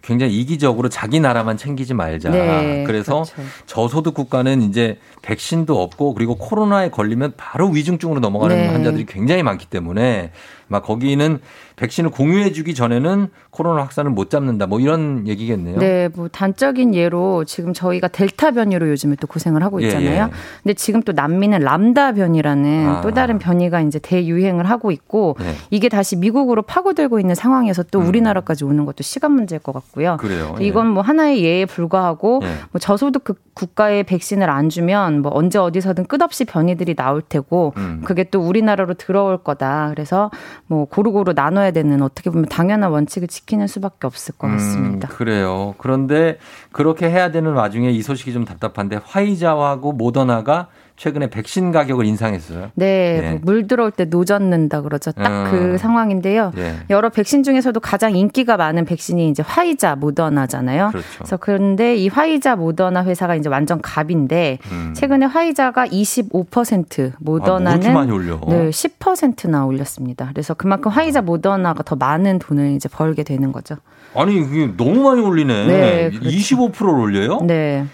굉장히 0.06 0.38
이기적으로 0.38 0.88
자기 0.88 1.18
나라만 1.18 1.56
챙기지 1.56 1.92
말자. 1.92 2.30
네, 2.30 2.84
그래서 2.86 3.24
그렇죠. 3.24 3.50
저소득 3.66 4.14
국가는 4.14 4.62
이제 4.62 4.98
백신도 5.22 5.82
없고 5.82 6.14
그리고 6.14 6.36
코로나에 6.36 6.90
걸리면 6.90 7.32
바로 7.36 7.68
위중증으로 7.68 8.20
넘어가는 8.20 8.56
네. 8.56 8.68
환자들이 8.68 9.04
굉장히 9.06 9.42
많기 9.42 9.66
때문에 9.66 10.30
막 10.68 10.82
거기는 10.82 11.38
백신을 11.76 12.10
공유해 12.10 12.52
주기 12.52 12.74
전에는 12.74 13.28
코로나 13.50 13.82
확산을 13.82 14.10
못 14.10 14.30
잡는다. 14.30 14.66
뭐 14.66 14.80
이런 14.80 15.26
얘기겠네요. 15.28 15.78
네, 15.78 16.08
뭐 16.14 16.28
단적인 16.28 16.94
예로 16.94 17.44
지금 17.44 17.72
저희가 17.72 18.08
델타 18.08 18.52
변이로 18.52 18.88
요즘에 18.90 19.16
또 19.20 19.26
고생을 19.26 19.62
하고 19.62 19.82
예, 19.82 19.86
있잖아요. 19.86 20.24
예. 20.24 20.30
근데 20.62 20.74
지금 20.74 21.02
또 21.02 21.12
남미는 21.12 21.60
람다 21.60 22.12
변이라는 22.12 22.88
아. 22.88 23.00
또 23.02 23.10
다른 23.12 23.38
변이가 23.38 23.80
이제 23.82 23.98
대유행을 23.98 24.68
하고 24.68 24.90
있고 24.90 25.36
네. 25.38 25.52
이게 25.70 25.88
다시 25.88 26.16
미국으로 26.16 26.62
파고들고 26.62 27.20
있는 27.20 27.34
상황에서 27.34 27.82
또 27.84 28.00
우리나라까지 28.00 28.64
오는 28.64 28.84
것도 28.86 29.02
시간 29.02 29.32
문제일 29.32 29.60
것 29.60 29.72
같고요. 29.72 30.12
음. 30.12 30.16
그래요. 30.16 30.54
이건 30.60 30.88
뭐 30.88 31.02
하나의 31.02 31.42
예에 31.44 31.66
불과하고 31.66 32.40
예. 32.42 32.48
뭐 32.72 32.78
저소득 32.80 33.24
국- 33.24 33.38
국가에 33.54 34.02
백신을 34.02 34.50
안 34.50 34.68
주면 34.68 35.22
뭐 35.22 35.30
언제 35.34 35.58
어디서든 35.58 36.06
끝없이 36.06 36.44
변이들이 36.44 36.94
나올 36.94 37.22
테고 37.22 37.72
음. 37.78 38.02
그게 38.04 38.24
또 38.24 38.40
우리나라로 38.40 38.94
들어올 38.94 39.38
거다. 39.38 39.88
그래서 39.94 40.30
뭐 40.66 40.84
고루고루 40.86 41.32
나눠야 41.34 41.70
되는 41.70 42.02
어떻게 42.02 42.30
보면 42.30 42.46
당연한 42.46 42.90
원칙을 42.90 43.28
지키는 43.28 43.66
수밖에 43.66 44.06
없을 44.06 44.36
것 44.36 44.48
같습니다. 44.48 45.08
음, 45.08 45.14
그래요. 45.16 45.74
그런데 45.78 46.38
그렇게 46.72 47.08
해야 47.08 47.30
되는 47.30 47.52
와중에 47.52 47.90
이 47.90 48.02
소식이 48.02 48.32
좀 48.32 48.44
답답한데 48.44 49.00
화이자하고 49.04 49.92
모더나가 49.92 50.68
최근에 50.96 51.28
백신 51.28 51.72
가격을 51.72 52.06
인상했어요. 52.06 52.70
네, 52.74 53.20
예. 53.22 53.30
뭐물 53.30 53.66
들어올 53.66 53.90
때 53.90 54.06
노젓는다 54.06 54.80
그러죠. 54.80 55.12
딱 55.12 55.26
음. 55.26 55.50
그 55.50 55.78
상황인데요. 55.78 56.52
예. 56.56 56.76
여러 56.88 57.10
백신 57.10 57.42
중에서도 57.42 57.78
가장 57.80 58.16
인기가 58.16 58.56
많은 58.56 58.86
백신이 58.86 59.28
이제 59.28 59.42
화이자, 59.46 59.96
모더나잖아요. 59.96 60.88
그렇죠. 60.88 61.06
래서 61.20 61.36
그런데 61.36 61.96
이 61.96 62.08
화이자, 62.08 62.56
모더나 62.56 63.04
회사가 63.04 63.34
이제 63.34 63.50
완전 63.50 63.80
갑인데 63.82 64.58
음. 64.72 64.94
최근에 64.96 65.26
화이자가 65.26 65.86
25%, 65.86 67.12
모더나는 67.18 67.96
아, 67.96 68.04
뭐 68.04 68.14
올려? 68.14 68.40
네, 68.48 68.70
10%나 68.70 69.66
올렸습니다. 69.66 70.30
그래서 70.32 70.54
그만큼 70.54 70.90
화이자, 70.90 71.20
모더나가 71.20 71.82
더 71.82 71.94
많은 71.96 72.38
돈을 72.38 72.70
이제 72.70 72.88
벌게 72.88 73.22
되는 73.22 73.52
거죠. 73.52 73.76
아니 74.14 74.36
이게 74.36 74.74
너무 74.78 75.02
많이 75.02 75.20
올리네. 75.20 75.66
네, 75.66 76.10
그렇죠. 76.10 76.30
25%를 76.30 76.88
올려요? 76.88 77.40
네. 77.42 77.84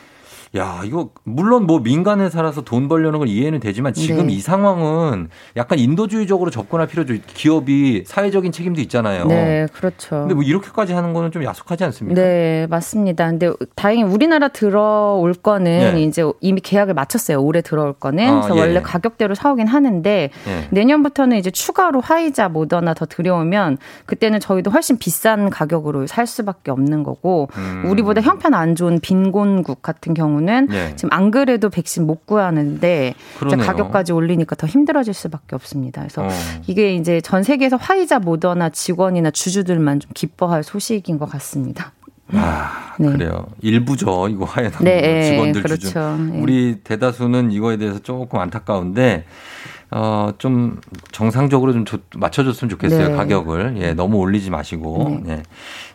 야, 0.55 0.83
이거 0.85 1.09
물론 1.25 1.67
뭐 1.67 1.83
민간 1.83 2.21
회사라서 2.21 2.61
돈 2.61 2.87
벌려는 2.87 3.19
건 3.19 3.27
이해는 3.27 3.59
되지만 3.59 3.95
지금 3.95 4.27
네. 4.27 4.35
이 4.35 4.41
상황은 4.41 5.31
약간 5.57 5.79
인도주의적으로 5.79 6.51
접근할 6.51 6.87
필요죠. 6.87 7.15
기업이 7.27 8.05
사회적인 8.05 8.53
책임도 8.53 8.83
있잖아요. 8.83 9.25
네, 9.25 9.67
그렇죠. 9.73 10.11
근데 10.11 10.35
뭐 10.35 10.43
이렇게까지 10.43 10.93
하는 10.93 11.15
거는 11.15 11.31
좀 11.31 11.43
야속하지 11.43 11.85
않습니까? 11.85 12.21
네, 12.21 12.67
맞습니다. 12.69 13.29
근데 13.29 13.51
다행히 13.77 14.03
우리나라 14.03 14.49
들어올 14.49 15.33
거는 15.33 15.95
네. 15.95 16.03
이제 16.03 16.23
이미 16.43 16.61
계약을 16.61 16.93
마쳤어요. 16.93 17.41
올해 17.41 17.63
들어올 17.63 17.95
거는. 17.95 18.29
아, 18.29 18.41
그래서 18.43 18.57
예. 18.57 18.61
원래 18.61 18.83
가격대로 18.83 19.35
사오긴 19.35 19.69
하는데 19.69 20.31
예. 20.49 20.69
내년부터는 20.71 21.39
이제 21.39 21.51
추가로 21.51 22.03
화이자, 22.03 22.51
모더나 22.51 22.93
더 22.93 23.07
들여오면 23.07 23.79
그때는 24.05 24.39
저희도 24.39 24.71
훨씬 24.71 24.99
비싼 24.99 25.49
가격으로 25.49 26.07
살 26.07 26.27
수밖에 26.27 26.71
없는 26.71 27.05
거고 27.05 27.49
음. 27.57 27.85
우리보다 27.87 28.21
형편 28.21 28.53
안 28.53 28.75
좋은 28.75 29.01
빈곤국 29.01 29.81
같은 29.81 30.13
경우는 30.13 30.42
예. 30.73 30.95
지금 30.97 31.11
안 31.13 31.31
그래도 31.31 31.71
백신 31.71 32.07
못 32.07 32.27
구하는데. 32.27 33.15
가격까지 33.67 34.13
올리니까 34.13 34.57
더 34.57 34.67
힘들어질 34.67 35.15
수밖에 35.15 35.55
없습니다. 35.57 36.01
그래서 36.03 36.23
어. 36.25 36.29
이게 36.67 36.95
이제 36.95 37.21
전 37.21 37.43
세계에서 37.43 37.77
화이자, 37.77 38.19
모더나 38.19 38.71
직원이나 38.71 39.31
주주들만 39.31 40.01
좀 40.01 40.11
기뻐할 40.15 40.63
소식인 40.63 41.19
것 41.19 41.29
같습니다. 41.31 41.93
아, 42.35 42.95
네. 42.99 43.11
그래요. 43.11 43.47
일부죠. 43.61 44.29
이거 44.29 44.45
하얀 44.47 44.73
네, 44.81 45.23
직원들 45.31 45.63
그렇죠. 45.63 45.87
기준. 45.89 46.31
네. 46.33 46.41
우리 46.41 46.79
대다수는 46.83 47.51
이거에 47.53 47.77
대해서 47.77 47.99
조금 47.99 48.39
안타까운데 48.41 49.25
어, 49.91 50.33
좀 50.39 50.81
정상적으로 51.11 51.75
좀 51.75 51.85
조- 51.85 51.99
맞춰줬으면 52.17 52.71
좋겠어요. 52.71 53.09
네. 53.09 53.15
가격을. 53.15 53.75
예, 53.79 53.93
너무 53.93 54.17
올리지 54.17 54.49
마시고. 54.51 55.21
네. 55.25 55.33
예. 55.35 55.43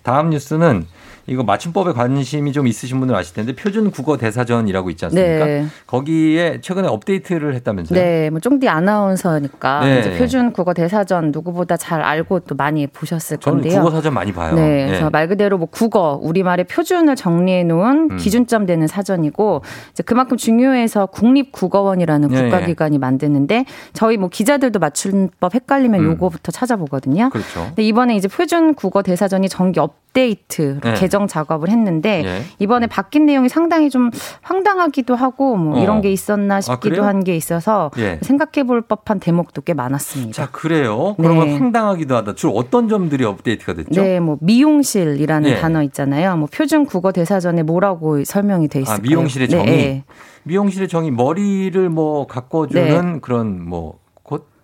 다음 0.03 0.29
뉴스는 0.29 0.85
이거 1.27 1.43
맞춤법에 1.43 1.91
관심이 1.91 2.53
좀 2.53 2.67
있으신 2.67 2.99
분들 2.99 3.13
아실 3.13 3.35
텐데 3.35 3.53
표준 3.53 3.91
국어 3.91 4.17
대사전이라고 4.17 4.89
있지 4.91 5.05
않습니까? 5.05 5.45
네. 5.45 5.65
거기에 5.85 6.61
최근에 6.61 6.87
업데이트를 6.87 7.53
했다면서요? 7.55 7.99
네, 7.99 8.29
뭐 8.29 8.39
쫑디 8.39 8.69
아나운서니까 8.69 9.81
네. 9.81 9.99
이제 9.99 10.17
표준 10.17 10.53
국어 10.53 10.73
대사전 10.73 11.31
누구보다 11.31 11.75
잘 11.75 12.01
알고 12.01 12.41
또 12.41 12.55
많이 12.55 12.87
보셨을 12.87 13.39
저는 13.39 13.61
건데요. 13.61 13.81
국어 13.81 13.91
사전 13.91 14.13
많이 14.13 14.31
봐요. 14.31 14.55
네, 14.55 14.83
예. 14.83 14.87
그래서 14.87 15.09
말 15.09 15.27
그대로 15.27 15.57
뭐 15.57 15.67
국어 15.69 16.17
우리말의 16.21 16.65
표준을 16.65 17.17
정리해 17.17 17.63
놓은 17.65 18.11
음. 18.11 18.17
기준점 18.17 18.65
되는 18.65 18.87
사전이고 18.87 19.61
이제 19.91 20.03
그만큼 20.03 20.37
중요해서 20.37 21.07
국립국어원이라는 21.07 22.31
예, 22.31 22.43
국가기관이 22.43 22.99
만드는데 22.99 23.65
저희 23.91 24.15
뭐 24.15 24.29
기자들도 24.29 24.79
맞춤법 24.79 25.55
헷갈리면 25.55 25.99
음. 25.99 26.05
요거부터 26.11 26.53
찾아보거든요. 26.53 27.31
그렇죠. 27.31 27.65
근데 27.65 27.83
이번에 27.83 28.15
이제 28.15 28.29
표준 28.29 28.75
국어 28.75 29.01
대사전이 29.01 29.49
정기 29.49 29.81
업데이트 29.81 30.79
네. 30.81 30.93
개정 30.93 31.16
조정 31.17 31.27
작업을 31.27 31.69
했는데 31.69 32.23
예. 32.23 32.41
이번에 32.59 32.85
바뀐 32.85 33.25
내용이 33.25 33.49
상당히 33.49 33.89
좀 33.89 34.11
황당하기도 34.43 35.15
하고 35.15 35.55
뭐 35.57 35.77
어. 35.77 35.81
이런 35.81 36.01
게 36.01 36.11
있었나 36.11 36.61
싶기도 36.61 36.97
그래요? 36.97 37.05
한게 37.05 37.35
있어서 37.35 37.89
예. 37.97 38.19
생각해 38.21 38.67
볼 38.67 38.83
법한 38.83 39.19
대목도 39.19 39.61
꽤 39.61 39.73
많았습니다. 39.73 40.33
자, 40.33 40.51
그래요. 40.51 41.15
그러면 41.17 41.47
네. 41.47 41.57
황당하기도 41.57 42.15
하다. 42.15 42.35
주로 42.35 42.53
어떤 42.53 42.87
점들이 42.87 43.25
업데이트가 43.25 43.73
됐죠? 43.73 44.01
네, 44.01 44.19
뭐 44.19 44.37
미용실이라는 44.41 45.49
예. 45.49 45.55
단어 45.59 45.81
있잖아요. 45.83 46.37
뭐 46.37 46.47
표준 46.51 46.85
국어 46.85 47.11
대사전에 47.11 47.63
뭐라고 47.63 48.23
설명이 48.23 48.67
돼 48.67 48.81
있을까요? 48.81 48.97
아, 48.97 49.01
미용실의 49.01 49.49
정의. 49.49 49.65
네, 49.65 49.73
예. 49.73 50.03
미용실의 50.43 50.87
정의 50.87 51.11
머리를 51.11 51.89
뭐 51.89 52.27
가꿔주는 52.27 53.21
그런 53.21 53.67
뭐 53.67 53.93
곳? 53.93 54.06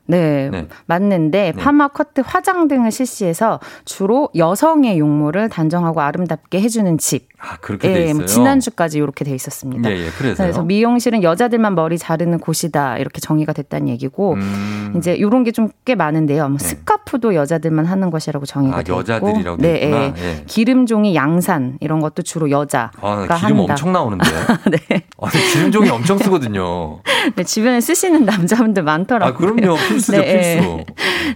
네, 0.06 0.50
네. 0.52 0.68
맞는데 0.86 1.54
파마, 1.54 1.88
커트, 1.88 2.22
화장 2.26 2.68
등을 2.68 2.92
실시해서 2.92 3.60
주로 3.86 4.30
여성의 4.36 5.00
용모를 5.00 5.50
단정하고 5.50 6.02
아름답게 6.02 6.60
해주는 6.62 6.98
집. 6.98 7.30
아, 7.40 7.58
그렇게 7.58 7.92
돼 7.92 8.04
있어요. 8.06 8.16
뭐 8.16 8.26
지난주까지 8.26 8.98
이렇게 9.00 9.26
돼 9.26 9.34
있었습니다. 9.36 9.90
예, 9.92 9.96
예. 9.98 10.10
그래서요. 10.18 10.36
그래서 10.46 10.64
미용실은 10.64 11.24
여자들만 11.24 11.76
머리 11.76 11.98
자르는 11.98 12.40
곳이다 12.40 12.98
이렇게 13.00 13.20
정의가 13.20 13.52
됐다는 13.54 13.90
얘기고 13.90 14.34
음. 14.36 14.94
이제 14.98 15.14
이런 15.14 15.44
게 15.44 15.52
좀 15.52 15.70
꽤 15.86 15.96
많은데요. 15.96 16.48
뭐 16.50 16.58
스카프도 16.60 17.36
여자들만 17.36 17.86
하는 17.86 18.10
것이라고 18.10 18.46
정의가 18.46 18.78
네. 18.78 18.80
아, 18.80 18.84
되고 18.84 19.00
여자들이라고 19.00 19.58
네, 19.62 19.74
돼. 19.74 19.92
예. 19.92 20.14
예. 20.18 20.44
기름종이 20.48 21.14
양산 21.16 21.78
이런 21.82 22.00
것도 22.00 22.22
주로 22.24 22.50
여자가 22.50 22.92
아, 23.02 23.28
기름 23.40 23.60
한다. 23.60 23.74
엄청 23.74 23.92
나오는데. 23.92 24.26
네. 24.72 25.04
아, 25.22 25.30
기름종이 25.30 25.90
엄청 25.90 26.18
쓰거든요. 26.18 27.00
네, 27.36 27.44
주변에 27.44 27.82
쓰시는 27.82 28.24
남자분들 28.26 28.84
많더라고요. 28.84 29.34
아, 29.34 29.38
그럼요. 29.38 29.78
필수죠, 29.94 30.18
네, 30.22 30.56
필수. 30.60 30.84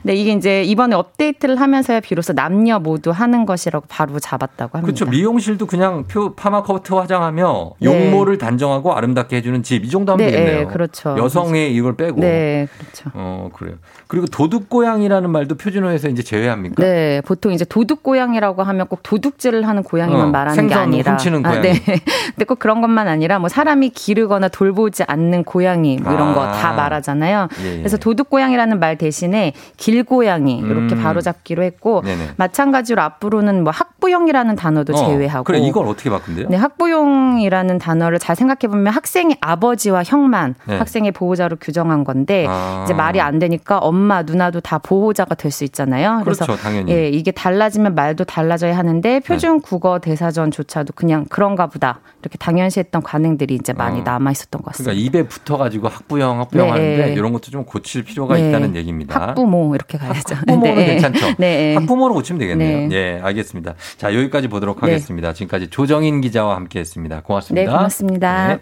네, 0.03 0.13
이게 0.15 0.31
이제 0.33 0.63
이번에 0.63 0.95
업데이트를 0.95 1.59
하면서야 1.59 2.01
비로소 2.01 2.33
남녀 2.33 2.79
모두 2.79 3.11
하는 3.11 3.45
것이라고 3.45 3.85
바로 3.89 4.19
잡았다고 4.19 4.77
합니다. 4.77 4.81
그렇죠. 4.81 5.05
미용실도 5.09 5.65
그냥 5.65 6.03
표 6.07 6.33
파마 6.35 6.61
커트 6.63 6.93
화장하며 6.93 7.71
네. 7.79 7.85
용모를 7.87 8.37
단정하고 8.37 8.93
아름답게 8.93 9.37
해주는 9.37 9.63
집 9.63 9.77
이 9.87 9.89
정도 9.89 10.11
하면 10.13 10.25
네, 10.25 10.31
되겠네요. 10.31 10.59
네, 10.59 10.65
그렇죠. 10.65 11.15
여성의 11.17 11.73
이걸 11.73 11.95
빼고. 11.95 12.19
네, 12.19 12.67
그렇죠. 12.77 13.11
어 13.13 13.49
그래요. 13.53 13.75
그리고 14.07 14.25
도둑 14.27 14.69
고양이라는 14.69 15.29
말도 15.29 15.55
표준어에서 15.55 16.09
이제 16.09 16.23
제외합니까? 16.23 16.81
네, 16.81 17.21
보통 17.25 17.51
이제 17.53 17.63
도둑 17.65 18.03
고양이라고 18.03 18.63
하면 18.63 18.87
꼭 18.87 19.01
도둑질을 19.03 19.67
하는 19.67 19.83
고양이만 19.83 20.21
어, 20.21 20.29
말하는 20.29 20.67
게 20.67 20.73
아니라, 20.73 21.11
훔치는 21.13 21.45
아, 21.45 21.49
고양이. 21.49 21.61
네. 21.73 21.81
근데 22.35 22.45
꼭 22.45 22.59
그런 22.59 22.81
것만 22.81 23.07
아니라 23.07 23.39
뭐 23.39 23.49
사람이 23.49 23.89
기르거나 23.89 24.47
돌보지 24.47 25.03
않는 25.07 25.43
고양이 25.43 25.97
뭐 25.97 26.11
이런 26.13 26.29
아. 26.29 26.33
거다 26.33 26.73
말하잖아요. 26.73 27.47
예, 27.61 27.65
예. 27.73 27.77
그래서 27.79 27.97
도둑 27.97 28.29
고양 28.29 28.46
이라는 28.51 28.79
말 28.79 28.97
대신에 28.97 29.53
길고양이 29.77 30.59
이렇게 30.59 30.95
음. 30.95 31.01
바로 31.01 31.21
잡기로 31.21 31.63
했고 31.63 32.01
네네. 32.03 32.31
마찬가지로 32.37 33.01
앞으로는 33.01 33.63
뭐 33.63 33.71
학부형이라는 33.71 34.55
단어도 34.55 34.93
어, 34.93 35.07
제외하고 35.07 35.43
그래 35.43 35.59
이걸 35.59 35.87
어떻게 35.87 36.09
바꾼대요? 36.09 36.47
네, 36.49 36.57
학부용이라는 36.57 37.77
단어를 37.79 38.19
잘 38.19 38.35
생각해 38.35 38.69
보면 38.69 38.93
학생의 38.93 39.37
아버지와 39.41 40.03
형만 40.05 40.55
네. 40.65 40.77
학생의 40.77 41.11
보호자로 41.11 41.57
규정한 41.59 42.03
건데 42.03 42.45
아. 42.47 42.83
이제 42.85 42.93
말이 42.93 43.19
안 43.19 43.39
되니까 43.39 43.79
엄마, 43.79 44.21
누나도 44.23 44.61
다 44.61 44.77
보호자가 44.77 45.35
될 45.35 45.47
수 45.57 45.63
있잖아요. 45.63 46.21
그래서 46.23 46.45
그렇죠, 46.45 46.61
당연히. 46.61 46.91
예, 46.91 47.09
이게 47.09 47.31
달라지면 47.31 47.95
말도 47.95 48.25
달라져야 48.25 48.77
하는데 48.77 49.19
표준 49.21 49.59
국어 49.61 49.97
대사전조차도 49.99 50.93
그냥 50.93 51.25
그런가 51.29 51.67
보다 51.67 51.99
이렇게 52.21 52.37
당연시했던 52.37 53.01
관행들이 53.01 53.55
이제 53.55 53.73
많이 53.73 54.01
어. 54.01 54.03
남아 54.03 54.31
있었던 54.31 54.61
것 54.61 54.71
같습니다. 54.71 54.91
그러니까 54.93 55.07
입에 55.19 55.27
붙어가지고 55.27 55.87
학부형 55.87 56.39
학부형 56.41 56.65
네. 56.67 56.71
하는데 56.71 57.13
이런 57.13 57.31
것도 57.33 57.49
좀 57.49 57.63
고칠 57.63 58.03
필요가 58.03 58.36
네. 58.37 58.49
있다는 58.49 58.75
얘기입니다. 58.75 59.29
학부모 59.29 59.75
이렇게 59.75 59.97
가야죠. 59.97 60.35
학부모는 60.35 60.75
네. 60.75 60.85
괜찮죠. 60.85 61.35
네. 61.39 61.75
학부모로 61.75 62.13
고치면 62.13 62.39
되겠네요. 62.39 62.87
네. 62.87 62.95
예, 62.95 63.19
알겠습니다. 63.21 63.75
자, 63.97 64.13
여기까지 64.13 64.47
보도록 64.47 64.81
네. 64.81 64.91
하겠습니다. 64.91 65.33
지금까지 65.33 65.67
조정인 65.69 66.21
기자와 66.21 66.55
함께했습니다. 66.55 67.21
고맙습니다. 67.21 67.71
네, 67.71 67.77
고맙습니다. 67.77 68.47
네. 68.55 68.59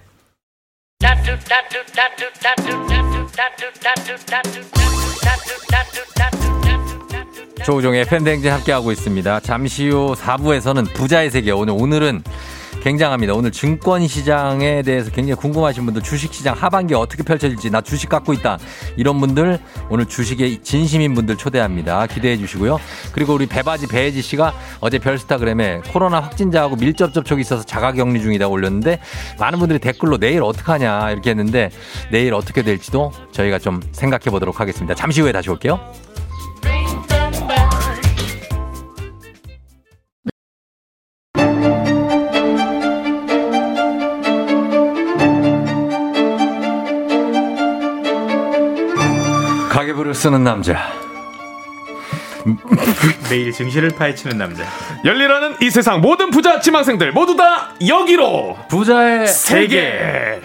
조우종의 7.63 8.05
팬댕진 8.05 8.51
함께하고 8.51 8.91
있습니다. 8.91 9.39
잠시 9.39 9.89
후 9.89 10.13
4부에서는 10.15 10.93
부자의 10.93 11.31
세계. 11.31 11.51
오늘, 11.51 11.73
오늘은 11.75 12.21
굉장합니다. 12.85 13.33
오늘 13.33 13.51
증권 13.51 14.07
시장에 14.07 14.83
대해서 14.83 15.09
굉장히 15.09 15.41
궁금하신 15.41 15.85
분들 15.85 16.03
주식 16.03 16.31
시장 16.31 16.55
하반기 16.55 16.93
어떻게 16.93 17.23
펼쳐질지 17.23 17.71
나 17.71 17.81
주식 17.81 18.09
갖고 18.09 18.31
있다. 18.31 18.59
이런 18.95 19.19
분들 19.19 19.57
오늘 19.89 20.05
주식에 20.05 20.61
진심인 20.61 21.15
분들 21.15 21.35
초대합니다. 21.35 22.05
기대해 22.05 22.37
주시고요. 22.37 22.77
그리고 23.11 23.33
우리 23.33 23.47
배바지 23.47 23.87
배혜지 23.87 24.21
씨가 24.21 24.53
어제 24.81 24.99
별스타그램에 24.99 25.81
코로나 25.91 26.19
확진자하고 26.19 26.75
밀접 26.75 27.11
접촉이 27.11 27.41
있어서 27.41 27.63
자가 27.63 27.91
격리 27.91 28.21
중이다 28.21 28.47
올렸는데 28.47 28.99
많은 29.39 29.57
분들이 29.57 29.79
댓글로 29.79 30.19
내일 30.19 30.43
어떡하냐 30.43 31.09
이렇게 31.09 31.31
했는데 31.31 31.71
내일 32.11 32.35
어떻게 32.35 32.61
될지도 32.61 33.11
저희가 33.31 33.57
좀 33.57 33.81
생각해 33.93 34.25
보도록 34.25 34.59
하겠습니다. 34.59 34.93
잠시 34.93 35.21
후에 35.21 35.31
다시 35.31 35.49
올게요. 35.49 35.79
쓰는 50.15 50.43
남자. 50.43 50.91
매일 53.29 53.51
증시를 53.51 53.89
파헤치는 53.89 54.37
남자. 54.37 54.63
열리라는 55.03 55.55
이 55.61 55.69
세상 55.69 56.01
모든 56.01 56.29
부자 56.29 56.59
지망생들 56.59 57.11
모두 57.11 57.35
다 57.35 57.71
여기로 57.85 58.57
부자의 58.69 59.27
세계. 59.27 60.41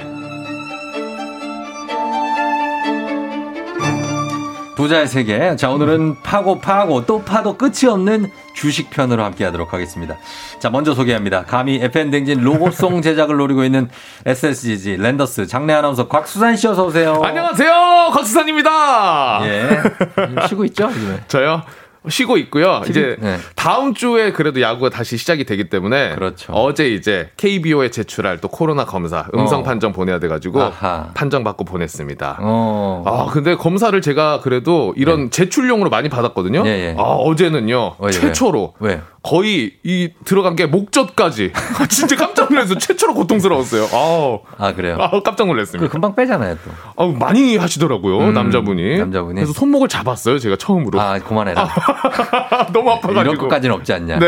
부자의 4.81 5.09
세계. 5.09 5.57
자, 5.57 5.68
오늘은 5.68 6.22
파고 6.22 6.59
파고 6.59 7.05
또 7.05 7.22
파도 7.22 7.59
끝이 7.59 7.87
없는 7.87 8.31
주식 8.55 8.89
편으로 8.89 9.22
함께 9.22 9.45
하도록 9.45 9.70
하겠습니다. 9.74 10.16
자, 10.59 10.70
먼저 10.70 10.95
소개합니다. 10.95 11.45
감히 11.45 11.74
FM댕진 11.83 12.41
로고송 12.41 13.03
제작을 13.03 13.37
노리고 13.37 13.62
있는 13.62 13.91
SSGG 14.24 14.97
랜더스 14.97 15.47
장례 15.49 15.74
아나운서 15.74 16.09
곽수산 16.09 16.57
씨 16.57 16.66
어서 16.66 16.87
오세요. 16.87 17.20
안녕하세요, 17.22 18.11
곽수산입니다. 18.14 19.41
예. 19.45 19.83
쉬고 20.49 20.64
있죠, 20.64 20.85
요즘에? 20.85 21.24
저요. 21.28 21.62
쉬고 22.09 22.39
있고요. 22.39 22.83
이제 22.89 23.17
네. 23.21 23.37
다음 23.57 23.93
주에 23.95 24.33
그래도 24.33 24.61
야구가 24.63 24.89
다시 24.89 25.19
시작이 25.19 25.45
되기 25.45 25.69
때문에 25.69 26.15
그렇죠. 26.15 26.53
어제 26.53 26.89
이제 26.89 27.31
KBO에 27.37 27.91
제출할 27.91 28.39
또 28.41 28.49
코로나 28.49 28.85
검사 28.87 29.27
음성 29.35 29.61
어. 29.61 29.63
판정 29.63 29.93
보내야 29.93 30.19
돼가지고 30.19 30.63
아하. 30.63 31.11
판정 31.15 31.45
받고 31.45 31.65
보냈습니다. 31.65 32.39
어. 32.41 33.03
아 33.07 33.33
근데 33.33 33.55
검사를 33.55 33.99
제가 34.01 34.41
그래도 34.41 34.95
이런 34.97 35.31
제출용으로 35.31 35.91
많이 35.91 36.09
받았거든요. 36.09 36.63
네. 36.63 36.71
예, 36.71 36.85
예. 36.91 36.97
아 36.99 37.03
어제는요 37.03 37.97
왜, 37.99 38.11
최초로 38.13 38.75
왜? 38.81 39.03
거의 39.23 39.75
이 39.85 40.11
들어간 40.25 40.57
게 40.57 40.65
목젖까지 40.67 41.53
진짜 41.91 42.17
깜짝 42.17 42.49
놀라서 42.51 42.79
최초로 42.79 43.13
고통스러웠어요. 43.15 43.89
아우 43.93 44.41
아, 44.57 44.73
그래요? 44.73 44.97
아, 44.99 45.11
깜짝 45.23 45.47
놀랐습니다. 45.47 45.87
그 45.87 45.93
금방 45.93 46.15
빼잖아요, 46.15 46.57
또. 46.65 46.71
아, 46.97 47.07
많이 47.19 47.57
하시더라고요 47.57 48.19
음, 48.19 48.33
남자분이. 48.33 48.99
남자분이? 48.99 49.35
그래서 49.35 49.53
손목을 49.53 49.89
잡았어요 49.89 50.39
제가 50.39 50.57
처음으로. 50.57 50.99
아, 51.01 51.19
그만해라. 51.19 51.69
너무 52.72 52.91
아파가지고. 52.91 53.20
이런 53.20 53.38
것까지는 53.38 53.74
없지 53.76 53.93
않냐. 53.93 54.18
네. 54.18 54.26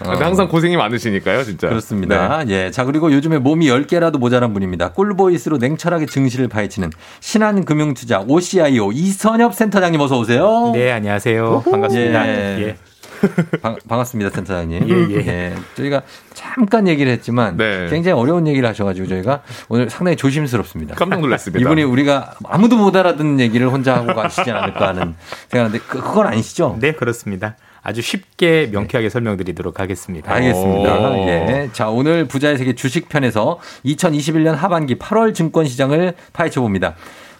어. 0.00 0.10
근데 0.10 0.24
항상 0.24 0.48
고생이 0.48 0.76
많으시니까요, 0.76 1.44
진짜. 1.44 1.68
그렇습니다. 1.68 2.44
네. 2.44 2.52
예. 2.66 2.70
자, 2.70 2.84
그리고 2.84 3.12
요즘에 3.12 3.38
몸이 3.38 3.68
10개라도 3.68 4.18
모자란 4.18 4.52
분입니다. 4.52 4.92
꿀보이스로 4.92 5.58
냉철하게 5.58 6.06
증시를 6.06 6.48
파헤치는 6.48 6.90
신한금융투자 7.20 8.24
OCIO 8.26 8.92
이선엽 8.92 9.54
센터장님 9.54 10.00
어서 10.00 10.18
오세요. 10.18 10.70
네, 10.74 10.92
안녕하세요. 10.92 11.64
반갑습니다. 11.70 12.26
예. 12.28 12.32
예. 12.60 12.76
반, 13.62 13.76
반갑습니다, 13.88 14.30
센터장님. 14.30 14.88
예, 14.88 15.16
예. 15.26 15.54
저희가 15.76 16.02
잠깐 16.32 16.88
얘기를 16.88 17.10
했지만 17.12 17.56
네. 17.56 17.86
굉장히 17.88 18.18
어려운 18.18 18.46
얘기를 18.46 18.68
하셔가지고 18.68 19.06
저희가 19.08 19.42
오늘 19.68 19.90
상당히 19.90 20.16
조심스럽습니다. 20.16 20.94
깜짝 20.94 21.20
놀랐습니다. 21.20 21.60
이분이 21.60 21.82
우리가 21.82 22.34
아무도 22.44 22.76
못 22.76 22.94
알아듣는 22.94 23.40
얘기를 23.40 23.68
혼자 23.68 23.96
하고 23.96 24.14
가시지 24.14 24.50
않을까 24.50 24.88
하는 24.88 25.14
생각하는데 25.48 25.84
그, 25.86 26.00
그건 26.00 26.26
아니시죠? 26.26 26.76
네, 26.80 26.92
그렇습니다. 26.92 27.56
아주 27.84 28.00
쉽게 28.00 28.68
명쾌하게 28.72 29.10
설명드리도록 29.10 29.78
하겠습니다. 29.78 30.32
알겠습니다. 30.32 31.10
오. 31.10 31.28
예. 31.28 31.68
자, 31.72 31.90
오늘 31.90 32.26
부자의 32.26 32.56
세계 32.56 32.74
주식편에서 32.74 33.60
2021년 33.84 34.54
하반기 34.54 34.96
8월 34.98 35.34
증권 35.34 35.66
시장을 35.66 36.14
파헤쳐 36.32 36.62
봅니다. 36.62 36.94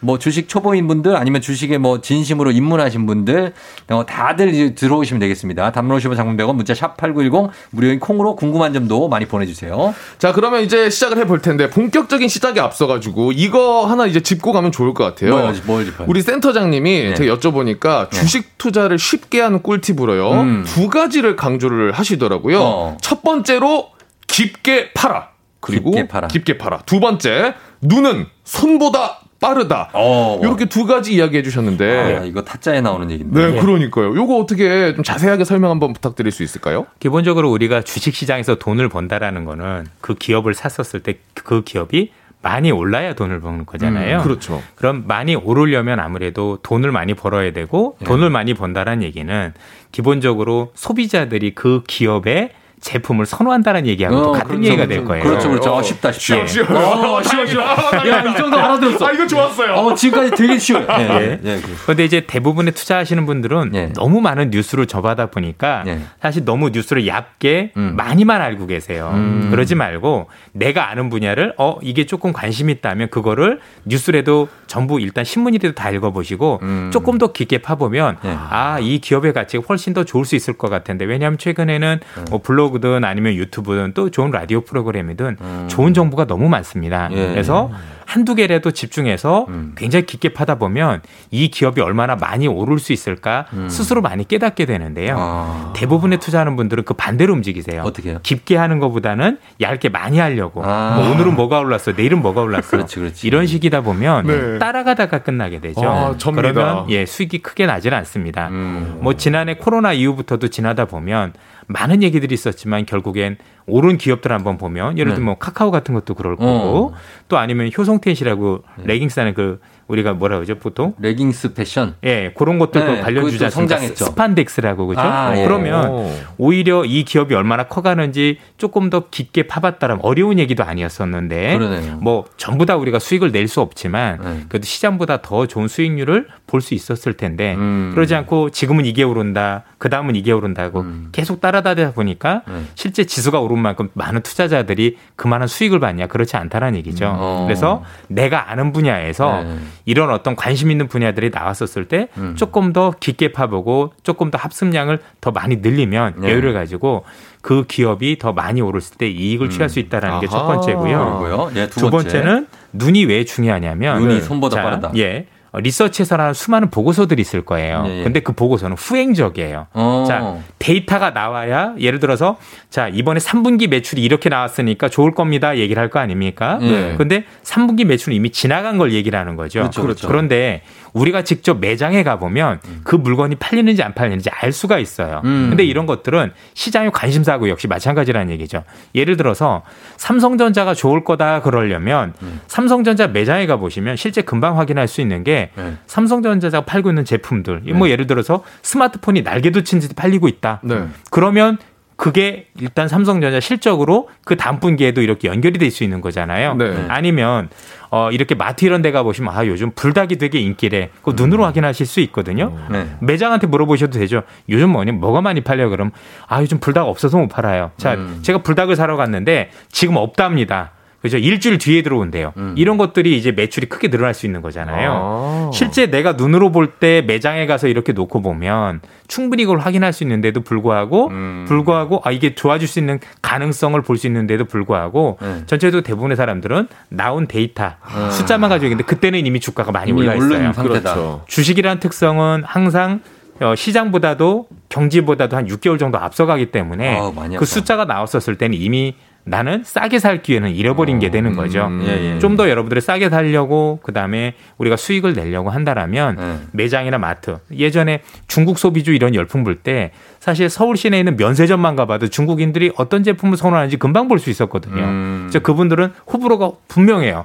뭐 0.04 0.18
주식 0.18 0.48
초보인 0.48 0.86
분들 0.86 1.16
아니면 1.16 1.40
주식에 1.40 1.78
뭐 1.78 2.00
진심으로 2.00 2.50
입문하신 2.50 3.06
분들 3.06 3.52
어, 3.88 4.06
다들 4.06 4.52
이제 4.54 4.74
들어오시면 4.74 5.20
되겠습니다. 5.20 5.72
담론 5.72 5.98
50원 5.98 6.16
장문 6.16 6.36
100원 6.36 6.54
문자 6.54 6.74
샵 6.74 6.96
8910 6.96 7.50
무료인 7.70 7.98
콩으로 7.98 8.36
궁금한 8.36 8.72
점도 8.72 9.08
많이 9.08 9.26
보내주세요. 9.26 9.94
자, 10.18 10.32
그러면 10.32 10.62
이제 10.62 10.90
시작을 10.90 11.18
해볼 11.18 11.40
텐데 11.40 11.70
본격적인 11.70 12.28
시작에 12.28 12.60
앞서가지고 12.60 13.32
이거 13.32 13.86
하나 13.86 14.06
이제 14.06 14.20
짚고 14.20 14.52
가면 14.52 14.72
좋을 14.72 14.94
것 14.94 15.04
같아요. 15.04 15.30
뭘, 15.30 15.54
뭘 15.64 15.84
짚어요? 15.84 16.06
우리 16.08 16.22
센터장님이 16.22 17.04
네. 17.04 17.14
제가 17.14 17.34
여쭤보니까 17.34 18.10
주식 18.10 18.58
투자를 18.58 18.98
쉽게 18.98 19.40
하는 19.40 19.62
꿀팁으로요. 19.62 20.30
음. 20.32 20.64
두 20.66 20.88
가지를 20.88 21.36
강조를 21.36 21.92
하시더라고요. 21.92 22.60
어. 22.60 22.96
첫 23.00 23.22
번째로 23.22 23.90
깊게 24.26 24.92
팔아. 24.92 25.28
그리고 25.60 25.92
깊게 25.92 26.08
팔아. 26.08 26.28
깊게 26.28 26.58
팔아. 26.58 26.80
두 26.84 27.00
번째 27.00 27.54
눈은 27.80 28.26
손보다 28.44 29.20
빠르다. 29.44 29.90
어, 29.92 30.40
이렇게 30.42 30.64
두 30.64 30.86
가지 30.86 31.14
이야기해 31.14 31.42
주셨는데. 31.42 32.16
아, 32.16 32.24
이거 32.24 32.42
타짜에 32.42 32.80
나오는 32.80 33.10
얘기인데. 33.10 33.52
네, 33.52 33.60
그러니까요. 33.60 34.16
요거 34.16 34.36
어떻게 34.38 34.94
좀 34.94 35.04
자세하게 35.04 35.44
설명 35.44 35.70
한번 35.70 35.92
부탁드릴 35.92 36.32
수 36.32 36.42
있을까요? 36.42 36.86
기본적으로 36.98 37.50
우리가 37.50 37.82
주식 37.82 38.14
시장에서 38.14 38.56
돈을 38.56 38.88
번다라는 38.88 39.44
거는 39.44 39.86
그 40.00 40.14
기업을 40.14 40.54
샀었을 40.54 41.00
때 41.00 41.18
그 41.44 41.62
기업이 41.62 42.10
많이 42.42 42.70
올라야 42.70 43.14
돈을 43.14 43.40
버는 43.40 43.64
거잖아요. 43.64 44.18
음, 44.18 44.22
그렇죠. 44.22 44.62
그럼 44.74 45.04
많이 45.06 45.34
오르려면 45.34 46.00
아무래도 46.00 46.58
돈을 46.62 46.90
많이 46.92 47.14
벌어야 47.14 47.52
되고 47.52 47.96
네. 48.00 48.06
돈을 48.06 48.28
많이 48.28 48.52
번다라는 48.52 49.02
얘기는 49.02 49.54
기본적으로 49.92 50.72
소비자들이 50.74 51.54
그 51.54 51.82
기업의 51.86 52.50
제품을 52.84 53.24
선호한다는 53.26 53.86
얘기하고 53.86 54.14
또 54.22 54.28
어, 54.28 54.32
같은 54.32 54.48
그렇죠, 54.48 54.64
얘기가 54.66 54.86
될 54.86 54.98
그렇죠. 55.04 55.08
거예요. 55.08 55.24
그렇죠, 55.24 55.48
그렇죠. 55.48 55.74
어, 55.74 55.82
쉽다, 55.82 56.12
쉽다. 56.12 56.42
예. 56.42 56.46
쉬워, 56.46 56.66
어, 56.68 57.22
쉬워, 57.22 57.46
쉬워. 57.46 57.64
야, 57.64 58.22
이 58.22 58.36
정도 58.36 58.58
알아들었어. 58.58 59.06
아, 59.06 59.12
이거 59.12 59.26
좋았어요. 59.26 59.72
어, 59.72 59.94
지금까지 59.94 60.30
되게 60.36 60.58
쉬워요. 60.58 60.86
예, 60.98 61.02
예. 61.02 61.40
예, 61.44 61.50
예. 61.56 61.60
그런데 61.82 62.04
이제 62.04 62.20
대부분의 62.26 62.74
투자하시는 62.74 63.24
분들은 63.26 63.92
너무 63.94 64.20
많은 64.20 64.50
뉴스를 64.50 64.86
접하다 64.86 65.26
보니까 65.26 65.84
사실 66.20 66.44
너무 66.44 66.70
뉴스를 66.70 67.06
얕게 67.06 67.72
많이만 67.74 68.40
알고 68.42 68.66
계세요. 68.66 69.10
음. 69.14 69.48
그러지 69.50 69.74
말고 69.74 70.28
내가 70.52 70.90
아는 70.90 71.08
분야를 71.10 71.54
어 71.58 71.78
이게 71.82 72.04
조금 72.06 72.32
관심 72.32 72.68
있다면 72.70 73.08
그거를 73.10 73.60
뉴스라도 73.86 74.48
전부 74.66 75.00
일단 75.00 75.24
신문이라도 75.24 75.74
다 75.74 75.90
읽어보시고 75.90 76.60
조금 76.92 77.18
더 77.18 77.32
깊게 77.32 77.58
파보면 77.58 78.18
아 78.22 78.78
이 78.80 78.98
기업의 78.98 79.32
가치가 79.32 79.62
훨씬 79.68 79.94
더 79.94 80.04
좋을 80.04 80.24
수 80.24 80.36
있을 80.36 80.54
것 80.58 80.68
같은데 80.68 81.04
왜냐하면 81.04 81.38
최근에는 81.38 82.00
뭐 82.30 82.40
블로그 82.42 82.73
든 82.80 83.04
아니면 83.04 83.34
유튜브든 83.34 83.92
또 83.94 84.10
좋은 84.10 84.30
라디오 84.30 84.60
프로그램이든 84.62 85.36
좋은 85.68 85.94
정보가 85.94 86.26
너무 86.26 86.48
많습니다. 86.48 87.08
예. 87.12 87.28
그래서 87.28 87.70
한두 88.06 88.34
개라도 88.34 88.70
집중해서 88.70 89.46
굉장히 89.76 90.06
깊게 90.06 90.34
파다 90.34 90.56
보면 90.56 91.00
이 91.30 91.48
기업이 91.48 91.80
얼마나 91.80 92.16
많이 92.16 92.46
오를 92.46 92.78
수 92.78 92.92
있을까 92.92 93.46
스스로 93.68 94.02
많이 94.02 94.26
깨닫게 94.26 94.66
되는데요. 94.66 95.72
대부분의 95.74 96.18
투자하는 96.18 96.56
분들은 96.56 96.84
그 96.84 96.94
반대로 96.94 97.32
움직이세요. 97.32 97.82
어떻게 97.82 98.10
해요? 98.10 98.18
깊게 98.22 98.56
하는 98.56 98.78
것보다는 98.78 99.38
얇게 99.60 99.88
많이 99.88 100.18
하려고. 100.18 100.62
아. 100.64 100.96
뭐 100.96 101.10
오늘은 101.12 101.34
뭐가 101.34 101.60
올랐어, 101.60 101.92
내일은 101.92 102.20
뭐가 102.20 102.42
올랐어. 102.42 102.70
그렇지, 102.70 102.96
그렇지. 102.96 103.26
이런 103.26 103.46
식이다 103.46 103.80
보면 103.80 104.26
네. 104.26 104.58
따라가다가 104.58 105.22
끝나게 105.22 105.60
되죠. 105.60 105.82
아. 105.84 106.14
그러면 106.34 106.90
예 106.90 107.06
수익이 107.06 107.38
크게 107.38 107.66
나질 107.66 107.94
않습니다. 107.94 108.48
음. 108.48 108.98
뭐 109.00 109.14
지난해 109.14 109.54
코로나 109.54 109.92
이후부터도 109.92 110.48
지나다 110.48 110.84
보면 110.84 111.32
많은 111.66 112.02
얘기들이 112.02 112.34
있었지만 112.34 112.86
결국엔 112.86 113.36
오른 113.66 113.96
기업들 113.98 114.32
한번 114.32 114.58
보면 114.58 114.98
예를 114.98 115.10
네. 115.12 115.14
들면 115.16 115.24
뭐 115.24 115.38
카카오 115.38 115.70
같은 115.70 115.94
것도 115.94 116.14
그럴 116.14 116.34
어. 116.34 116.36
거고 116.36 116.94
또 117.28 117.38
아니면 117.38 117.70
효성티앤씨라고 117.76 118.62
레깅스 118.84 119.20
하는 119.20 119.34
그 119.34 119.60
우리가 119.88 120.14
뭐라 120.14 120.36
그러죠 120.36 120.54
보통 120.56 120.94
레깅스 120.98 121.54
패션. 121.54 121.94
예, 122.04 122.32
그런 122.36 122.58
것들도 122.58 122.92
네, 122.94 123.00
관련 123.00 123.24
않습니까? 123.24 123.50
성장했죠. 123.50 124.04
스판덱스라고 124.06 124.86
그죠? 124.86 125.00
아, 125.00 125.36
예. 125.36 125.44
그러면 125.44 125.90
오. 125.90 126.10
오히려 126.38 126.84
이 126.84 127.04
기업이 127.04 127.34
얼마나 127.34 127.64
커가는지 127.64 128.38
조금 128.56 128.90
더 128.90 129.08
깊게 129.10 129.46
파봤다면 129.46 130.00
어려운 130.02 130.38
얘기도 130.38 130.64
아니었었는데 130.64 131.56
그러네요. 131.58 131.96
뭐 132.00 132.24
전부 132.36 132.66
다 132.66 132.76
우리가 132.76 132.98
수익을 132.98 133.30
낼 133.32 133.44
수 133.44 133.60
없지만 133.60 134.18
네. 134.24 134.44
그래도 134.48 134.64
시장보다 134.64 135.20
더 135.20 135.46
좋은 135.46 135.68
수익률을 135.68 136.28
볼 136.46 136.60
수 136.62 136.72
있었을 136.74 137.12
텐데 137.12 137.54
음. 137.56 137.90
그러지 137.94 138.14
않고 138.14 138.48
지금은 138.50 138.86
이게 138.86 139.02
오른다, 139.02 139.64
그 139.76 139.90
다음은 139.90 140.16
이게 140.16 140.32
오른다고 140.32 140.80
음. 140.80 141.08
계속 141.12 141.42
따라다니다 141.42 141.92
보니까 141.92 142.40
네. 142.48 142.62
실제 142.74 143.04
지수가 143.04 143.38
오른 143.40 143.58
만큼 143.58 143.90
많은 143.92 144.22
투자자들이 144.22 144.96
그만한 145.16 145.46
수익을 145.46 145.78
받냐 145.78 146.06
그렇지 146.06 146.36
않다라는 146.38 146.78
얘기죠. 146.78 147.12
어. 147.14 147.44
그래서 147.46 147.84
내가 148.08 148.50
아는 148.50 148.72
분야에서 148.72 149.42
네. 149.42 149.58
이런 149.86 150.10
어떤 150.10 150.34
관심 150.36 150.70
있는 150.70 150.88
분야들이 150.88 151.30
나왔었을 151.30 151.86
때 151.86 152.08
음. 152.16 152.34
조금 152.36 152.72
더 152.72 152.92
깊게 152.98 153.32
파보고 153.32 153.92
조금 154.02 154.30
더 154.30 154.38
합습량을 154.38 155.00
더 155.20 155.30
많이 155.30 155.56
늘리면 155.56 156.14
네. 156.18 156.30
여유를 156.30 156.54
가지고 156.54 157.04
그 157.42 157.64
기업이 157.66 158.18
더 158.18 158.32
많이 158.32 158.60
오르을 158.62 158.80
때 158.96 159.08
이익을 159.08 159.50
취할 159.50 159.68
수 159.68 159.78
있다라는 159.78 160.20
게 160.20 160.26
첫. 160.26 160.44
번째고요. 160.46 161.50
네, 161.54 161.68
두두 161.68 161.90
번째. 161.90 162.08
번째는 162.08 162.46
눈이 162.72 163.04
왜 163.04 163.24
중요하냐면 163.24 164.00
눈이 164.00 164.14
네. 164.14 164.20
손보다 164.20 164.56
자, 164.56 164.62
빠르다. 164.62 164.92
예. 164.96 165.26
어, 165.54 165.60
리서치에서 165.60 166.16
나온 166.16 166.34
수많은 166.34 166.68
보고서들이 166.70 167.22
있을 167.22 167.42
거예요. 167.44 167.84
예, 167.86 168.00
예. 168.00 168.02
근데 168.02 168.18
그 168.20 168.32
보고서는 168.32 168.76
후행적이에요. 168.76 169.68
어. 169.72 170.04
자, 170.06 170.36
데이터가 170.58 171.10
나와야 171.10 171.74
예를 171.78 172.00
들어서 172.00 172.38
자, 172.70 172.88
이번에 172.88 173.20
3분기 173.20 173.68
매출이 173.68 174.02
이렇게 174.02 174.28
나왔으니까 174.28 174.88
좋을 174.88 175.12
겁니다. 175.14 175.56
얘기를 175.56 175.80
할 175.80 175.88
거 175.90 176.00
아닙니까? 176.00 176.58
네. 176.60 176.94
근데 176.98 177.24
3분기 177.44 177.84
매출은 177.84 178.16
이미 178.16 178.30
지나간 178.30 178.78
걸 178.78 178.92
얘기를 178.92 179.16
하는 179.16 179.36
거죠. 179.36 179.60
그렇죠, 179.60 179.82
그렇죠. 179.82 180.08
그런데 180.08 180.62
우리가 180.94 181.22
직접 181.22 181.58
매장에 181.60 182.02
가보면 182.02 182.60
그 182.84 182.96
물건이 182.96 183.34
팔리는지 183.36 183.82
안 183.82 183.94
팔리는지 183.94 184.30
알 184.30 184.52
수가 184.52 184.78
있어요. 184.78 185.20
음. 185.24 185.48
근데 185.50 185.64
이런 185.64 185.86
것들은 185.86 186.32
시장의 186.54 186.92
관심사하고 186.92 187.48
역시 187.48 187.68
마찬가지라는 187.68 188.32
얘기죠. 188.32 188.64
예를 188.94 189.16
들어서 189.16 189.62
삼성전자가 189.96 190.72
좋을 190.72 191.04
거다 191.04 191.42
그러려면 191.42 192.14
음. 192.22 192.40
삼성전자 192.46 193.08
매장에 193.08 193.46
가보시면 193.46 193.96
실제 193.96 194.22
금방 194.22 194.58
확인할 194.58 194.88
수 194.88 195.00
있는 195.00 195.24
게 195.24 195.50
네. 195.56 195.74
삼성전자가 195.86 196.62
팔고 196.62 196.90
있는 196.90 197.04
제품들. 197.04 197.62
뭐 197.74 197.90
예를 197.90 198.06
들어서 198.06 198.44
스마트폰이 198.62 199.22
날개도 199.22 199.62
친 199.64 199.80
듯이 199.80 199.92
팔리고 199.94 200.28
있다. 200.28 200.60
네. 200.62 200.86
그러면 201.10 201.58
그게 201.96 202.48
일단 202.60 202.88
삼성전자 202.88 203.38
실적으로 203.40 204.08
그 204.24 204.36
다음 204.36 204.58
분기에도 204.60 205.00
이렇게 205.00 205.28
연결이 205.28 205.58
될 205.58 205.70
수 205.70 205.82
있는 205.84 206.00
거잖아요. 206.00 206.54
네. 206.54 206.84
아니면 206.88 207.48
어 207.90 208.10
이렇게 208.10 208.34
마트 208.34 208.64
이런 208.64 208.82
데 208.82 208.90
가 208.92 209.02
보시면 209.02 209.34
아 209.34 209.46
요즘 209.46 209.70
불닭이 209.74 210.16
되게 210.18 210.38
인기래. 210.40 210.90
그 211.02 211.12
음. 211.12 211.16
눈으로 211.16 211.44
확인하실 211.44 211.86
수 211.86 212.00
있거든요. 212.00 212.52
네. 212.70 212.86
매장한테 213.00 213.46
물어보셔도 213.46 213.98
되죠. 213.98 214.22
요즘 214.48 214.70
뭐니 214.70 214.92
뭐가 214.92 215.20
많이 215.20 215.40
팔려 215.40 215.68
그럼 215.68 215.90
아 216.28 216.40
요즘 216.42 216.58
불닭 216.58 216.86
없어서 216.88 217.16
못 217.18 217.28
팔아요. 217.28 217.70
자 217.76 217.94
음. 217.94 218.18
제가 218.22 218.38
불닭을 218.42 218.76
사러 218.76 218.96
갔는데 218.96 219.50
지금 219.70 219.96
없답니다. 219.96 220.72
그죠? 221.04 221.18
일주일 221.18 221.58
뒤에 221.58 221.82
들어온대요. 221.82 222.32
음. 222.38 222.54
이런 222.56 222.78
것들이 222.78 223.18
이제 223.18 223.30
매출이 223.30 223.66
크게 223.66 223.88
늘어날 223.88 224.14
수 224.14 224.24
있는 224.24 224.40
거잖아요. 224.40 224.90
아. 224.90 225.50
실제 225.52 225.86
내가 225.90 226.12
눈으로 226.12 226.50
볼 226.50 226.78
때 226.80 227.02
매장에 227.06 227.44
가서 227.44 227.68
이렇게 227.68 227.92
놓고 227.92 228.22
보면 228.22 228.80
충분히 229.06 229.44
그걸 229.44 229.58
확인할 229.58 229.92
수 229.92 230.02
있는데도 230.02 230.40
불구하고 230.40 231.08
음. 231.08 231.44
불구하고 231.46 232.00
아 232.04 232.10
이게 232.10 232.34
좋아질 232.34 232.66
수 232.66 232.78
있는 232.78 233.00
가능성을 233.20 233.80
볼 233.82 233.98
수 233.98 234.06
있는데도 234.06 234.46
불구하고 234.46 235.18
네. 235.20 235.42
전체적으로 235.44 235.82
대부분의 235.82 236.16
사람들은 236.16 236.68
나온 236.88 237.26
데이터 237.26 237.74
아. 237.82 238.08
숫자만 238.10 238.48
가지고 238.48 238.68
있는데 238.68 238.84
그때는 238.84 239.26
이미 239.26 239.40
주가가 239.40 239.72
많이 239.72 239.90
이미 239.90 240.00
올라 240.08 240.14
있어요. 240.14 240.52
상태다. 240.54 240.80
그렇죠. 240.94 241.22
주식이라는 241.28 241.80
특성은 241.80 242.44
항상 242.46 243.00
어, 243.42 243.54
시장보다도 243.54 244.46
경지보다도 244.70 245.36
한 245.36 245.46
6개월 245.48 245.78
정도 245.78 245.98
앞서가기 245.98 246.46
때문에 246.50 246.98
많이 247.14 247.36
그. 247.36 247.44
숫자가 247.44 247.84
나왔었을 247.84 248.36
때는 248.36 248.56
이미 248.58 248.94
나는 249.26 249.62
싸게 249.64 249.98
살 250.00 250.22
기회는 250.22 250.50
잃어버린 250.50 250.98
게 250.98 251.10
되는 251.10 251.34
거죠. 251.34 251.70
예, 251.86 252.14
예. 252.14 252.18
좀더 252.18 252.50
여러분들이 252.50 252.80
싸게 252.82 253.08
살려고 253.08 253.80
그다음에 253.82 254.34
우리가 254.58 254.76
수익을 254.76 255.14
내려고 255.14 255.48
한다라면 255.48 256.16
네. 256.16 256.38
매장이나 256.52 256.98
마트 256.98 257.38
예전에 257.56 258.02
중국 258.28 258.58
소비주 258.58 258.92
이런 258.92 259.14
열풍 259.14 259.42
불 259.42 259.54
때 259.56 259.92
사실 260.20 260.50
서울 260.50 260.76
시내에 260.76 261.00
있는 261.00 261.16
면세점만 261.16 261.74
가봐도 261.76 262.08
중국인들이 262.08 262.72
어떤 262.76 263.02
제품을 263.02 263.36
선호하는지 263.38 263.78
금방 263.78 264.08
볼 264.08 264.18
수 264.18 264.28
있었거든요. 264.30 264.82
음. 264.82 265.26
그래서 265.28 265.38
그분들은 265.40 265.92
호불호가 266.12 266.50
분명해요. 266.68 267.24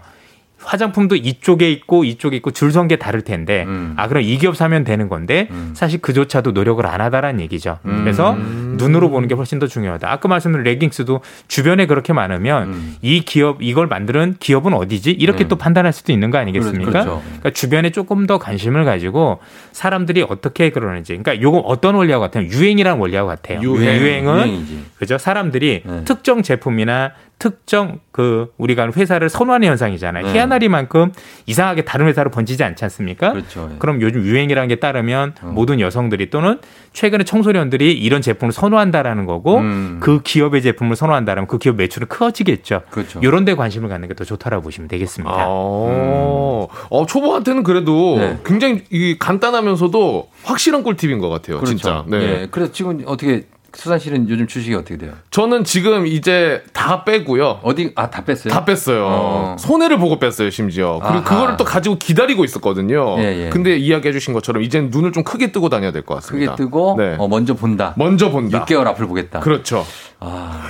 화장품도 0.61 1.15
이쪽에 1.15 1.71
있고 1.71 2.03
이쪽에 2.03 2.35
있고 2.37 2.51
줄 2.51 2.69
선 2.71 2.87
게 2.87 2.95
다를 2.97 3.21
텐데 3.21 3.65
음. 3.67 3.93
아 3.97 4.07
그럼 4.07 4.23
이 4.23 4.37
기업 4.37 4.55
사면 4.55 4.83
되는 4.83 5.09
건데 5.09 5.47
음. 5.51 5.71
사실 5.75 5.99
그조차도 6.01 6.51
노력을 6.51 6.85
안 6.85 7.01
하다라는 7.01 7.39
얘기죠. 7.41 7.79
음. 7.85 8.01
그래서 8.03 8.33
눈으로 8.35 9.09
보는 9.09 9.27
게 9.27 9.35
훨씬 9.35 9.59
더 9.59 9.67
중요하다. 9.67 10.11
아까 10.11 10.27
말씀드린 10.27 10.63
레깅스도 10.63 11.21
주변에 11.47 11.85
그렇게 11.87 12.13
많으면 12.13 12.69
음. 12.69 12.95
이 13.01 13.21
기업 13.21 13.61
이걸 13.61 13.87
만드는 13.87 14.35
기업은 14.39 14.73
어디지 14.73 15.11
이렇게 15.11 15.45
음. 15.45 15.47
또 15.47 15.55
판단할 15.57 15.91
수도 15.93 16.11
있는 16.13 16.29
거 16.31 16.37
아니겠습니까? 16.37 16.91
그렇죠. 16.91 17.21
그러니까 17.25 17.49
주변에 17.51 17.89
조금 17.91 18.27
더 18.27 18.37
관심을 18.37 18.85
가지고 18.85 19.39
사람들이 19.71 20.25
어떻게 20.27 20.69
그러는지 20.69 21.17
그러니까 21.17 21.41
요거 21.41 21.59
어떤 21.59 21.95
원리하고 21.95 22.21
같아요? 22.23 22.45
유행이란 22.47 22.97
원리하고 22.99 23.27
같아요. 23.29 23.61
유행. 23.61 24.23
유행이지. 24.25 24.85
그죠? 24.97 25.17
사람들이 25.17 25.83
네. 25.85 26.03
특정 26.05 26.41
제품이나 26.43 27.11
특정 27.39 27.99
그 28.11 28.51
우리가 28.57 28.91
회사를 28.95 29.29
선호하는 29.29 29.67
현상이잖아요. 29.67 30.25
네. 30.25 30.33
희한하리만큼 30.33 31.11
이상하게 31.47 31.85
다른 31.85 32.05
회사로 32.07 32.29
번지지 32.29 32.63
않지 32.63 32.83
않습니까? 32.85 33.31
그렇죠. 33.31 33.69
예. 33.71 33.75
그럼 33.79 34.01
요즘 34.01 34.21
유행이라는 34.23 34.67
게 34.67 34.75
따르면 34.75 35.33
어. 35.41 35.47
모든 35.47 35.79
여성들이 35.79 36.29
또는 36.29 36.59
최근에 36.93 37.23
청소년들이 37.23 37.93
이런 37.93 38.21
제품을 38.21 38.51
선호한다라는 38.51 39.25
거고 39.25 39.57
음. 39.57 39.97
그 40.01 40.21
기업의 40.21 40.61
제품을 40.61 40.95
선호한다라면 40.95 41.47
그 41.47 41.57
기업 41.57 41.77
매출은 41.77 42.09
커지겠죠. 42.09 42.81
그렇죠. 42.91 43.19
이런 43.23 43.45
데 43.45 43.55
관심을 43.55 43.89
갖는 43.89 44.07
게 44.07 44.19
더 44.19 44.25
좋다라고 44.25 44.63
보시면 44.63 44.89
되겠습니다. 44.89 45.45
어, 45.47 46.67
어, 46.89 47.05
초보한테는 47.05 47.63
그래도 47.63 48.17
네. 48.17 48.37
굉장히 48.45 48.83
이 48.89 49.15
간단하면서도 49.17 50.27
확실한 50.43 50.83
꿀팁인 50.83 51.19
것 51.19 51.29
같아요. 51.29 51.63
진짜. 51.63 52.03
네. 52.05 52.17
예. 52.17 52.47
그래서 52.51 52.73
지금 52.73 53.01
어떻게 53.05 53.45
수산 53.73 53.99
씨는 53.99 54.27
요즘 54.29 54.47
주식이 54.47 54.73
어떻게 54.75 54.97
돼요? 54.97 55.13
저는 55.31 55.63
지금 55.63 56.07
이제 56.07 56.63
다 56.73 57.03
빼고요. 57.03 57.59
어디 57.63 57.91
아 57.95 58.09
다 58.09 58.23
뺐어요? 58.23 58.51
다 58.53 58.65
뺐어요. 58.65 59.05
어. 59.07 59.55
손해를 59.59 59.97
보고 59.97 60.19
뺐어요, 60.19 60.49
심지어. 60.49 60.99
그리고 61.01 61.19
아하. 61.19 61.23
그거를 61.23 61.57
또 61.57 61.63
가지고 61.63 61.97
기다리고 61.97 62.43
있었거든요. 62.43 63.15
예, 63.19 63.45
예. 63.45 63.49
근데 63.49 63.77
이야기해 63.77 64.11
주신 64.11 64.33
것처럼 64.33 64.63
이제는 64.63 64.89
눈을 64.89 65.11
좀 65.11 65.23
크게 65.23 65.51
뜨고 65.51 65.69
다녀야 65.69 65.91
될것 65.91 66.17
크게 66.23 66.45
같습니다. 66.47 66.55
뜨고 66.55 66.95
네. 66.97 67.15
어, 67.19 67.27
먼저 67.27 67.53
본다. 67.53 67.93
먼저 67.97 68.29
본다. 68.31 68.65
6개월 68.65 68.87
앞을 68.87 69.07
보겠다. 69.07 69.39
그렇죠. 69.41 69.85
아, 70.19 70.67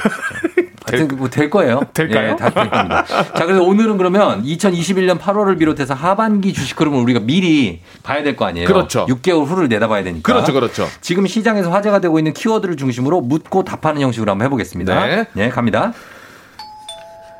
하여튼 0.98 1.18
뭐될 1.18 1.50
거예요. 1.50 1.82
될까요? 1.94 2.32
예, 2.32 2.36
다될 2.36 2.70
겁니다. 2.70 3.06
자, 3.06 3.46
그래서 3.46 3.64
오늘은 3.64 3.98
그러면 3.98 4.44
2021년 4.44 5.20
8월을 5.20 5.58
비롯해서 5.60 5.94
하반기 5.94 6.54
주식 6.54 6.80
흐름을 6.80 7.00
우리가 7.00 7.20
미리 7.22 7.82
봐야 8.04 8.24
될 8.24 8.36
거 8.36 8.46
아니에요. 8.46 8.68
그렇죠. 8.68 9.06
6개월 9.08 9.46
후를 9.46 9.68
내다봐야 9.68 10.04
되니까. 10.04 10.32
그렇죠, 10.34 10.54
그렇죠. 10.54 10.88
지금 11.02 11.26
시장에서 11.28 11.72
화제가 11.72 12.00
되고 12.00 12.18
있는 12.20 12.34
키워드를 12.34 12.78
중심으로 12.78 13.22
묻고 13.22 13.64
답하는 13.64 14.02
형식으로 14.02 14.32
한번 14.32 14.46
해보겠습니다. 14.46 15.06
네. 15.08 15.26
네, 15.34 15.50
갑니다. 15.50 15.94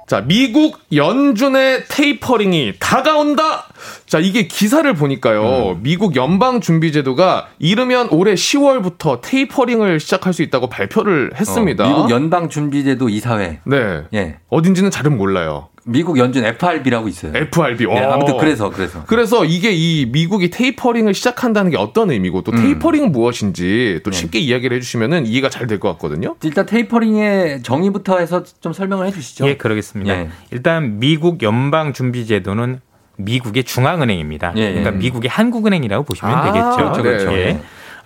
자, 0.10 0.22
미국 0.22 0.80
연준의 0.92 1.84
테이퍼링이 1.88 2.74
다가온다. 2.80 3.68
자, 4.08 4.18
이게 4.18 4.48
기사를 4.48 4.92
보니까요. 4.96 5.74
음. 5.74 5.84
미국 5.84 6.16
연방 6.16 6.62
준비 6.62 6.92
제도가 6.92 7.50
이르면 7.60 8.08
올해 8.10 8.34
10월부터 8.34 9.22
테이퍼링을 9.22 10.00
시작할 10.00 10.34
수 10.34 10.42
있다고 10.42 10.66
발표를 10.68 11.30
했습니다. 11.40 11.86
어, 11.86 11.88
미국 11.88 12.10
연방 12.10 12.50
준비제도 12.50 13.08
이사회. 13.08 13.60
네. 13.66 14.02
예. 14.16 14.38
어딘지는 14.50 14.90
잘은 14.90 15.16
몰라요. 15.16 15.69
미국 15.86 16.18
연준 16.18 16.44
FRB라고 16.46 17.08
있어요. 17.08 17.32
FRB. 17.36 17.86
예, 17.90 18.00
어. 18.00 18.12
아무튼 18.14 18.38
그래서 18.38 18.70
그래서. 18.70 19.04
그래서 19.08 19.46
이게 19.46 19.72
이 19.72 20.06
미국이 20.12 20.50
테이퍼링을 20.50 21.14
시작한다는 21.14 21.72
게 21.72 21.78
어떤 21.78 22.12
의미고 22.12 22.42
또 22.44 22.52
음. 22.52 22.58
테이퍼링은 22.58 23.12
무엇인지 23.12 24.02
또 24.04 24.12
네. 24.12 24.18
쉽게 24.18 24.40
이야기를 24.40 24.78
해주시면 24.78 25.26
이해가 25.26 25.50
잘 25.50 25.68
될 25.68 25.80
것 25.80 25.90
같거든요. 25.94 26.36
일단 26.44 26.66
테이퍼링의 26.66 27.64
정의부터 27.64 28.18
해서 28.20 28.44
좀 28.62 28.74
설명을 28.74 29.06
해주시죠. 29.08 29.48
예, 29.48 29.56
그러겠습니다. 29.58 30.14
예. 30.14 30.30
일단 30.52 31.00
미국 31.00 31.42
연방 31.44 31.94
준비 31.94 32.26
제도는 32.26 32.82
미국의 33.18 33.64
중앙은행입니다. 33.66 34.54
예, 34.58 34.62
예. 34.62 34.70
그러니까 34.72 34.92
미국의 34.92 35.30
한국은행이라고 35.30 36.04
보시면 36.06 36.34
아, 36.34 36.44
되겠죠. 36.52 36.76
그렇죠, 36.78 37.04
그렇죠. 37.04 37.34
예. 37.38 37.60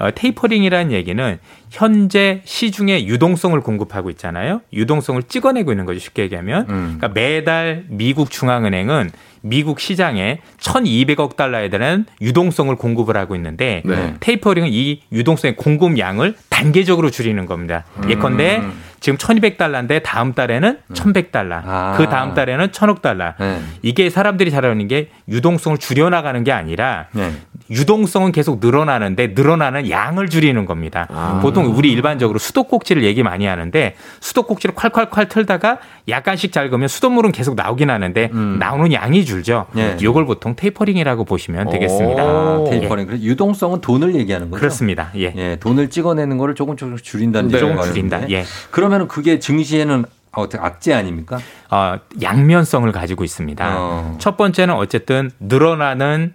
예. 0.04 0.08
어, 0.08 0.12
테이퍼링이라는 0.14 0.91
얘기는 0.91 1.39
현재 1.70 2.41
시중에 2.45 3.06
유동성을 3.06 3.60
공급하고 3.62 4.10
있잖아요. 4.12 4.62
유동성을 4.74 5.24
찍어내고 5.24 5.72
있는 5.72 5.86
거죠. 5.86 5.99
쉽게 5.99 6.24
얘기하면. 6.24 6.66
음. 6.70 6.97
그러니까 6.97 7.08
매달 7.10 7.86
미국 7.88 8.30
중앙은행은 8.30 9.12
미국 9.41 9.80
시장에 9.82 10.39
1,200억 10.60 11.36
달러에 11.36 11.70
대한 11.70 12.06
유동성을 12.22 12.74
공급을 12.78 13.18
하고 13.18 13.36
있는데 13.36 13.82
네. 13.84 14.16
테이퍼링은 14.22 14.70
이 14.72 15.01
유동성의 15.12 15.58
공급량을 15.58 16.36
단계적으로 16.49 17.10
줄이는 17.10 17.45
겁니다. 17.45 17.84
예컨대 18.08 18.62
지금 19.01 19.18
1,200달러인데 19.18 20.01
다음 20.01 20.34
달에는 20.34 20.80
1,100달러, 20.93 21.62
아. 21.66 21.95
그 21.97 22.08
다음 22.08 22.34
달에는 22.34 22.70
1,000억 22.70 23.01
달러. 23.01 23.34
네. 23.38 23.60
이게 23.82 24.10
사람들이 24.10 24.49
잘 24.49 24.66
아는 24.66 24.88
게 24.88 25.10
유동성을 25.28 25.78
줄여나가는 25.78 26.41
게 26.45 26.54
아니라 26.54 27.08
네. 27.12 27.34
유동성은 27.70 28.32
계속 28.32 28.59
늘어나는데 28.59 29.34
늘어나는 29.36 29.89
양을 29.89 30.30
줄이는 30.30 30.66
겁니다. 30.66 31.07
아. 31.09 31.39
보통 31.41 31.66
우리 31.76 31.91
일반적으로 31.91 32.39
수도꼭지를 32.39 33.03
얘기 33.03 33.24
많이 33.24 33.45
하는데 33.45 33.95
수도꼭지를 34.20 34.76
콸콸콸 34.76 35.30
틀다가 35.30 35.80
약간씩 36.07 36.51
잠그면 36.51 36.88
수돗물은 36.88 37.32
계속 37.32 37.55
나오긴 37.55 37.89
하는데 37.89 38.30
나오는 38.59 38.91
양이 38.93 39.26
줄죠. 39.26 39.68
음. 39.76 39.80
예. 39.80 39.97
이걸 40.01 40.26
보통 40.26 40.55
테이퍼링이라고 40.55 41.26
보시면 41.26 41.70
되겠습니다. 41.70 42.22
아, 42.22 42.64
예. 42.66 42.70
테이퍼링. 42.70 43.07
그래서 43.07 43.24
유동성은 43.24 43.82
돈을 43.82 44.16
얘기하는 44.16 44.49
거죠. 44.49 44.59
그렇습니다. 44.59 45.11
예. 45.16 45.34
예, 45.36 45.57
돈을 45.59 45.89
찍어내는 45.89 46.38
거를 46.38 46.55
조금 46.55 46.76
조금씩 46.76 47.03
줄인다는 47.05 47.49
네. 47.49 47.57
조금 47.59 47.82
줄인다. 47.82 48.30
예. 48.30 48.43
그러면은 48.72 49.07
그게 49.07 49.39
증시에는 49.39 50.05
어떻게 50.32 50.61
악재 50.64 50.93
아닙니까? 50.93 51.39
어, 51.70 51.97
양면성을 52.22 52.91
가지고 52.91 53.24
있습니다. 53.24 53.76
어. 53.78 54.16
첫 54.20 54.36
번째는 54.36 54.74
어쨌든 54.74 55.32
늘어나는 55.39 56.34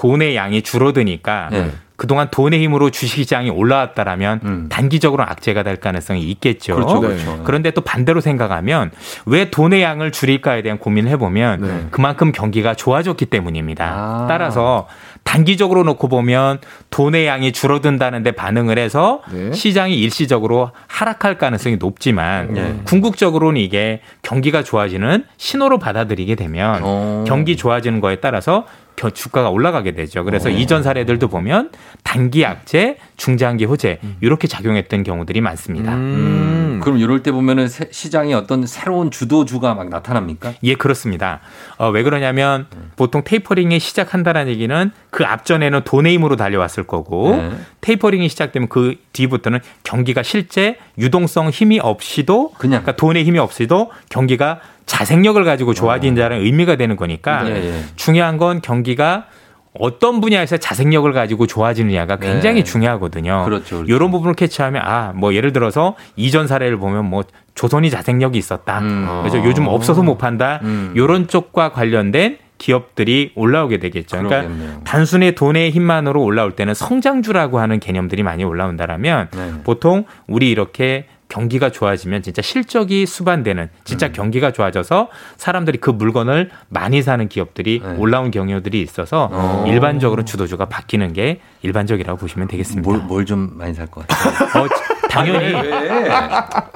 돈의 0.00 0.34
양이 0.34 0.62
줄어드니까 0.62 1.50
예. 1.52 1.70
그동안 1.96 2.28
돈의 2.30 2.62
힘으로 2.62 2.88
주식시장이 2.88 3.50
올라왔다라면 3.50 4.40
음. 4.44 4.66
단기적으로 4.70 5.22
악재가 5.24 5.62
될 5.62 5.76
가능성이 5.76 6.22
있겠죠. 6.22 6.74
그렇죠, 6.76 6.98
그렇죠. 6.98 7.42
그런데 7.44 7.72
또 7.72 7.82
반대로 7.82 8.22
생각하면 8.22 8.90
왜 9.26 9.50
돈의 9.50 9.82
양을 9.82 10.10
줄일까에 10.10 10.62
대한 10.62 10.78
고민을 10.78 11.10
해보면 11.10 11.60
네. 11.60 11.86
그만큼 11.90 12.32
경기가 12.32 12.72
좋아졌기 12.74 13.26
때문입니다. 13.26 13.84
아. 13.84 14.26
따라서 14.30 14.88
단기적으로 15.24 15.82
놓고 15.82 16.08
보면 16.08 16.60
돈의 16.88 17.26
양이 17.26 17.52
줄어든다는데 17.52 18.30
반응을 18.32 18.78
해서 18.78 19.20
네. 19.30 19.52
시장이 19.52 19.94
일시적으로 20.00 20.70
하락할 20.86 21.36
가능성이 21.36 21.76
높지만 21.76 22.54
네. 22.54 22.80
궁극적으로는 22.84 23.60
이게 23.60 24.00
경기가 24.22 24.62
좋아지는 24.62 25.24
신호로 25.36 25.78
받아들이게 25.78 26.34
되면 26.36 26.80
어. 26.82 27.24
경기 27.28 27.58
좋아지는 27.58 28.00
거에 28.00 28.16
따라서 28.16 28.64
겨- 28.64 28.79
주가가 28.96 29.48
올라가게 29.50 29.92
되죠. 29.92 30.24
그래서 30.24 30.50
이전 30.50 30.82
사례들도 30.82 31.28
보면 31.28 31.70
단기 32.04 32.44
악재, 32.44 32.96
중장기 33.16 33.64
호재 33.64 33.98
이렇게 34.20 34.46
작용했던 34.48 35.02
경우들이 35.04 35.40
많습니다. 35.40 35.94
음. 35.94 36.80
그럼 36.82 36.98
이럴 36.98 37.22
때 37.22 37.30
보면은 37.30 37.68
세- 37.68 37.88
시장이 37.90 38.32
어떤 38.34 38.66
새로운 38.66 39.10
주도주가 39.10 39.74
막 39.74 39.88
나타납니까? 39.90 40.54
예, 40.62 40.74
그렇습니다. 40.74 41.40
어, 41.76 41.90
왜 41.90 42.02
그러냐면 42.02 42.66
보통 42.96 43.22
테이퍼링이 43.24 43.78
시작한다는 43.78 44.48
얘기는 44.48 44.90
그 45.10 45.24
앞전에는 45.24 45.82
돈의 45.84 46.14
힘으로 46.14 46.36
달려왔을 46.36 46.84
거고 46.84 47.36
네. 47.36 47.50
테이퍼링이 47.82 48.28
시작되면 48.30 48.68
그 48.68 48.96
뒤부터는 49.12 49.60
경기가 49.82 50.22
실제 50.22 50.76
유동성 50.98 51.50
힘이 51.50 51.80
없이도 51.80 52.52
그냥. 52.58 52.80
그러니까 52.82 52.96
돈의 52.96 53.24
힘이 53.24 53.38
없이도 53.38 53.90
경기가 54.08 54.60
자생력을 54.90 55.44
가지고 55.44 55.72
좋아진다는 55.72 56.40
의미가 56.40 56.74
되는 56.74 56.96
거니까 56.96 57.48
예, 57.48 57.54
예. 57.54 57.84
중요한 57.94 58.38
건 58.38 58.60
경기가 58.60 59.26
어떤 59.72 60.20
분야에서 60.20 60.56
자생력을 60.56 61.12
가지고 61.12 61.46
좋아지느냐가 61.46 62.16
굉장히 62.16 62.64
네. 62.64 62.64
중요하거든요. 62.64 63.44
그렇죠, 63.44 63.76
그렇죠. 63.76 63.84
이런 63.84 64.10
부분을 64.10 64.34
캐치하면 64.34 64.82
아, 64.84 65.12
뭐 65.14 65.32
예를 65.32 65.52
들어서 65.52 65.94
이전 66.16 66.48
사례를 66.48 66.76
보면 66.76 67.08
뭐 67.08 67.22
조선이 67.54 67.88
자생력이 67.88 68.36
있었다. 68.36 68.80
음. 68.80 69.20
그래서 69.22 69.44
요즘 69.44 69.68
없어서 69.68 70.02
못 70.02 70.18
판다. 70.18 70.58
음. 70.64 70.92
이런 70.96 71.28
쪽과 71.28 71.70
관련된 71.70 72.38
기업들이 72.58 73.30
올라오게 73.36 73.78
되겠죠. 73.78 74.16
그러니까 74.16 74.42
그러겠네요. 74.42 74.80
단순히 74.84 75.36
돈의 75.36 75.70
힘만으로 75.70 76.20
올라올 76.20 76.56
때는 76.56 76.74
성장주라고 76.74 77.60
하는 77.60 77.78
개념들이 77.78 78.24
많이 78.24 78.42
올라온다라면 78.42 79.28
네. 79.30 79.52
보통 79.62 80.04
우리 80.26 80.50
이렇게 80.50 81.06
경기가 81.30 81.70
좋아지면 81.70 82.20
진짜 82.22 82.42
실적이 82.42 83.06
수반되는 83.06 83.70
진짜 83.84 84.08
음. 84.08 84.12
경기가 84.12 84.50
좋아져서 84.50 85.08
사람들이 85.38 85.78
그 85.78 85.88
물건을 85.90 86.50
많이 86.68 87.00
사는 87.00 87.26
기업들이 87.28 87.80
네. 87.82 87.94
올라온 87.96 88.30
경우들이 88.30 88.82
있어서 88.82 89.30
어. 89.32 89.64
일반적으로 89.66 90.24
주도주가 90.26 90.66
바뀌는 90.66 91.14
게 91.14 91.40
일반적이라고 91.62 92.18
보시면 92.18 92.48
되겠습니다. 92.48 92.90
뭘 93.06 93.24
좀 93.24 93.50
많이 93.56 93.72
살 93.72 93.86
것 93.86 94.06
같아요. 94.06 94.64
어, 94.64 94.68
당연히 95.08 95.54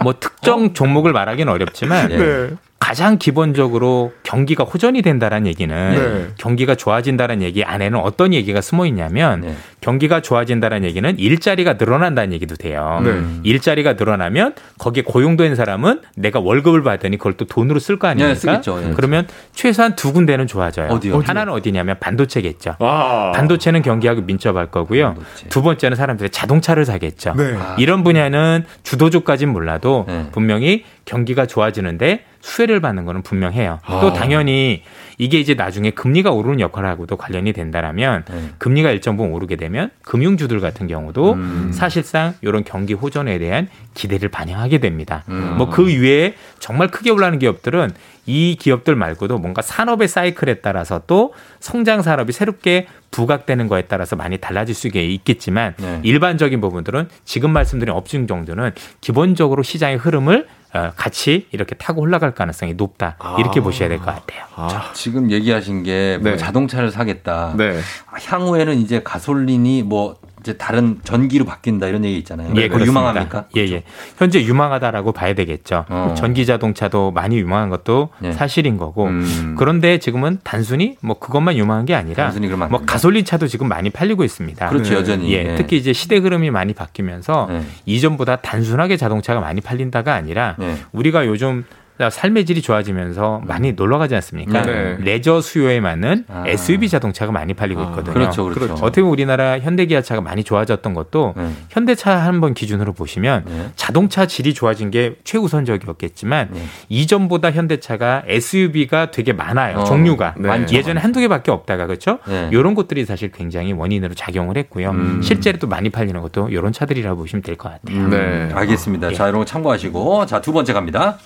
뭐 0.02 0.14
특정 0.18 0.72
종목을 0.72 1.12
말하기는 1.12 1.52
어렵지만 1.52 2.10
예. 2.12 2.16
네. 2.16 2.50
가장 2.78 3.16
기본적으로 3.16 4.12
경기가 4.24 4.62
호전이 4.64 5.00
된다는 5.00 5.46
얘기는 5.46 5.74
네. 5.94 6.28
경기가 6.36 6.74
좋아진다는 6.74 7.40
얘기 7.40 7.64
안에는 7.64 7.98
어떤 7.98 8.34
얘기가 8.34 8.60
숨어 8.60 8.84
있냐면 8.86 9.40
네. 9.40 9.56
경기가 9.84 10.20
좋아진다는 10.22 10.82
얘기는 10.84 11.18
일자리가 11.18 11.74
늘어난다는 11.74 12.32
얘기도 12.32 12.56
돼요. 12.56 13.02
네. 13.04 13.22
일자리가 13.42 13.92
늘어나면 13.92 14.54
거기에 14.78 15.02
고용된 15.02 15.54
사람은 15.56 16.00
내가 16.16 16.40
월급을 16.40 16.82
받으니 16.82 17.18
그걸 17.18 17.34
또 17.34 17.44
돈으로 17.44 17.78
쓸 17.78 17.98
거 17.98 18.08
아닙니까? 18.08 18.28
네, 18.28 18.34
쓰겠죠. 18.34 18.82
예. 18.82 18.92
그러면 18.94 19.28
최소한 19.52 19.94
두 19.94 20.14
군데는 20.14 20.46
좋아져요. 20.46 20.88
어디요? 20.88 21.20
하나는 21.26 21.52
어디냐면 21.52 21.98
반도체겠죠. 22.00 22.76
아. 22.78 23.32
반도체는 23.34 23.82
경기하고 23.82 24.22
민첩할 24.22 24.70
거고요. 24.70 25.16
반도체. 25.16 25.48
두 25.50 25.60
번째는 25.60 25.98
사람들이 25.98 26.30
자동차를 26.30 26.86
사겠죠. 26.86 27.34
네. 27.36 27.54
아. 27.54 27.76
이런 27.78 28.04
분야는 28.04 28.64
주도주까지는 28.84 29.52
몰라도 29.52 30.06
네. 30.08 30.28
분명히 30.32 30.84
경기가 31.04 31.44
좋아지는데 31.44 32.24
수혜를 32.40 32.80
받는 32.80 33.04
거는 33.04 33.20
분명해요. 33.20 33.80
아. 33.84 34.00
또 34.00 34.14
당연히 34.14 34.82
이게 35.18 35.38
이제 35.38 35.54
나중에 35.54 35.90
금리가 35.90 36.30
오르는 36.30 36.60
역할하고도 36.60 37.16
관련이 37.16 37.52
된다라면 37.52 38.24
네. 38.28 38.50
금리가 38.58 38.90
일정 38.90 39.16
부분 39.16 39.32
오르게 39.32 39.56
되면 39.56 39.90
금융주들 40.02 40.60
같은 40.60 40.86
경우도 40.86 41.34
음. 41.34 41.70
사실상 41.72 42.34
이런 42.40 42.64
경기 42.64 42.94
호전에 42.94 43.38
대한 43.38 43.68
기대를 43.94 44.28
반영하게 44.28 44.78
됩니다. 44.78 45.24
음. 45.28 45.54
뭐그 45.58 45.86
위에 45.88 46.34
정말 46.58 46.88
크게 46.88 47.10
올라가는 47.10 47.38
기업들은 47.38 47.92
이 48.26 48.56
기업들 48.58 48.94
말고도 48.96 49.38
뭔가 49.38 49.62
산업의 49.62 50.08
사이클에 50.08 50.54
따라서 50.60 51.02
또 51.06 51.34
성장 51.60 52.02
산업이 52.02 52.32
새롭게 52.32 52.86
부각되는 53.10 53.68
거에 53.68 53.82
따라서 53.82 54.16
많이 54.16 54.38
달라질 54.38 54.74
수 54.74 54.88
있겠지만 54.88 55.74
네. 55.78 56.00
일반적인 56.02 56.60
부분들은 56.60 57.08
지금 57.24 57.50
말씀드린 57.52 57.94
업종 57.94 58.26
정도는 58.26 58.72
기본적으로 59.00 59.62
시장의 59.62 59.98
흐름을 59.98 60.46
어, 60.74 60.90
같이 60.96 61.46
이렇게 61.52 61.76
타고 61.76 62.00
올라갈 62.00 62.34
가능성이 62.34 62.74
높다 62.74 63.16
이렇게 63.38 63.60
보셔야 63.60 63.88
될 63.88 63.98
것 63.98 64.06
같아요. 64.06 64.44
자, 64.68 64.90
지금 64.92 65.30
얘기하신 65.30 65.84
게뭐 65.84 66.18
네. 66.22 66.36
자동차를 66.36 66.90
사겠다. 66.90 67.54
네. 67.56 67.78
아, 68.10 68.16
향후에는 68.20 68.74
이제 68.78 69.00
가솔린이 69.04 69.84
뭐 69.84 70.16
이제 70.44 70.52
다른 70.58 70.98
전기로 71.04 71.46
바뀐다 71.46 71.88
이런 71.88 72.04
얘기 72.04 72.18
있잖아요. 72.18 72.50
예, 72.56 72.68
그렇습니다. 72.68 72.86
유망합니까? 72.86 73.46
예, 73.56 73.62
예. 73.62 73.82
현재 74.18 74.44
유망하다라고 74.44 75.12
봐야 75.12 75.32
되겠죠. 75.32 75.86
어. 75.88 76.14
전기 76.18 76.44
자동차도 76.44 77.12
많이 77.12 77.38
유망한 77.38 77.70
것도 77.70 78.10
예. 78.24 78.32
사실인 78.32 78.76
거고. 78.76 79.06
음. 79.06 79.54
그런데 79.58 79.96
지금은 79.96 80.40
단순히 80.44 80.96
뭐 81.00 81.18
그것만 81.18 81.56
유망한 81.56 81.86
게 81.86 81.94
아니라 81.94 82.24
단순히 82.24 82.48
그러면 82.48 82.66
안 82.66 82.70
뭐. 82.70 82.82
가솔린 82.84 83.24
차도 83.24 83.46
지금 83.46 83.68
많이 83.68 83.88
팔리고 83.88 84.22
있습니다. 84.22 84.68
그렇죠, 84.68 84.90
네. 84.90 84.96
여전히. 84.96 85.32
예, 85.32 85.52
예. 85.52 85.54
특히 85.54 85.78
이제 85.78 85.94
시대 85.94 86.18
흐름이 86.18 86.50
많이 86.50 86.74
바뀌면서 86.74 87.46
네. 87.50 87.62
이전보다 87.86 88.36
단순하게 88.36 88.98
자동차가 88.98 89.40
많이 89.40 89.62
팔린다가 89.62 90.12
아니라 90.12 90.56
네. 90.58 90.76
우리가 90.92 91.26
요즘 91.26 91.64
삶의 92.10 92.44
질이 92.44 92.60
좋아지면서 92.60 93.42
많이 93.46 93.72
놀러 93.72 93.98
가지 93.98 94.14
않습니까? 94.16 94.62
네. 94.62 94.96
레저 95.00 95.40
수요에 95.40 95.80
맞는 95.80 96.24
아. 96.28 96.44
SUV 96.46 96.88
자동차가 96.88 97.30
많이 97.30 97.54
팔리고 97.54 97.82
있거든요. 97.84 98.14
그렇죠, 98.14 98.44
그렇죠. 98.44 98.74
어떻게 98.74 99.00
보면 99.02 99.12
우리나라 99.12 99.58
현대기아차가 99.60 100.20
많이 100.20 100.42
좋아졌던 100.42 100.92
것도 100.94 101.34
네. 101.36 101.50
현대차 101.70 102.16
한번 102.16 102.52
기준으로 102.54 102.92
보시면 102.94 103.44
네. 103.46 103.68
자동차 103.76 104.26
질이 104.26 104.54
좋아진 104.54 104.90
게 104.90 105.16
최우선적이었겠지만 105.24 106.48
네. 106.52 106.62
이전보다 106.88 107.52
현대차가 107.52 108.22
SUV가 108.26 109.10
되게 109.10 109.32
많아요. 109.32 109.78
어, 109.78 109.84
종류가 109.84 110.34
네. 110.38 110.66
예전에 110.72 111.00
한두 111.00 111.20
개밖에 111.20 111.50
없다가 111.50 111.86
그렇죠? 111.86 112.18
네. 112.26 112.48
이런 112.52 112.74
것들이 112.74 113.04
사실 113.04 113.30
굉장히 113.30 113.72
원인으로 113.72 114.14
작용을 114.14 114.56
했고요. 114.58 114.90
음. 114.90 115.20
실제로 115.22 115.58
또 115.58 115.66
많이 115.68 115.90
팔리는 115.90 116.20
것도 116.20 116.48
이런 116.48 116.72
차들이라고 116.72 117.16
보시면 117.20 117.42
될 117.42 117.54
것 117.54 117.70
같아요. 117.70 117.96
음, 117.96 118.10
네. 118.10 118.50
알겠습니다. 118.52 119.12
자, 119.12 119.28
이런 119.28 119.38
거 119.38 119.44
참고하시고 119.44 120.26
자, 120.26 120.40
두 120.40 120.52
번째 120.52 120.72
갑니다. 120.72 121.18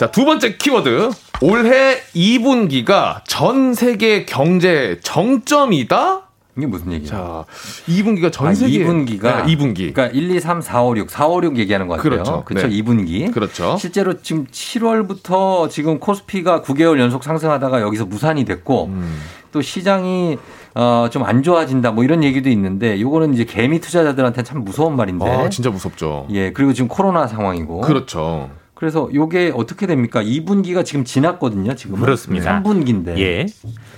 자, 0.00 0.10
두 0.10 0.24
번째 0.24 0.56
키워드. 0.56 1.10
올해 1.42 2.00
2분기가 2.16 3.20
전 3.26 3.74
세계 3.74 4.24
경제 4.24 4.98
정점이다? 5.02 6.22
이게 6.56 6.66
무슨 6.66 6.92
얘기야? 6.92 7.10
자, 7.10 7.44
2분기가 7.86 8.32
전 8.32 8.46
아, 8.46 8.54
세계 8.54 8.78
2분기가 8.78 9.44
네, 9.44 9.54
2분기. 9.54 9.92
그러니까 9.92 10.06
1, 10.06 10.30
2, 10.36 10.40
3, 10.40 10.62
4, 10.62 10.84
5, 10.84 10.96
6, 10.96 11.10
4, 11.10 11.26
5, 11.26 11.42
6 11.42 11.58
얘기하는 11.58 11.86
것 11.86 11.96
같아요. 11.98 12.12
그렇죠. 12.12 12.44
그렇죠. 12.46 12.68
네. 12.68 12.76
2분기. 12.80 13.30
그렇죠. 13.30 13.76
실제로 13.78 14.22
지금 14.22 14.46
7월부터 14.46 15.68
지금 15.68 16.00
코스피가 16.00 16.62
9개월 16.62 16.98
연속 16.98 17.22
상승하다가 17.22 17.82
여기서 17.82 18.06
무산이 18.06 18.46
됐고 18.46 18.86
음. 18.86 19.20
또 19.52 19.60
시장이 19.60 20.38
어, 20.76 21.08
좀 21.10 21.24
안 21.24 21.42
좋아진다 21.42 21.90
뭐 21.90 22.04
이런 22.04 22.24
얘기도 22.24 22.48
있는데 22.48 22.98
요거는 23.02 23.34
이제 23.34 23.44
개미 23.44 23.80
투자자들한테는 23.80 24.46
참 24.46 24.64
무서운 24.64 24.96
말인데. 24.96 25.28
아, 25.28 25.50
진짜 25.50 25.68
무섭죠. 25.68 26.26
예, 26.30 26.52
그리고 26.54 26.72
지금 26.72 26.88
코로나 26.88 27.26
상황이고. 27.26 27.82
그렇죠. 27.82 28.48
그래서 28.80 29.10
요게 29.12 29.52
어떻게 29.54 29.86
됩니까? 29.86 30.22
2분기가 30.22 30.82
지금 30.86 31.04
지났거든요, 31.04 31.74
지금. 31.74 32.00
그렇습니다. 32.00 32.62
3분기인데. 32.62 33.18
예. 33.18 33.44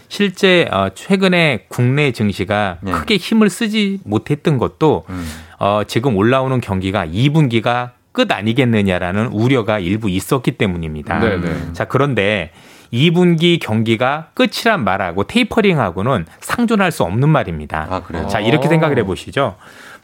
실제 0.08 0.68
어, 0.72 0.88
최근에 0.92 1.66
국내 1.68 2.10
증시가 2.10 2.78
네. 2.80 2.90
크게 2.90 3.16
힘을 3.16 3.48
쓰지 3.48 4.00
못했던 4.02 4.58
것도 4.58 5.04
음. 5.08 5.24
어, 5.60 5.82
지금 5.86 6.16
올라오는 6.16 6.60
경기가 6.60 7.06
2분기가 7.06 7.92
끝 8.10 8.32
아니겠느냐라는 8.32 9.28
우려가 9.28 9.78
일부 9.78 10.10
있었기 10.10 10.50
때문입니다. 10.58 11.20
네네. 11.20 11.72
자, 11.74 11.84
그런데 11.84 12.50
2분기 12.92 13.60
경기가 13.60 14.30
끝이란 14.34 14.82
말하고 14.82 15.24
테이퍼링하고는 15.24 16.26
상존할 16.40 16.90
수 16.90 17.04
없는 17.04 17.28
말입니다. 17.28 17.86
아, 17.88 18.02
그래요? 18.02 18.26
자, 18.26 18.40
이렇게 18.40 18.66
생각을 18.66 18.98
해 18.98 19.04
보시죠. 19.04 19.54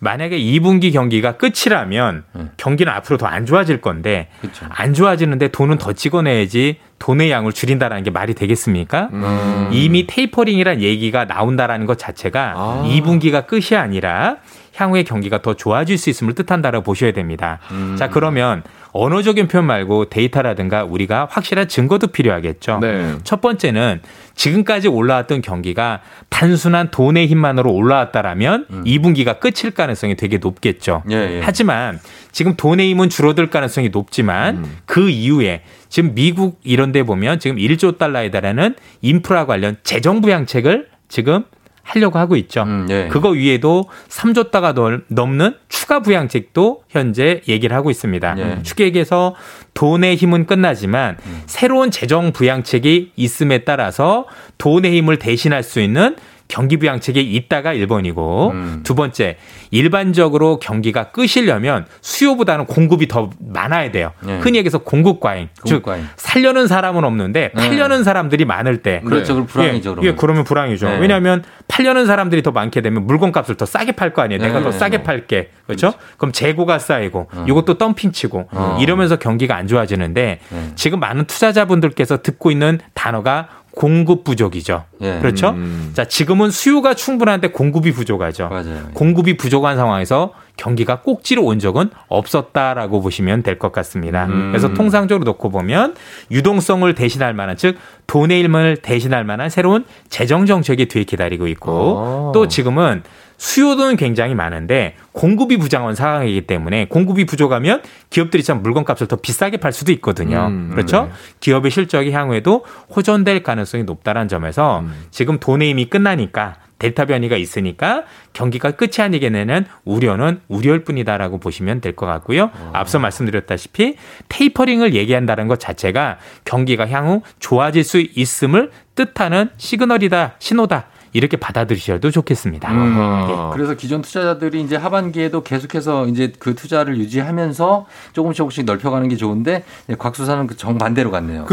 만약에 0.01 0.39
2분기 0.39 0.93
경기가 0.93 1.37
끝이라면 1.37 2.25
경기는 2.57 2.93
앞으로 2.93 3.17
더 3.17 3.27
안 3.29 3.45
좋아질 3.47 3.81
건데 3.81 4.29
네. 4.33 4.41
그렇죠. 4.41 4.67
안 4.71 4.95
좋아지는데 4.95 5.49
돈은 5.49 5.79
더 5.79 5.93
찍어내야지 5.93 6.79
돈의 6.99 7.31
양을 7.31 7.53
줄인다라는 7.53 8.05
게 8.05 8.11
말이 8.11 8.35
되겠습니까? 8.35 9.09
음. 9.13 9.69
이미 9.73 10.07
테이퍼링이란 10.07 10.81
얘기가 10.81 11.25
나온다라는 11.27 11.87
것 11.87 11.99
자체가 11.99 12.83
2분기가 12.87 13.47
끝이 13.47 13.77
아니라 13.79 14.37
향후의 14.75 15.05
경기가 15.05 15.43
더 15.43 15.55
좋아질 15.55 15.99
수 15.99 16.09
있음을 16.11 16.35
뜻한다라고 16.35 16.85
보셔야 16.85 17.13
됩니다. 17.13 17.59
음. 17.73 17.97
자, 17.99 18.09
그러면 18.09 18.63
언어적인 18.93 19.49
표현 19.49 19.66
말고 19.66 20.07
데이터라든가 20.07 20.84
우리가 20.84 21.28
확실한 21.30 21.68
증거도 21.68 22.09
필요하겠죠. 22.09 22.78
네. 22.80 23.16
첫 23.24 23.41
번째는 23.41 24.01
지금까지 24.34 24.89
올라왔던 24.89 25.43
경기가 25.43 26.01
단순한 26.28 26.91
돈의 26.91 27.26
힘만으로 27.26 27.72
올라왔다라면 27.72 28.66
2분기가 28.84 29.41
끝일 29.41 29.72
가능성이 29.72 30.16
되게 30.16 30.39
높겠죠. 30.39 31.03
음. 31.07 31.12
예, 31.12 31.16
예. 31.16 31.41
하지만 31.43 31.99
지금 32.32 32.55
돈의 32.57 32.89
힘은 32.91 33.09
줄어들 33.09 33.51
가능성이 33.51 33.89
높지만 33.89 34.64
그 34.86 35.09
이후에 35.11 35.62
지금 35.89 36.14
미국 36.14 36.61
이런 36.62 36.93
데 36.93 37.03
보면 37.03 37.41
지금 37.41 37.57
1조 37.57 37.99
달러에 37.99 38.30
달하는 38.30 38.74
인프라 39.03 39.47
관련 39.47 39.76
재정 39.82 40.20
부양책을 40.20 40.89
지금 41.09 41.45
하려고 41.89 42.18
하고 42.18 42.36
있죠. 42.36 42.64
음, 42.64 42.86
예. 42.91 43.09
그거 43.11 43.30
위에도 43.30 43.89
3조 44.09 44.51
달러가 44.51 44.72
넘- 44.74 45.03
넘는 45.09 45.55
추가 45.70 46.01
부양책도 46.01 46.82
현재 46.91 47.41
얘기를 47.49 47.74
하고 47.74 47.91
있습니다. 47.91 48.34
예. 48.39 48.59
쉽게 48.62 48.84
얘기해서 48.84 49.34
돈의 49.72 50.16
힘은 50.16 50.45
끝나지만 50.47 51.16
음. 51.24 51.43
새로운 51.47 51.91
재정 51.91 52.32
부양책이 52.32 53.12
있음에 53.16 53.59
따라서 53.64 54.26
돈의 54.59 54.93
힘을 54.99 55.18
대신할 55.18 55.62
수 55.62 55.80
있는 55.80 56.16
경기 56.49 56.79
부양책이 56.79 57.21
있다가 57.21 57.75
1번이고 57.75 58.51
음. 58.53 58.81
두 58.83 58.95
번째 58.95 59.37
일반적으로 59.71 60.59
경기가 60.59 61.11
끄시려면 61.11 61.87
수요보다는 62.01 62.65
공급이 62.67 63.07
더 63.07 63.31
많아야 63.39 63.91
돼요. 63.91 64.13
네. 64.21 64.39
흔히 64.39 64.59
얘기해서 64.59 64.79
공급 64.79 65.21
과잉. 65.21 65.49
즉 65.65 65.83
공급 65.83 65.83
과잉. 65.85 66.07
살려는 66.17 66.67
사람은 66.67 67.05
없는데 67.05 67.53
네. 67.55 67.69
팔려는 67.69 68.03
사람들이 68.03 68.45
많을 68.47 68.83
때 68.83 69.01
그렇죠. 69.05 69.35
그럼 69.35 69.47
불황이죠, 69.47 69.91
예, 69.91 69.95
그러면. 69.95 70.05
예, 70.13 70.17
그러면 70.17 70.45
불황이죠. 70.45 70.89
네. 70.89 70.99
왜냐하면 70.99 71.45
팔려는 71.69 72.07
사람들이 72.07 72.43
더 72.43 72.51
많게 72.51 72.81
되면 72.81 73.07
물건값을 73.07 73.57
더 73.57 73.67
싸게 73.67 73.93
팔 73.93 74.09
거 74.15 74.23
아니에요. 74.23 74.41
내가 74.41 74.59
네. 74.61 74.65
더 74.65 74.73
싸게 74.73 75.03
팔게. 75.03 75.51
그렇죠? 75.67 75.93
그럼 76.17 76.33
재고가 76.33 76.79
쌓이고 76.79 77.29
이것도 77.47 77.77
덤핑치고 77.77 78.49
어. 78.53 78.79
이러면서 78.81 79.17
경기가 79.17 79.55
안 79.55 79.67
좋아지는데 79.67 80.41
네. 80.49 80.73
지금 80.77 80.99
많은 80.99 81.27
투자자분들께서 81.27 82.23
듣고 82.23 82.51
있는 82.51 82.81
단어가 82.95 83.49
공급 83.79 84.24
부족이죠. 84.24 84.87
예. 85.03 85.20
그렇죠? 85.20 85.51
음. 85.51 85.93
자, 85.95 86.05
지금은 86.05 86.51
수요가 86.51 86.95
충분한데 86.95 87.53
공급이 87.53 87.93
부족하죠. 87.93 88.49
맞아요. 88.49 88.89
공급이 88.93 89.37
부족한 89.37 89.76
상황에서 89.76 90.33
경기가 90.57 91.01
꼭지로 91.03 91.45
온 91.45 91.61
적은 91.61 91.91
없었다라고 92.09 93.01
보시면 93.01 93.45
될 93.45 93.57
것 93.61 93.70
같습니다. 93.70 94.26
음. 94.26 94.49
그래서 94.51 94.74
통상적으로 94.74 95.24
놓고 95.24 95.51
보면 95.51 95.95
유동성을 96.33 96.93
대신할 96.97 97.35
만한 97.35 97.57
즉 97.57 97.76
돈의 98.09 98.43
힘을 98.43 98.79
대신할 98.83 99.22
만한 99.22 99.49
새로운 99.49 99.85
재정 100.09 100.45
정책이 100.45 100.87
뒤에 100.87 101.05
기다리고 101.05 101.47
있고 101.47 101.70
어. 101.70 102.33
또 102.35 102.49
지금은 102.49 103.05
수요는 103.39 103.97
굉장히 103.97 104.34
많은데 104.34 104.97
공급이 105.12 105.57
부족한 105.57 105.95
상황이기 105.95 106.43
때문에 106.47 106.86
공급이 106.86 107.24
부족하면 107.24 107.82
기업들이 108.11 108.43
참 108.43 108.62
물건값을 108.62 109.07
더 109.07 109.16
비싸게 109.16 109.59
팔 109.59 109.72
수도 109.72 109.93
있거든요. 109.93 110.49
음, 110.49 110.70
그렇죠? 110.70 111.05
네. 111.05 111.11
기업의 111.41 111.70
실적이 111.70 112.11
향후에도 112.12 112.64
호전될 112.95 113.43
가능성이 113.45 113.84
높다는 113.84 114.28
점에서 114.28 114.80
음. 114.80 115.07
지금 115.11 115.39
돈의 115.39 115.70
힘이 115.70 115.86
끝나니까 115.86 116.57
델타 116.80 117.07
변이가 117.07 117.36
있으니까 117.36 118.05
경기가 118.32 118.72
끝이 118.72 118.93
아니겠는 119.01 119.66
우려는 119.84 120.41
우려일 120.49 120.84
뿐이다라고 120.84 121.39
보시면 121.39 121.80
될 121.80 121.97
것 121.97 122.07
같고요. 122.07 122.51
어. 122.55 122.70
앞서 122.72 122.99
말씀드렸다시피 123.01 123.97
테이퍼링을 124.28 124.95
얘기한다는 124.95 125.49
것 125.49 125.59
자체가 125.59 126.18
경기가 126.45 126.89
향후 126.89 127.22
좋아질 127.41 127.82
수 127.82 128.01
있음을 128.01 128.70
뜻하는 128.95 129.51
시그널이다, 129.56 130.35
신호다. 130.39 130.86
이렇게 131.19 131.36
받아들이셔도 131.36 132.12
좋겠습니다. 132.12 132.70
음. 132.73 133.51
그래서 133.53 133.74
기존 133.74 134.03
투자자들이 134.03 134.61
이제 134.61 134.77
하반기에도 134.77 135.43
계속해서 135.43 136.07
이제 136.07 136.32
그 136.39 136.55
투자를 136.55 136.97
유지하면서 136.97 137.86
조금씩 138.12 138.36
조금씩 138.36 138.65
넓혀가는 138.65 139.09
게 139.09 139.16
좋은데 139.16 139.65
네, 139.89 139.97
곽수사는 139.97 140.47
그 140.47 140.57
정반대로 140.57 141.11
갔네요. 141.11 141.47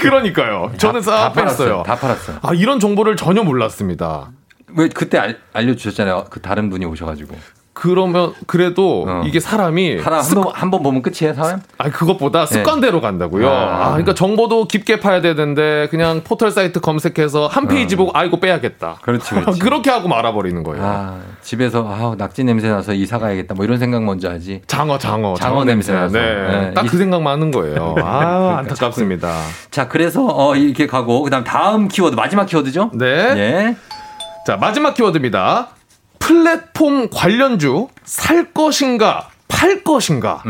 그러니까요. 0.00 0.70
저는 0.78 1.00
다싹 1.00 1.34
뺐어요. 1.34 1.44
팔았어요. 1.44 1.82
다 1.84 1.96
팔았어요. 1.96 2.38
아, 2.40 2.54
이런 2.54 2.78
정보를 2.78 3.16
전혀 3.16 3.42
몰랐습니다. 3.42 4.30
왜 4.76 4.88
그때 4.88 5.18
알, 5.18 5.38
알려주셨잖아요. 5.52 6.26
그 6.30 6.40
다른 6.40 6.70
분이 6.70 6.84
오셔가지고. 6.84 7.34
그러면 7.80 8.32
그래도 8.48 9.06
이게 9.24 9.38
사람이 9.38 10.00
사람 10.00 10.20
한번 10.20 10.52
한 10.54 10.70
번 10.70 10.82
보면 10.82 11.00
끝이에요, 11.02 11.32
사람? 11.34 11.60
아니 11.78 11.92
그것보다 11.92 12.44
습관대로 12.44 13.00
간다고요. 13.00 13.48
아. 13.48 13.52
아, 13.86 13.88
그러니까 13.90 14.14
정보도 14.14 14.66
깊게 14.66 14.98
파야 14.98 15.20
되는데 15.20 15.86
그냥 15.90 16.22
포털 16.24 16.50
사이트 16.50 16.80
검색해서 16.80 17.46
한 17.46 17.68
페이지 17.68 17.94
보고 17.94 18.10
아 18.14 18.24
이거 18.24 18.38
빼야겠다. 18.40 18.96
그렇지, 19.02 19.30
그렇지. 19.34 19.60
그렇게 19.60 19.90
하고 19.90 20.08
말아버리는 20.08 20.60
거예요. 20.64 20.82
아, 20.84 21.18
집에서 21.42 21.86
아, 21.88 22.14
낙지 22.18 22.42
냄새 22.44 22.68
나서 22.68 22.92
이사 22.92 23.18
가야겠다. 23.18 23.54
뭐 23.54 23.64
이런 23.64 23.78
생각 23.78 24.02
먼저 24.02 24.28
하지. 24.28 24.60
장어, 24.66 24.98
장어, 24.98 25.34
장어 25.36 25.64
냄새 25.64 25.92
나서. 25.92 26.18
네, 26.18 26.72
딱 26.74 26.84
이- 26.84 26.88
그 26.88 26.98
생각 26.98 27.22
많은 27.22 27.50
거예요. 27.52 27.94
아, 28.02 28.18
그러니까 28.18 28.58
안타깝습니다. 28.58 29.32
자, 29.70 29.86
그래서 29.88 30.26
어, 30.26 30.56
이렇게 30.56 30.86
가고 30.88 31.22
그다음 31.22 31.44
다음 31.44 31.86
키워드 31.88 32.16
마지막 32.16 32.46
키워드죠? 32.46 32.90
네. 32.94 33.06
예. 33.06 33.76
자, 34.46 34.56
마지막 34.56 34.94
키워드입니다. 34.94 35.68
플랫폼 36.18 37.08
관련주 37.10 37.88
살 38.04 38.52
것인가 38.52 39.30
팔 39.48 39.82
것인가. 39.82 40.42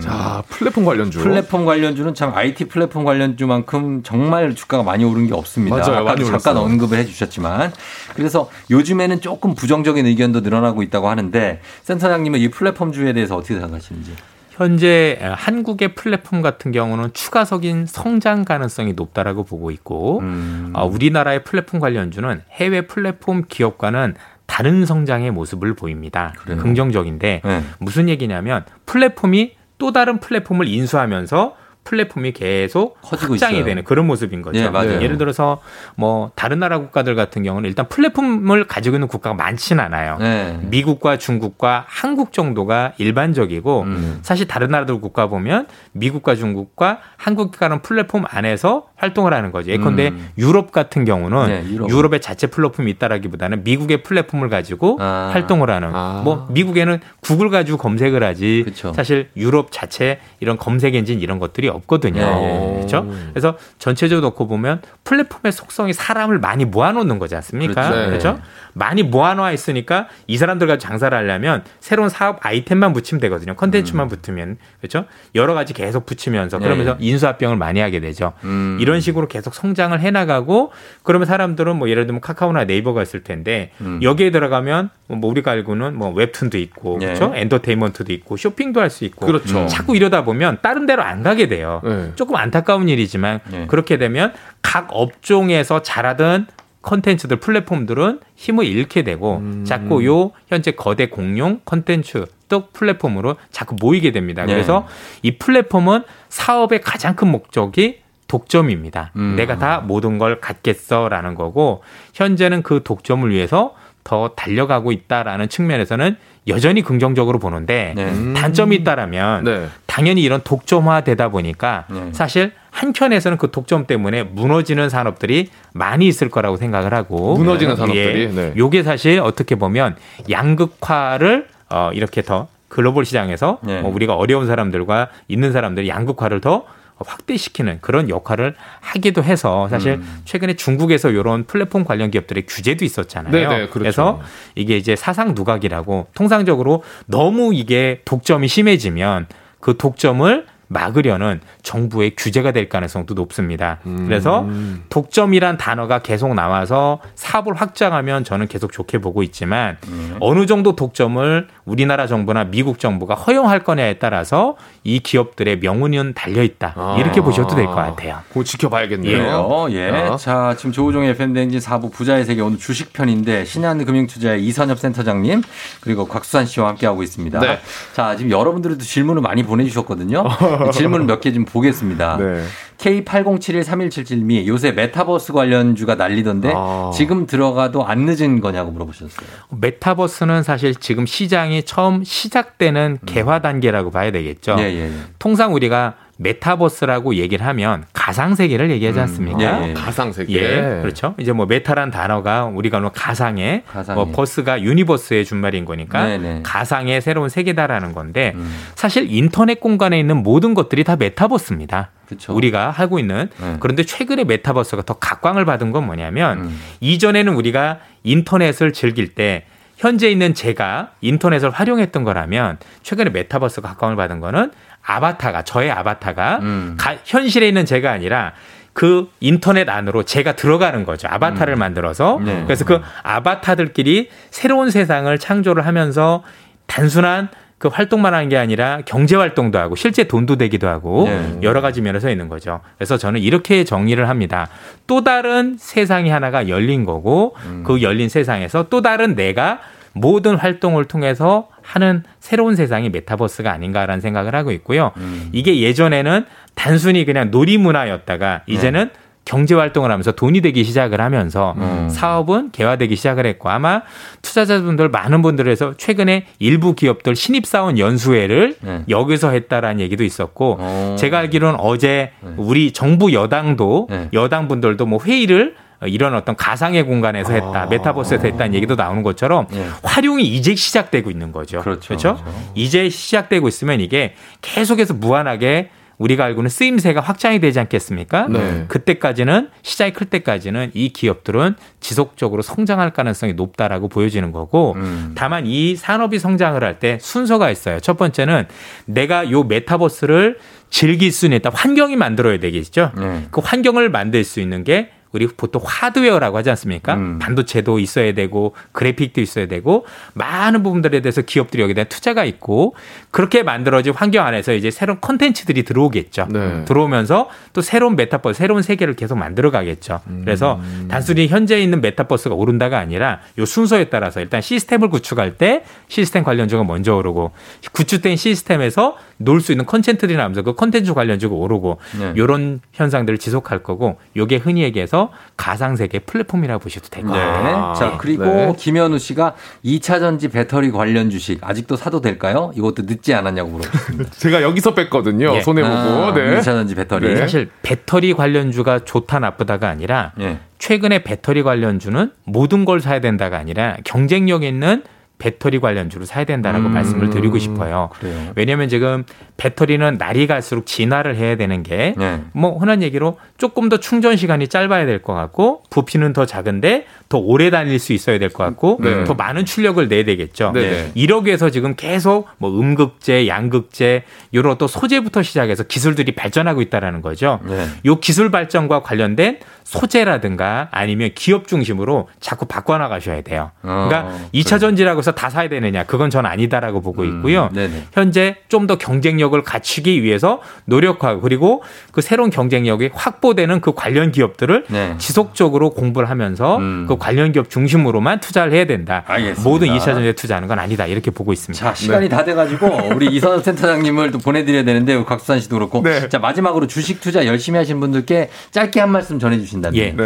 자, 0.00 0.42
플랫폼 0.48 0.84
관련주. 0.84 1.18
음. 1.18 1.24
플랫폼 1.24 1.64
관련주는 1.64 2.14
참 2.14 2.32
IT 2.32 2.66
플랫폼 2.66 3.02
관련주만큼 3.04 4.02
정말 4.04 4.54
주가가 4.54 4.84
많이 4.84 5.04
오른 5.04 5.26
게 5.26 5.34
없습니다. 5.34 5.78
맞아요. 5.78 6.04
많이 6.04 6.24
잠깐 6.24 6.56
올랐어요. 6.56 6.58
언급을 6.60 6.98
해 6.98 7.04
주셨지만 7.04 7.72
그래서 8.14 8.48
요즘에는 8.70 9.20
조금 9.20 9.54
부정적인 9.54 10.06
의견도 10.06 10.40
늘어나고 10.40 10.82
있다고 10.84 11.08
하는데 11.08 11.60
센터장님은 11.82 12.38
이 12.38 12.50
플랫폼주에 12.50 13.14
대해서 13.14 13.36
어떻게 13.36 13.54
생각하시는지? 13.54 14.14
현재 14.50 15.18
한국의 15.22 15.94
플랫폼 15.94 16.42
같은 16.42 16.72
경우는 16.72 17.14
추가적인 17.14 17.86
성장 17.86 18.44
가능성이 18.44 18.92
높다라고 18.92 19.44
보고 19.44 19.70
있고 19.70 20.20
음. 20.20 20.70
어, 20.74 20.86
우리나라의 20.86 21.42
플랫폼 21.42 21.80
관련주는 21.80 22.42
해외 22.50 22.82
플랫폼 22.82 23.44
기업과는 23.48 24.14
다른 24.52 24.84
성장의 24.84 25.30
모습을 25.30 25.72
보입니다. 25.72 26.34
긍정적인데 26.44 27.40
네. 27.42 27.62
무슨 27.78 28.10
얘기냐면 28.10 28.66
플랫폼이 28.84 29.56
또 29.78 29.92
다른 29.92 30.20
플랫폼을 30.20 30.68
인수하면서 30.68 31.56
플랫폼이 31.84 32.32
계속 32.32 33.00
커지고 33.00 33.32
확장이 33.32 33.54
있어요. 33.54 33.64
되는 33.64 33.82
그런 33.82 34.06
모습인 34.06 34.42
거죠. 34.42 34.58
예, 34.58 34.68
맞아요. 34.68 35.00
예를 35.00 35.16
들어서 35.16 35.62
뭐 35.96 36.30
다른 36.34 36.58
나라 36.58 36.78
국가들 36.78 37.14
같은 37.14 37.42
경우는 37.42 37.66
일단 37.66 37.88
플랫폼을 37.88 38.66
가지고 38.66 38.96
있는 38.96 39.08
국가가 39.08 39.34
많지는 39.34 39.82
않아요. 39.84 40.18
네. 40.18 40.60
미국과 40.64 41.16
중국과 41.16 41.86
한국 41.88 42.34
정도가 42.34 42.92
일반적이고 42.98 43.82
음. 43.82 44.18
사실 44.20 44.46
다른 44.46 44.68
나라들 44.68 45.00
국가 45.00 45.28
보면 45.28 45.66
미국과 45.92 46.34
중국과 46.34 46.98
한국과는 47.16 47.80
플랫폼 47.80 48.24
안에서 48.28 48.88
활동을 49.02 49.34
하는 49.34 49.50
거죠. 49.50 49.72
예컨대 49.72 50.08
음. 50.08 50.28
유럽 50.38 50.70
같은 50.70 51.04
경우는 51.04 51.46
네, 51.48 51.64
유럽은. 51.68 51.90
유럽 51.90 52.14
의 52.14 52.20
자체 52.20 52.46
플랫폼이 52.46 52.88
있다라기보다는 52.92 53.64
미국의 53.64 54.04
플랫폼을 54.04 54.48
가지고 54.48 54.98
아. 55.00 55.30
활동을 55.32 55.70
하는 55.70 55.90
뭐 56.22 56.46
미국에는 56.50 57.00
구글 57.20 57.50
가지고 57.50 57.78
검색을 57.78 58.22
하지 58.22 58.64
사실 58.94 59.28
유럽 59.36 59.72
자체 59.72 60.20
이런 60.38 60.56
검색 60.56 60.94
엔진 60.94 61.20
이런 61.20 61.40
것들이 61.40 61.68
없거든요. 61.68 62.20
예, 62.20 62.74
예. 62.74 62.74
그렇죠? 62.76 63.10
그래서 63.30 63.56
전체적으로 63.78 64.28
놓고 64.28 64.46
보면 64.46 64.82
플랫폼의 65.02 65.50
속성이 65.52 65.92
사람을 65.92 66.38
많이 66.38 66.64
모아놓는 66.64 67.18
거지 67.18 67.34
않습니까? 67.34 67.90
그렇죠. 67.90 68.08
그렇죠? 68.08 68.38
많이 68.74 69.02
모아놓아 69.02 69.52
있으니까 69.52 70.06
이 70.26 70.36
사람들 70.36 70.66
가지고 70.66 70.88
장사를 70.88 71.16
하려면 71.16 71.64
새로운 71.80 72.08
사업 72.08 72.44
아이템만 72.46 72.92
붙이면 72.92 73.20
되거든요. 73.22 73.54
컨텐츠만 73.54 74.08
붙으면 74.08 74.56
그렇죠? 74.80 75.06
여러 75.34 75.54
가지 75.54 75.74
계속 75.74 76.06
붙이면서 76.06 76.58
네. 76.58 76.64
그러면서 76.64 76.96
인수합병을 77.00 77.56
많이 77.56 77.80
하게 77.80 78.00
되죠. 78.00 78.32
음. 78.44 78.78
이런 78.80 78.91
식으로 79.00 79.26
계속 79.28 79.54
성장을 79.54 79.98
해나가고 79.98 80.70
그러면 81.02 81.26
사람들은 81.26 81.76
뭐 81.76 81.88
예를 81.88 82.06
들면 82.06 82.20
카카오나 82.20 82.64
네이버가 82.64 83.02
있을 83.02 83.24
텐데 83.24 83.70
음. 83.80 84.00
여기에 84.02 84.30
들어가면 84.30 84.90
뭐 85.08 85.30
우리가 85.30 85.50
알고는 85.50 85.96
뭐 85.96 86.10
웹툰도 86.12 86.58
있고 86.58 86.98
예. 87.02 87.06
그렇죠? 87.06 87.32
엔터테인먼트도 87.34 88.12
있고 88.12 88.36
쇼핑도 88.36 88.80
할 88.80 88.92
수 88.92 89.04
있고 89.06 89.24
그렇죠. 89.26 89.66
자꾸 89.66 89.96
이러다 89.96 90.22
보면 90.24 90.58
다른 90.60 90.84
데로 90.86 91.02
안 91.02 91.22
가게 91.22 91.48
돼요. 91.48 91.80
네. 91.82 92.12
조금 92.14 92.36
안타까운 92.36 92.88
일이지만 92.88 93.40
예. 93.54 93.66
그렇게 93.66 93.96
되면 93.96 94.32
각 94.60 94.88
업종에서 94.90 95.82
잘하던 95.82 96.46
컨텐츠들 96.82 97.38
플랫폼들은 97.38 98.20
힘을 98.34 98.66
잃게 98.66 99.02
되고 99.02 99.38
음. 99.38 99.64
자꾸 99.64 100.04
요 100.04 100.32
현재 100.48 100.72
거대 100.72 101.08
공룡 101.08 101.60
컨텐츠 101.64 102.26
또 102.48 102.66
플랫폼으로 102.72 103.36
자꾸 103.50 103.76
모이게 103.80 104.12
됩니다. 104.12 104.44
네. 104.44 104.52
그래서 104.52 104.86
이 105.22 105.38
플랫폼은 105.38 106.02
사업의 106.28 106.82
가장 106.82 107.16
큰 107.16 107.28
목적이 107.28 108.01
독점입니다. 108.32 109.10
음. 109.16 109.34
내가 109.36 109.58
다 109.58 109.82
모든 109.84 110.16
걸 110.16 110.40
갖겠어라는 110.40 111.34
거고 111.34 111.82
현재는 112.14 112.62
그 112.62 112.80
독점을 112.82 113.28
위해서 113.28 113.74
더 114.04 114.30
달려가고 114.30 114.90
있다라는 114.90 115.50
측면에서는 115.50 116.16
여전히 116.48 116.82
긍정적으로 116.82 117.38
보는데 117.38 117.92
네. 117.94 118.32
단점이 118.32 118.74
있다라면 118.76 119.44
네. 119.44 119.66
당연히 119.86 120.22
이런 120.22 120.40
독점화 120.42 121.02
되다 121.02 121.28
보니까 121.28 121.84
네. 121.90 122.08
사실 122.12 122.52
한켠에서는 122.70 123.36
그 123.36 123.50
독점 123.50 123.86
때문에 123.86 124.22
무너지는 124.22 124.88
산업들이 124.88 125.50
많이 125.74 126.08
있을 126.08 126.30
거라고 126.30 126.56
생각을 126.56 126.94
하고 126.94 127.36
무너지는 127.36 127.74
예, 127.74 127.76
산업들이, 127.76 128.32
네. 128.34 128.54
요게 128.56 128.82
사실 128.82 129.20
어떻게 129.20 129.56
보면 129.56 129.96
양극화를 130.30 131.48
어, 131.68 131.90
이렇게 131.92 132.22
더 132.22 132.48
글로벌 132.68 133.04
시장에서 133.04 133.58
네. 133.62 133.80
어, 133.80 133.88
우리가 133.88 134.14
어려운 134.14 134.46
사람들과 134.46 135.08
있는 135.28 135.52
사람들이 135.52 135.88
양극화를 135.90 136.40
더 136.40 136.64
확대시키는 137.06 137.78
그런 137.80 138.08
역할을 138.08 138.54
하기도 138.80 139.22
해서 139.22 139.68
사실 139.68 139.94
음. 139.94 140.22
최근에 140.24 140.54
중국에서 140.54 141.10
이런 141.10 141.44
플랫폼 141.44 141.84
관련 141.84 142.10
기업들의 142.10 142.44
규제도 142.46 142.84
있었잖아요. 142.84 143.32
네네, 143.32 143.48
그렇죠. 143.48 143.70
그래서 143.72 144.20
이게 144.54 144.76
이제 144.76 144.96
사상 144.96 145.34
누각이라고 145.34 146.08
통상적으로 146.14 146.82
너무 147.06 147.54
이게 147.54 148.00
독점이 148.04 148.48
심해지면 148.48 149.26
그 149.60 149.76
독점을 149.76 150.46
막으려는 150.72 151.40
정부의 151.62 152.12
규제가 152.16 152.52
될 152.52 152.68
가능성도 152.68 153.14
높습니다. 153.14 153.78
음. 153.86 154.06
그래서 154.06 154.46
독점이란 154.88 155.58
단어가 155.58 156.00
계속 156.00 156.34
나와서 156.34 157.00
사업을 157.14 157.54
확장하면 157.54 158.24
저는 158.24 158.48
계속 158.48 158.72
좋게 158.72 158.98
보고 158.98 159.22
있지만 159.22 159.76
음. 159.88 160.16
어느 160.20 160.46
정도 160.46 160.74
독점을 160.74 161.46
우리나라 161.64 162.06
정부나 162.06 162.44
미국 162.44 162.78
정부가 162.80 163.14
허용할 163.14 163.62
거냐에 163.62 163.94
따라서 163.94 164.56
이 164.82 164.98
기업들의 164.98 165.58
명운은 165.60 166.12
달려 166.14 166.42
있다. 166.42 166.74
이렇게 166.98 167.20
보셔도 167.20 167.54
될 167.54 167.66
것 167.66 167.74
같아요. 167.76 168.18
그거 168.28 168.42
지켜봐야겠네요. 168.44 169.68
예. 169.70 169.88
어. 169.90 170.16
자, 170.16 170.54
지금 170.58 170.72
조우종의 170.72 171.10
FM대행진 171.10 171.60
4부 171.60 171.92
부자의 171.92 172.24
세계 172.24 172.40
오늘 172.42 172.58
주식 172.58 172.92
편인데 172.92 173.44
신한금융투자의 173.44 174.44
이선엽 174.44 174.78
센터장님 174.78 175.42
그리고 175.80 176.06
곽수산 176.06 176.46
씨와 176.46 176.68
함께 176.68 176.86
하고 176.86 177.02
있습니다. 177.02 177.38
네. 177.38 177.58
자, 177.94 178.16
지금 178.16 178.30
여러분들도 178.32 178.82
질문을 178.84 179.22
많이 179.22 179.42
보내주셨거든요. 179.42 180.24
질문 180.72 181.06
몇 181.06 181.20
개 181.20 181.32
좀 181.32 181.44
보겠습니다. 181.44 182.16
네. 182.18 182.42
K80713177님이 182.82 184.46
요새 184.46 184.72
메타버스 184.72 185.32
관련주가 185.32 185.94
난리던데 185.94 186.52
아. 186.54 186.90
지금 186.92 187.26
들어가도 187.26 187.84
안 187.84 188.00
늦은 188.06 188.40
거냐고 188.40 188.72
물어보셨어요. 188.72 189.26
메타버스는 189.50 190.42
사실 190.42 190.74
지금 190.74 191.06
시장이 191.06 191.62
처음 191.62 192.02
시작되는 192.02 192.98
개화 193.06 193.40
단계라고 193.40 193.90
봐야 193.90 194.10
되겠죠. 194.10 194.54
음. 194.54 194.58
예, 194.58 194.64
예, 194.64 194.80
예. 194.86 194.90
통상 195.18 195.54
우리가 195.54 195.94
메타버스라고 196.22 197.16
얘기를 197.16 197.44
하면 197.46 197.84
가상 197.92 198.34
세계를 198.34 198.70
얘기하지 198.70 199.00
않습니까? 199.00 199.64
예, 199.64 199.70
예. 199.70 199.74
가상 199.74 200.12
세계. 200.12 200.34
예, 200.34 200.80
그렇죠. 200.80 201.14
이제 201.18 201.32
뭐 201.32 201.46
메타란 201.46 201.90
단어가 201.90 202.44
우리가 202.44 202.80
뭐 202.80 202.90
가상의 202.92 203.64
가상의. 203.66 204.04
뭐 204.04 204.12
버스가 204.14 204.62
유니버스의 204.62 205.24
준말인 205.24 205.64
거니까 205.64 206.06
네, 206.06 206.18
네. 206.18 206.40
가상의 206.42 207.00
새로운 207.00 207.28
세계다라는 207.28 207.92
건데 207.92 208.32
음. 208.34 208.54
사실 208.74 209.06
인터넷 209.10 209.60
공간에 209.60 209.98
있는 209.98 210.22
모든 210.22 210.54
것들이 210.54 210.84
다 210.84 210.96
메타버스입니다. 210.96 211.90
그쵸. 212.06 212.34
우리가 212.34 212.70
하고 212.70 212.98
있는 212.98 213.28
네. 213.40 213.56
그런데 213.60 213.84
최근에 213.84 214.24
메타버스가 214.24 214.82
더 214.82 214.94
각광을 214.94 215.44
받은 215.44 215.72
건 215.72 215.86
뭐냐면 215.86 216.38
음. 216.38 216.60
이전에는 216.80 217.34
우리가 217.34 217.78
인터넷을 218.04 218.72
즐길 218.72 219.14
때 219.14 219.44
현재 219.76 220.08
있는 220.08 220.32
제가 220.32 220.92
인터넷을 221.00 221.50
활용했던 221.50 222.04
거라면 222.04 222.58
최근에 222.82 223.10
메타버스가 223.10 223.68
각광을 223.70 223.96
받은 223.96 224.20
거는 224.20 224.52
아바타가 224.84 225.42
저의 225.42 225.70
아바타가 225.70 226.38
음. 226.42 226.74
가- 226.78 226.96
현실에 227.04 227.46
있는 227.48 227.64
제가 227.64 227.90
아니라 227.92 228.32
그 228.72 229.10
인터넷 229.20 229.68
안으로 229.68 230.02
제가 230.02 230.32
들어가는 230.32 230.84
거죠. 230.84 231.06
아바타를 231.10 231.56
만들어서. 231.56 232.20
네. 232.24 232.42
그래서 232.44 232.64
그 232.64 232.80
아바타들끼리 233.02 234.08
새로운 234.30 234.70
세상을 234.70 235.16
창조를 235.18 235.66
하면서 235.66 236.22
단순한 236.66 237.28
그 237.58 237.68
활동만 237.68 238.12
하는 238.12 238.28
게 238.28 238.36
아니라 238.36 238.80
경제 238.84 239.14
활동도 239.14 239.56
하고 239.58 239.76
실제 239.76 240.04
돈도 240.04 240.34
되기도 240.36 240.68
하고 240.68 241.04
네. 241.06 241.38
여러 241.42 241.60
가지 241.60 241.80
면에서 241.80 242.10
있는 242.10 242.28
거죠. 242.28 242.60
그래서 242.76 242.96
저는 242.96 243.20
이렇게 243.20 243.62
정리를 243.62 244.08
합니다. 244.08 244.48
또 244.88 245.04
다른 245.04 245.56
세상이 245.58 246.10
하나가 246.10 246.48
열린 246.48 246.84
거고 246.84 247.36
음. 247.46 247.62
그 247.64 247.80
열린 247.82 248.08
세상에서 248.08 248.66
또 248.68 248.82
다른 248.82 249.14
내가 249.14 249.60
모든 249.92 250.34
활동을 250.36 250.86
통해서 250.86 251.48
하는 251.62 252.02
새로운 252.20 252.56
세상이 252.56 252.90
메타버스가 252.90 253.52
아닌가라는 253.52 254.00
생각을 254.00 254.34
하고 254.34 254.52
있고요. 254.52 254.92
음. 254.96 255.28
이게 255.32 255.60
예전에는 255.60 256.24
단순히 256.54 257.04
그냥 257.04 257.30
놀이 257.30 257.58
문화였다가 257.58 258.42
이제는 258.46 258.90
경제 259.24 259.54
활동을 259.54 259.90
하면서 259.90 260.10
돈이 260.10 260.40
되기 260.40 260.64
시작을 260.64 261.00
하면서 261.00 261.54
사업은 261.88 262.50
개화되기 262.50 262.96
시작을 262.96 263.24
했고 263.24 263.50
아마 263.50 263.82
투자자분들 264.20 264.88
많은 264.88 265.22
분들에서 265.22 265.74
최근에 265.76 266.26
일부 266.40 266.74
기업들 266.74 267.14
신입사원 267.14 267.78
연수회를 267.78 268.56
여기서 268.88 269.30
했다라는 269.30 269.78
얘기도 269.78 270.02
있었고 270.02 270.96
제가 270.98 271.20
알기로는 271.20 271.60
어제 271.60 272.10
우리 272.36 272.72
정부 272.72 273.12
여당도 273.12 273.88
여당 274.12 274.48
분들도 274.48 274.86
뭐 274.86 274.98
회의를 275.00 275.54
이런 275.86 276.14
어떤 276.14 276.36
가상의 276.36 276.84
공간에서 276.84 277.32
했다, 277.32 277.66
메타버스에서 277.66 278.26
했다는 278.26 278.54
얘기도 278.54 278.74
나오는 278.74 279.02
것처럼 279.02 279.46
활용이 279.82 280.24
이제 280.24 280.54
시작되고 280.54 281.10
있는 281.10 281.32
거죠. 281.32 281.60
그렇죠. 281.60 282.22
이제 282.54 282.88
시작되고 282.88 283.48
있으면 283.48 283.80
이게 283.80 284.14
계속해서 284.40 284.94
무한하게 284.94 285.70
우리가 285.98 286.24
알고는 286.24 286.50
쓰임새가 286.50 287.00
확장이 287.00 287.38
되지 287.38 287.60
않겠습니까? 287.60 288.26
네. 288.26 288.64
그때까지는 288.66 289.50
시장이 289.62 289.92
클 289.92 290.06
때까지는 290.06 290.72
이 290.74 290.88
기업들은 290.88 291.54
지속적으로 291.78 292.42
성장할 292.42 292.90
가능성이 292.90 293.34
높다라고 293.34 293.88
보여지는 293.88 294.32
거고 294.32 294.74
다만 295.14 295.46
이 295.46 295.76
산업이 295.76 296.18
성장을 296.18 296.60
할 296.64 296.80
때 296.80 296.98
순서가 297.00 297.50
있어요. 297.50 297.78
첫 297.78 297.96
번째는 297.98 298.46
내가 298.86 299.30
요 299.30 299.44
메타버스를 299.44 300.38
즐길 300.70 301.12
수는 301.12 301.36
있다. 301.36 301.50
환경이 301.52 301.94
만들어야 301.94 302.38
되겠죠. 302.38 302.90
그 303.30 303.40
환경을 303.44 303.88
만들 303.90 304.24
수 304.24 304.40
있는 304.40 304.64
게 304.64 304.90
우리 305.12 305.26
보통 305.26 305.62
하드웨어라고 305.64 306.38
하지 306.38 306.50
않습니까? 306.50 306.96
반도체도 307.20 307.78
있어야 307.78 308.12
되고 308.12 308.54
그래픽도 308.72 309.20
있어야 309.20 309.46
되고 309.46 309.84
많은 310.14 310.62
부분들에 310.62 311.00
대해서 311.00 311.22
기업들이 311.22 311.62
여기다 311.62 311.84
투자가 311.84 312.24
있고 312.24 312.74
그렇게 313.10 313.42
만들어진 313.42 313.92
환경 313.94 314.26
안에서 314.26 314.54
이제 314.54 314.70
새로운 314.70 315.00
컨텐츠들이 315.00 315.64
들어오겠죠. 315.64 316.28
들어오면서 316.64 317.28
또 317.52 317.60
새로운 317.60 317.96
메타버스, 317.96 318.38
새로운 318.38 318.62
세계를 318.62 318.94
계속 318.94 319.16
만들어 319.16 319.50
가겠죠. 319.50 320.00
그래서 320.24 320.60
단순히 320.88 321.28
현재 321.28 321.60
있는 321.60 321.80
메타버스가 321.80 322.34
오른다가 322.34 322.78
아니라 322.78 323.20
요 323.38 323.44
순서에 323.44 323.84
따라서 323.84 324.20
일단 324.20 324.40
시스템을 324.40 324.88
구축할 324.88 325.36
때 325.36 325.64
시스템 325.88 326.24
관련주가 326.24 326.64
먼저 326.64 326.96
오르고 326.96 327.32
구축된 327.72 328.16
시스템에서 328.16 328.96
놀 329.24 329.40
수 329.40 329.52
있는 329.52 329.66
컨텐츠들이 329.66 330.16
나오면서 330.16 330.42
그 330.42 330.54
컨텐츠 330.54 330.94
관련주가 330.94 331.34
오르고 331.34 331.78
네. 331.98 332.12
요런 332.16 332.60
현상들을 332.72 333.18
지속할 333.18 333.62
거고 333.62 333.98
요게 334.16 334.36
흔히 334.36 334.62
얘기해서 334.62 335.10
가상세계 335.36 336.00
플랫폼이라고 336.00 336.60
보셔도 336.62 336.88
될것 336.88 337.12
네. 337.12 337.18
같아요. 337.18 337.74
자, 337.76 337.96
그리고 337.98 338.54
김현우 338.56 338.98
씨가 338.98 339.34
2차 339.64 339.98
전지 340.00 340.28
배터리 340.28 340.70
관련 340.70 341.10
주식 341.10 341.38
아직도 341.42 341.76
사도 341.76 342.00
될까요? 342.00 342.52
이것도 342.56 342.82
늦지 342.86 343.14
않았냐고 343.14 343.50
물어봤습니다. 343.50 344.10
제가 344.16 344.42
여기서 344.42 344.74
뺐거든요. 344.74 345.34
예. 345.36 345.40
손해 345.40 345.62
보고. 345.62 345.74
아, 345.74 346.14
네. 346.14 346.38
2차 346.38 346.44
전지 346.44 346.74
배터리. 346.74 347.08
네. 347.08 347.16
사실 347.16 347.50
배터리 347.62 348.14
관련주가 348.14 348.80
좋다 348.84 349.18
나쁘다가 349.18 349.68
아니라 349.68 350.12
예. 350.20 350.38
최근에 350.58 351.02
배터리 351.02 351.42
관련주는 351.42 352.12
모든 352.24 352.64
걸 352.64 352.80
사야 352.80 353.00
된다가 353.00 353.36
아니라 353.38 353.76
경쟁력 353.84 354.44
있는 354.44 354.84
배터리 355.22 355.60
관련주를 355.60 356.04
사야 356.04 356.24
된다라고 356.24 356.66
음, 356.66 356.74
말씀을 356.74 357.10
드리고 357.10 357.38
싶어요. 357.38 357.90
그래요. 358.00 358.32
왜냐하면 358.34 358.68
지금 358.68 359.04
배터리는 359.36 359.96
날이 359.96 360.26
갈수록 360.26 360.66
진화를 360.66 361.14
해야 361.14 361.36
되는 361.36 361.62
게뭐 361.62 361.94
네. 361.96 362.22
흔한 362.58 362.82
얘기로 362.82 363.18
조금 363.38 363.68
더 363.68 363.76
충전 363.76 364.16
시간이 364.16 364.48
짧아야 364.48 364.84
될 364.84 365.02
것 365.02 365.14
같고 365.14 365.62
부피는 365.70 366.12
더 366.12 366.26
작은데 366.26 366.86
더 367.08 367.18
오래 367.18 367.50
다닐 367.50 367.78
수 367.78 367.92
있어야 367.92 368.18
될 368.18 368.30
것 368.30 368.42
같고 368.44 368.78
네. 368.82 369.04
더 369.04 369.14
많은 369.14 369.44
출력을 369.44 369.86
내야 369.88 370.04
되겠죠. 370.04 370.50
네네. 370.52 370.90
이러기 370.94 371.26
위해서 371.28 371.50
지금 371.50 371.74
계속 371.76 372.26
뭐 372.38 372.50
음극재, 372.58 373.28
양극재 373.28 374.02
이런 374.32 374.58
또 374.58 374.66
소재부터 374.66 375.22
시작해서 375.22 375.62
기술들이 375.62 376.12
발전하고 376.12 376.62
있다라는 376.62 377.00
거죠. 377.00 377.38
네. 377.44 377.66
요 377.86 378.00
기술 378.00 378.30
발전과 378.32 378.82
관련된 378.82 379.38
소재라든가 379.64 380.68
아니면 380.70 381.10
기업 381.14 381.46
중심으로 381.46 382.08
자꾸 382.20 382.46
바꿔나가셔야 382.46 383.22
돼요. 383.22 383.50
그러니까 383.62 384.00
어, 384.06 384.28
이 384.32 384.42
2차 384.42 384.58
전지라고 384.60 385.02
해서 385.12 385.14
다 385.14 385.30
사야 385.30 385.48
되느냐? 385.48 385.84
그건 385.84 386.10
전 386.10 386.26
아니다라고 386.26 386.80
보고 386.80 387.04
있고요. 387.04 387.50
음. 387.56 387.86
현재 387.92 388.36
좀 388.48 388.62
더 388.62 388.76
경쟁력을 388.78 389.42
갖추기 389.42 390.04
위해서 390.04 390.40
노력하고 390.66 391.20
그리고 391.20 391.64
그 391.90 392.00
새로운 392.00 392.30
경쟁력이 392.30 392.90
확보되는 392.94 393.60
그 393.60 393.74
관련 393.74 394.12
기업들을 394.12 394.66
네. 394.68 394.94
지속적으로 394.98 395.70
공부를 395.70 396.08
하면서 396.08 396.58
그 396.86 396.96
관련 396.96 397.32
기업 397.32 397.50
중심으로만 397.50 398.20
투자를 398.20 398.52
해야 398.52 398.64
된다. 398.64 399.02
음. 399.08 399.12
알겠습니다. 399.12 399.42
모든 399.42 399.66
2차 399.66 399.86
전지에 399.86 400.12
투자하는 400.12 400.46
건 400.46 400.60
아니다. 400.60 400.86
이렇게 400.86 401.10
보고 401.10 401.32
있습니다. 401.32 401.64
자, 401.64 401.74
시간이 401.74 402.08
다 402.08 402.24
돼가지고 402.24 402.68
우리 402.94 403.06
이선호 403.16 403.40
센터장님을 403.40 404.12
또 404.12 404.18
보내드려야 404.18 404.62
되는데 404.62 405.02
곽수산 405.02 405.40
씨도 405.40 405.56
그렇고. 405.56 405.82
네. 405.82 406.08
자, 406.08 406.20
마지막으로 406.20 406.68
주식 406.68 407.00
투자 407.00 407.26
열심히 407.26 407.58
하신 407.58 407.80
분들께 407.80 408.30
짧게 408.52 408.78
한 408.78 408.90
말씀 408.90 409.18
전해주신다면. 409.18 409.76
예. 409.76 409.96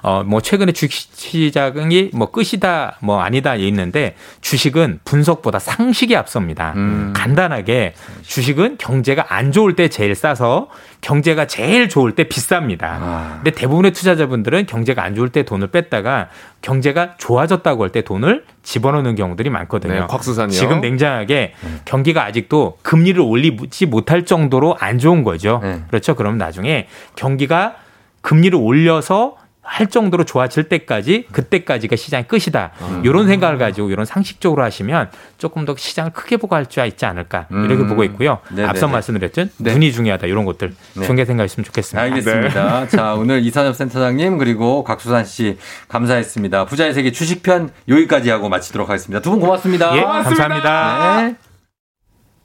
어, 0.00 0.22
뭐, 0.24 0.40
최근에 0.40 0.72
주식 0.72 1.10
시장이 1.12 2.12
뭐 2.14 2.30
끝이다, 2.30 2.96
뭐 3.02 3.20
아니다 3.20 3.56
있는데 3.56 4.14
주 4.40 4.55
식은 4.56 5.00
분석보다 5.04 5.58
상식이 5.58 6.16
앞섭니다. 6.16 6.72
음. 6.76 7.12
간단하게 7.14 7.94
주식은 8.22 8.76
경제가 8.78 9.26
안 9.28 9.52
좋을 9.52 9.76
때 9.76 9.88
제일 9.88 10.14
싸서 10.14 10.68
경제가 11.00 11.46
제일 11.46 11.88
좋을 11.88 12.12
때 12.14 12.24
비쌉니다. 12.24 12.82
아. 12.82 13.32
근데 13.36 13.50
대부분의 13.52 13.92
투자자분들은 13.92 14.66
경제가 14.66 15.02
안 15.02 15.14
좋을 15.14 15.28
때 15.30 15.42
돈을 15.44 15.68
뺐다가 15.68 16.28
경제가 16.62 17.14
좋아졌다고 17.18 17.84
할 17.84 17.90
때 17.90 18.02
돈을 18.02 18.44
집어넣는 18.62 19.14
경우들이 19.14 19.48
많거든요. 19.50 19.92
네, 19.94 20.00
곽수산이요. 20.08 20.58
지금 20.58 20.80
냉정하게 20.80 21.54
경기가 21.84 22.24
아직도 22.24 22.78
금리를 22.82 23.20
올리지 23.20 23.86
못할 23.86 24.24
정도로 24.26 24.76
안 24.80 24.98
좋은 24.98 25.22
거죠. 25.22 25.60
네. 25.62 25.82
그렇죠. 25.88 26.14
그럼 26.16 26.36
나중에 26.38 26.88
경기가 27.14 27.76
금리를 28.22 28.58
올려서 28.58 29.35
할 29.66 29.88
정도로 29.88 30.24
좋아질 30.24 30.64
때까지 30.68 31.26
그때까지가 31.32 31.96
시장의 31.96 32.28
끝이다. 32.28 32.70
음. 32.82 33.02
이런 33.04 33.26
생각을 33.26 33.58
가지고 33.58 33.90
이런 33.90 34.06
상식적으로 34.06 34.62
하시면 34.62 35.10
조금 35.38 35.64
더 35.64 35.74
시장을 35.76 36.12
크게 36.12 36.36
보고 36.36 36.54
할수 36.54 36.84
있지 36.86 37.04
않을까 37.04 37.46
이렇게 37.50 37.74
음. 37.82 37.88
보고 37.88 38.04
있고요. 38.04 38.38
네네네. 38.50 38.68
앞서 38.68 38.86
말씀드렸던 38.88 39.50
네. 39.58 39.72
눈이 39.72 39.92
중요하다 39.92 40.28
이런 40.28 40.44
것들 40.44 40.68
네. 40.94 41.02
중요하게 41.06 41.24
생각했으면 41.24 41.64
좋겠습니다. 41.64 42.02
알겠습니다. 42.02 42.80
네. 42.80 42.88
자, 42.96 43.14
오늘 43.14 43.44
이산엽 43.44 43.74
센터장님 43.76 44.38
그리고 44.38 44.84
곽수산 44.84 45.24
씨 45.24 45.58
감사했습니다. 45.88 46.66
부자의 46.66 46.94
세계 46.94 47.10
주식편 47.12 47.70
여기까지 47.88 48.30
하고 48.30 48.48
마치도록 48.48 48.88
하겠습니다. 48.88 49.20
두 49.20 49.30
분 49.30 49.40
고맙습니다. 49.40 49.96
예, 49.96 50.00
감사합니다. 50.02 51.22
네. 51.22 51.36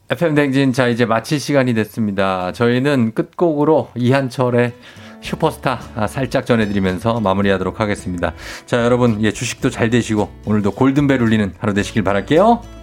FM 0.10 0.36
댕진 0.36 0.74
자 0.74 0.88
이제 0.88 1.06
마칠 1.06 1.40
시간이 1.40 1.74
됐습니다. 1.74 2.52
저희는 2.52 3.14
끝곡으로 3.14 3.92
이한철의 3.96 4.74
슈퍼스타 5.22 5.80
아, 5.96 6.08
살짝 6.08 6.46
전해드리면서 6.46 7.20
마무리하도록 7.20 7.80
하겠습니다. 7.80 8.34
자 8.66 8.84
여러분 8.84 9.24
예 9.24 9.32
주식도 9.32 9.70
잘 9.70 9.90
되시고 9.90 10.30
오늘도 10.46 10.72
골든벨 10.72 11.22
울리는 11.22 11.54
하루 11.60 11.74
되시길 11.74 12.04
바랄게요. 12.04 12.81